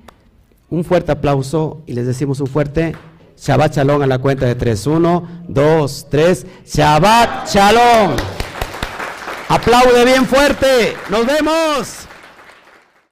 un 0.70 0.84
fuerte 0.84 1.12
aplauso, 1.12 1.82
y 1.86 1.92
les 1.92 2.06
decimos 2.06 2.40
un 2.40 2.46
fuerte 2.46 2.94
Shabbat 3.36 3.76
Shalom 3.76 4.02
a 4.02 4.06
la 4.06 4.18
cuenta 4.18 4.46
de 4.46 4.55
3, 4.55 4.86
1, 4.86 5.28
2, 5.48 6.06
3, 6.10 6.46
Shabbat 6.66 7.48
Shalom. 7.48 8.16
Aplaude 9.48 10.05
bien 10.05 10.24
fuerte, 10.24 10.94
nos 11.10 11.26
vemos. 11.26 12.09